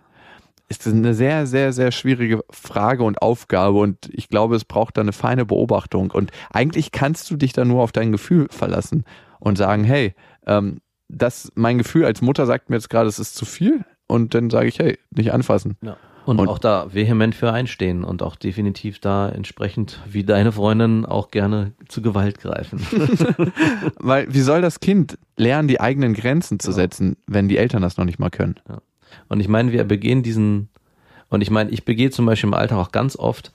Ist 0.69 0.85
das 0.85 0.93
eine 0.93 1.13
sehr, 1.13 1.45
sehr, 1.45 1.71
sehr 1.73 1.91
schwierige 1.91 2.43
Frage 2.49 3.03
und 3.03 3.21
Aufgabe 3.21 3.79
und 3.79 4.09
ich 4.11 4.29
glaube, 4.29 4.55
es 4.55 4.65
braucht 4.65 4.97
da 4.97 5.01
eine 5.01 5.13
feine 5.13 5.45
Beobachtung. 5.45 6.11
Und 6.11 6.31
eigentlich 6.51 6.91
kannst 6.91 7.29
du 7.29 7.35
dich 7.35 7.53
da 7.53 7.63
nur 7.63 7.83
auf 7.83 7.91
dein 7.91 8.11
Gefühl 8.11 8.47
verlassen 8.49 9.03
und 9.39 9.57
sagen, 9.57 9.83
hey, 9.83 10.15
ähm, 10.47 10.79
das, 11.09 11.51
mein 11.55 11.77
Gefühl 11.77 12.05
als 12.05 12.21
Mutter 12.21 12.45
sagt 12.45 12.69
mir 12.69 12.77
jetzt 12.77 12.89
gerade, 12.89 13.07
es 13.07 13.19
ist 13.19 13.35
zu 13.35 13.45
viel 13.45 13.85
und 14.07 14.33
dann 14.33 14.49
sage 14.49 14.67
ich, 14.67 14.79
hey, 14.79 14.97
nicht 15.11 15.31
anfassen. 15.31 15.77
Ja. 15.81 15.97
Und, 16.25 16.39
Und- 16.39 16.47
auch 16.47 16.59
da 16.59 16.93
vehement 16.93 17.35
für 17.35 17.51
einstehen 17.51 18.03
und 18.05 18.23
auch 18.23 18.35
definitiv 18.37 18.99
da 18.99 19.27
entsprechend 19.29 19.99
wie 20.09 20.23
deine 20.23 20.51
Freundin 20.53 21.05
auch 21.05 21.31
gerne 21.31 21.73
zu 21.89 22.01
Gewalt 22.01 22.39
greifen. 22.39 22.79
Weil 23.99 24.33
wie 24.33 24.39
soll 24.41 24.61
das 24.61 24.79
Kind 24.79 25.17
lernen, 25.37 25.67
die 25.67 25.81
eigenen 25.81 26.13
Grenzen 26.13 26.59
zu 26.59 26.67
Genau. 26.69 26.75
setzen, 26.77 27.17
wenn 27.27 27.47
die 27.49 27.57
Eltern 27.57 27.81
das 27.81 27.97
noch 27.97 28.05
nicht 28.05 28.19
mal 28.19 28.29
können? 28.29 28.55
Und 29.29 29.39
ich 29.39 29.47
meine, 29.47 29.71
wir 29.71 29.83
begehen 29.83 30.23
diesen, 30.23 30.69
und 31.29 31.41
ich 31.41 31.49
meine, 31.51 31.69
ich 31.71 31.83
begehe 31.85 32.09
zum 32.09 32.25
Beispiel 32.25 32.47
im 32.47 32.53
Alltag 32.53 32.77
auch 32.77 32.91
ganz 32.91 33.17
oft 33.17 33.51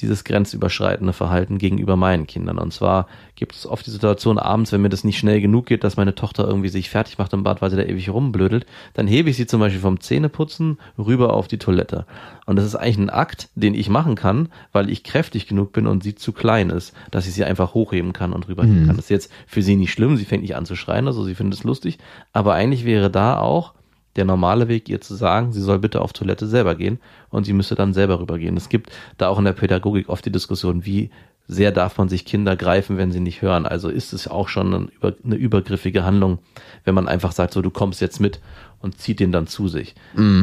dieses 0.00 0.24
grenzüberschreitende 0.24 1.12
Verhalten 1.12 1.58
gegenüber 1.58 1.96
meinen 1.96 2.26
Kindern. 2.26 2.58
Und 2.58 2.72
zwar 2.72 3.06
gibt 3.36 3.54
es 3.54 3.66
oft 3.66 3.86
die 3.86 3.90
Situation 3.90 4.38
abends, 4.38 4.72
wenn 4.72 4.82
mir 4.82 4.88
das 4.88 5.04
nicht 5.04 5.18
schnell 5.18 5.40
genug 5.40 5.66
geht, 5.66 5.84
dass 5.84 5.96
meine 5.96 6.14
Tochter 6.14 6.46
irgendwie 6.46 6.68
sich 6.68 6.90
fertig 6.90 7.18
macht 7.18 7.32
im 7.32 7.42
Bad, 7.42 7.62
weil 7.62 7.70
sie 7.70 7.76
da 7.76 7.82
ewig 7.82 8.10
rumblödelt, 8.10 8.66
dann 8.94 9.06
hebe 9.06 9.30
ich 9.30 9.36
sie 9.36 9.46
zum 9.46 9.60
Beispiel 9.60 9.80
vom 9.80 10.00
Zähneputzen 10.00 10.78
rüber 10.98 11.32
auf 11.34 11.48
die 11.48 11.58
Toilette. 11.58 12.06
Und 12.46 12.56
das 12.56 12.64
ist 12.64 12.76
eigentlich 12.76 12.98
ein 12.98 13.10
Akt, 13.10 13.48
den 13.54 13.74
ich 13.74 13.88
machen 13.88 14.14
kann, 14.14 14.48
weil 14.72 14.90
ich 14.90 15.04
kräftig 15.04 15.46
genug 15.46 15.72
bin 15.72 15.86
und 15.86 16.02
sie 16.02 16.14
zu 16.14 16.32
klein 16.32 16.70
ist, 16.70 16.94
dass 17.10 17.26
ich 17.26 17.34
sie 17.34 17.44
einfach 17.44 17.74
hochheben 17.74 18.12
kann 18.12 18.32
und 18.32 18.48
rüberheben 18.48 18.86
kann. 18.86 18.96
Das 18.96 19.06
ist 19.06 19.10
jetzt 19.10 19.32
für 19.46 19.62
sie 19.62 19.76
nicht 19.76 19.92
schlimm, 19.92 20.16
sie 20.16 20.24
fängt 20.24 20.42
nicht 20.42 20.56
an 20.56 20.66
zu 20.66 20.76
schreien, 20.76 21.06
also 21.06 21.24
sie 21.24 21.34
findet 21.34 21.60
es 21.60 21.64
lustig. 21.64 21.98
Aber 22.32 22.54
eigentlich 22.54 22.84
wäre 22.84 23.10
da 23.10 23.38
auch 23.38 23.74
der 24.16 24.24
normale 24.24 24.68
Weg, 24.68 24.88
ihr 24.88 25.00
zu 25.00 25.14
sagen, 25.14 25.52
sie 25.52 25.60
soll 25.60 25.78
bitte 25.78 26.00
auf 26.00 26.12
Toilette 26.12 26.46
selber 26.46 26.74
gehen 26.74 26.98
und 27.30 27.44
sie 27.44 27.52
müsste 27.52 27.74
dann 27.74 27.94
selber 27.94 28.20
rübergehen. 28.20 28.56
Es 28.56 28.68
gibt 28.68 28.90
da 29.18 29.28
auch 29.28 29.38
in 29.38 29.44
der 29.44 29.52
Pädagogik 29.52 30.08
oft 30.08 30.24
die 30.24 30.32
Diskussion, 30.32 30.84
wie 30.84 31.10
sehr 31.48 31.72
darf 31.72 31.98
man 31.98 32.08
sich 32.08 32.24
Kinder 32.24 32.56
greifen, 32.56 32.96
wenn 32.96 33.12
sie 33.12 33.20
nicht 33.20 33.42
hören. 33.42 33.66
Also 33.66 33.88
ist 33.88 34.12
es 34.12 34.28
auch 34.28 34.48
schon 34.48 34.74
eine, 34.74 34.84
über, 34.86 35.14
eine 35.24 35.34
übergriffige 35.34 36.04
Handlung, 36.04 36.38
wenn 36.84 36.94
man 36.94 37.08
einfach 37.08 37.32
sagt, 37.32 37.52
so 37.52 37.62
du 37.62 37.70
kommst 37.70 38.00
jetzt 38.00 38.20
mit 38.20 38.40
und 38.80 38.98
zieht 38.98 39.20
den 39.20 39.32
dann 39.32 39.46
zu 39.46 39.68
sich. 39.68 39.94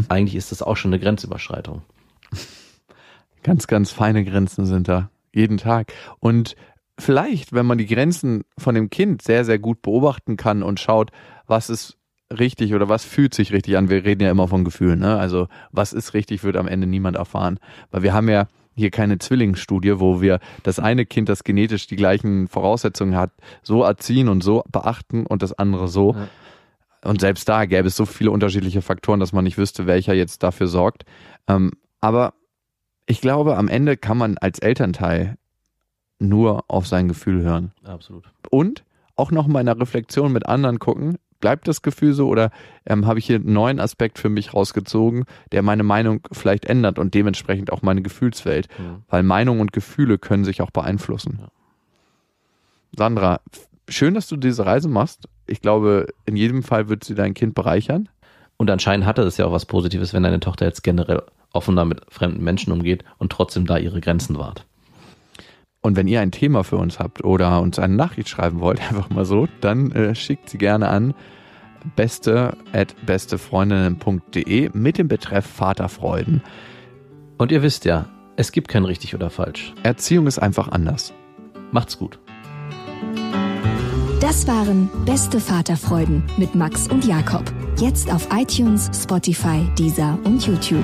Eigentlich 0.10 0.36
ist 0.36 0.52
das 0.52 0.62
auch 0.62 0.78
schon 0.78 0.94
eine 0.94 1.02
Grenzüberschreitung. 1.02 1.82
Ganz, 3.44 3.68
ganz 3.68 3.94
feine 3.94 4.26
Grenzen 4.26 4.66
sind 4.66 4.90
da. 4.90 5.12
Jeden 5.34 5.58
Tag. 5.58 5.94
Und 6.20 6.58
vielleicht, 7.00 7.54
wenn 7.54 7.66
man 7.66 7.78
die 7.78 7.86
Grenzen 7.86 8.44
von 8.58 8.76
dem 8.76 8.90
Kind 8.90 9.22
sehr, 9.22 9.46
sehr 9.46 9.60
gut 9.60 9.82
beobachten 9.82 10.36
kann 10.36 10.62
und 10.62 10.82
schaut, 10.82 11.12
was 11.48 11.70
ist 11.70 11.99
richtig 12.38 12.74
oder 12.74 12.90
was 12.90 13.04
fühlt 13.04 13.34
sich 13.34 13.52
richtig 13.52 13.78
an. 13.78 13.90
Wir 13.90 14.04
reden 14.04 14.24
ja 14.24 14.32
immer 14.32 14.48
von 14.48 14.64
Gefühlen, 14.64 15.00
ne? 15.00 15.18
Also 15.18 15.48
was 15.72 15.94
ist 15.94 16.14
richtig, 16.14 16.44
wird 16.44 16.58
am 16.58 16.68
Ende 16.68 16.88
niemand 16.88 17.18
erfahren. 17.18 17.60
Weil 17.92 18.04
wir 18.04 18.14
haben 18.14 18.30
ja 18.30 18.48
hier 18.76 18.92
keine 18.92 19.18
Zwillingsstudie, 19.18 20.00
wo 20.00 20.22
wir 20.22 20.40
das 20.64 20.80
eine 20.80 21.06
Kind, 21.06 21.28
das 21.30 21.44
genetisch 21.44 21.88
die 21.88 21.96
gleichen 21.96 22.48
Voraussetzungen 22.48 23.16
hat, 23.16 23.32
so 23.62 23.84
erziehen 23.84 24.30
und 24.30 24.42
so 24.42 24.64
beachten 24.72 25.26
und 25.26 25.42
das 25.42 25.54
andere 25.54 25.88
so. 25.88 26.16
Und 27.04 27.22
selbst 27.22 27.48
da 27.50 27.66
gäbe 27.66 27.88
es 27.88 27.96
so 27.96 28.06
viele 28.06 28.32
unterschiedliche 28.32 28.82
Faktoren, 28.82 29.20
dass 29.20 29.34
man 29.34 29.44
nicht 29.44 29.58
wüsste, 29.58 29.88
welcher 29.88 30.14
jetzt 30.14 30.44
dafür 30.44 30.68
sorgt. 30.68 31.06
Ähm, 31.48 31.72
aber 32.02 32.34
ich 33.06 33.22
glaube, 33.22 33.58
am 33.58 33.68
Ende 33.68 33.98
kann 33.98 34.18
man 34.18 34.38
als 34.38 34.60
Elternteil 34.60 35.38
nur 36.20 36.66
auf 36.68 36.88
sein 36.88 37.08
Gefühl 37.08 37.42
hören. 37.42 37.72
Absolut. 37.84 38.30
Und 38.50 38.84
auch 39.16 39.32
noch 39.32 39.48
mal 39.48 39.62
in 39.62 39.66
der 39.66 39.80
Reflexion 39.80 40.32
mit 40.32 40.46
anderen 40.46 40.80
gucken, 40.80 41.18
bleibt 41.40 41.68
das 41.68 41.82
Gefühl 41.82 42.14
so 42.14 42.28
oder 42.28 42.52
ähm, 42.86 43.06
habe 43.06 43.20
ich 43.20 43.26
hier 43.26 43.38
einen 43.38 43.54
neuen 43.54 43.80
Aspekt 43.80 44.20
für 44.20 44.30
mich 44.30 44.54
rausgezogen, 44.54 45.26
der 45.52 45.62
meine 45.62 45.84
Meinung 45.84 46.22
vielleicht 46.32 46.66
ändert 46.66 47.00
und 47.00 47.14
dementsprechend 47.14 47.72
auch 47.72 47.82
meine 47.82 48.02
Gefühlswelt. 48.02 48.68
Mhm. 48.78 49.04
Weil 49.08 49.24
Meinung 49.24 49.60
und 49.60 49.74
Gefühle 49.74 50.18
können 50.18 50.46
sich 50.46 50.62
auch 50.62 50.72
beeinflussen. 50.72 51.40
Ja. 51.42 51.48
Sandra, 52.96 53.42
schön, 53.88 54.14
dass 54.14 54.28
du 54.28 54.36
diese 54.36 54.66
Reise 54.66 54.90
machst. 54.90 55.28
Ich 55.48 55.62
glaube, 55.62 56.08
in 56.26 56.36
jedem 56.36 56.64
Fall 56.64 56.90
wird 56.90 57.04
sie 57.04 57.16
dein 57.16 57.34
Kind 57.34 57.56
bereichern. 57.56 58.10
Und 58.58 58.70
anscheinend 58.70 59.06
hatte 59.06 59.22
es 59.22 59.38
ja 59.38 59.46
auch 59.46 59.54
was 59.54 59.66
Positives, 59.66 60.14
wenn 60.14 60.24
deine 60.24 60.42
Tochter 60.42 60.66
jetzt 60.66 60.84
generell 60.84 61.22
offener 61.54 61.86
mit 61.86 62.02
fremden 62.10 62.44
Menschen 62.44 62.74
umgeht 62.74 63.04
und 63.18 63.32
trotzdem 63.32 63.66
da 63.66 63.78
ihre 63.78 64.02
Grenzen 64.02 64.38
wahrt. 64.38 64.66
Und 65.82 65.96
wenn 65.96 66.08
ihr 66.08 66.22
ein 66.22 66.32
Thema 66.32 66.64
für 66.64 66.78
uns 66.78 67.00
habt 67.00 67.24
oder 67.24 67.62
uns 67.62 67.80
eine 67.80 67.96
Nachricht 67.96 68.30
schreiben 68.30 68.60
wollt, 68.60 68.82
einfach 68.90 69.10
mal 69.10 69.26
so, 69.26 69.48
dann 69.62 69.92
äh, 69.92 70.16
schickt 70.16 70.50
sie 70.50 70.58
gerne 70.58 70.90
an 70.90 71.14
beste 71.96 72.58
at 72.74 72.96
bestefreundinnen.de 73.06 74.70
mit 74.74 74.98
dem 74.98 75.08
Betreff 75.08 75.46
Vaterfreuden. 75.46 76.42
Und 77.38 77.52
ihr 77.52 77.64
wisst 77.64 77.86
ja, 77.86 78.10
es 78.36 78.52
gibt 78.52 78.68
kein 78.68 78.86
richtig 78.86 79.16
oder 79.16 79.30
falsch. 79.30 79.74
Erziehung 79.84 80.28
ist 80.28 80.40
einfach 80.40 80.70
anders. 80.70 81.14
Macht's 81.72 81.98
gut. 81.98 82.20
Das 84.20 84.48
waren 84.48 84.90
Beste 85.06 85.40
Vaterfreuden 85.40 86.24
mit 86.38 86.54
Max 86.54 86.88
und 86.90 87.06
Jakob. 87.06 87.44
Jetzt 87.78 88.12
auf 88.14 88.28
iTunes, 88.34 88.90
Spotify, 88.94 89.66
Deezer 89.78 90.20
und 90.26 90.46
YouTube. 90.46 90.84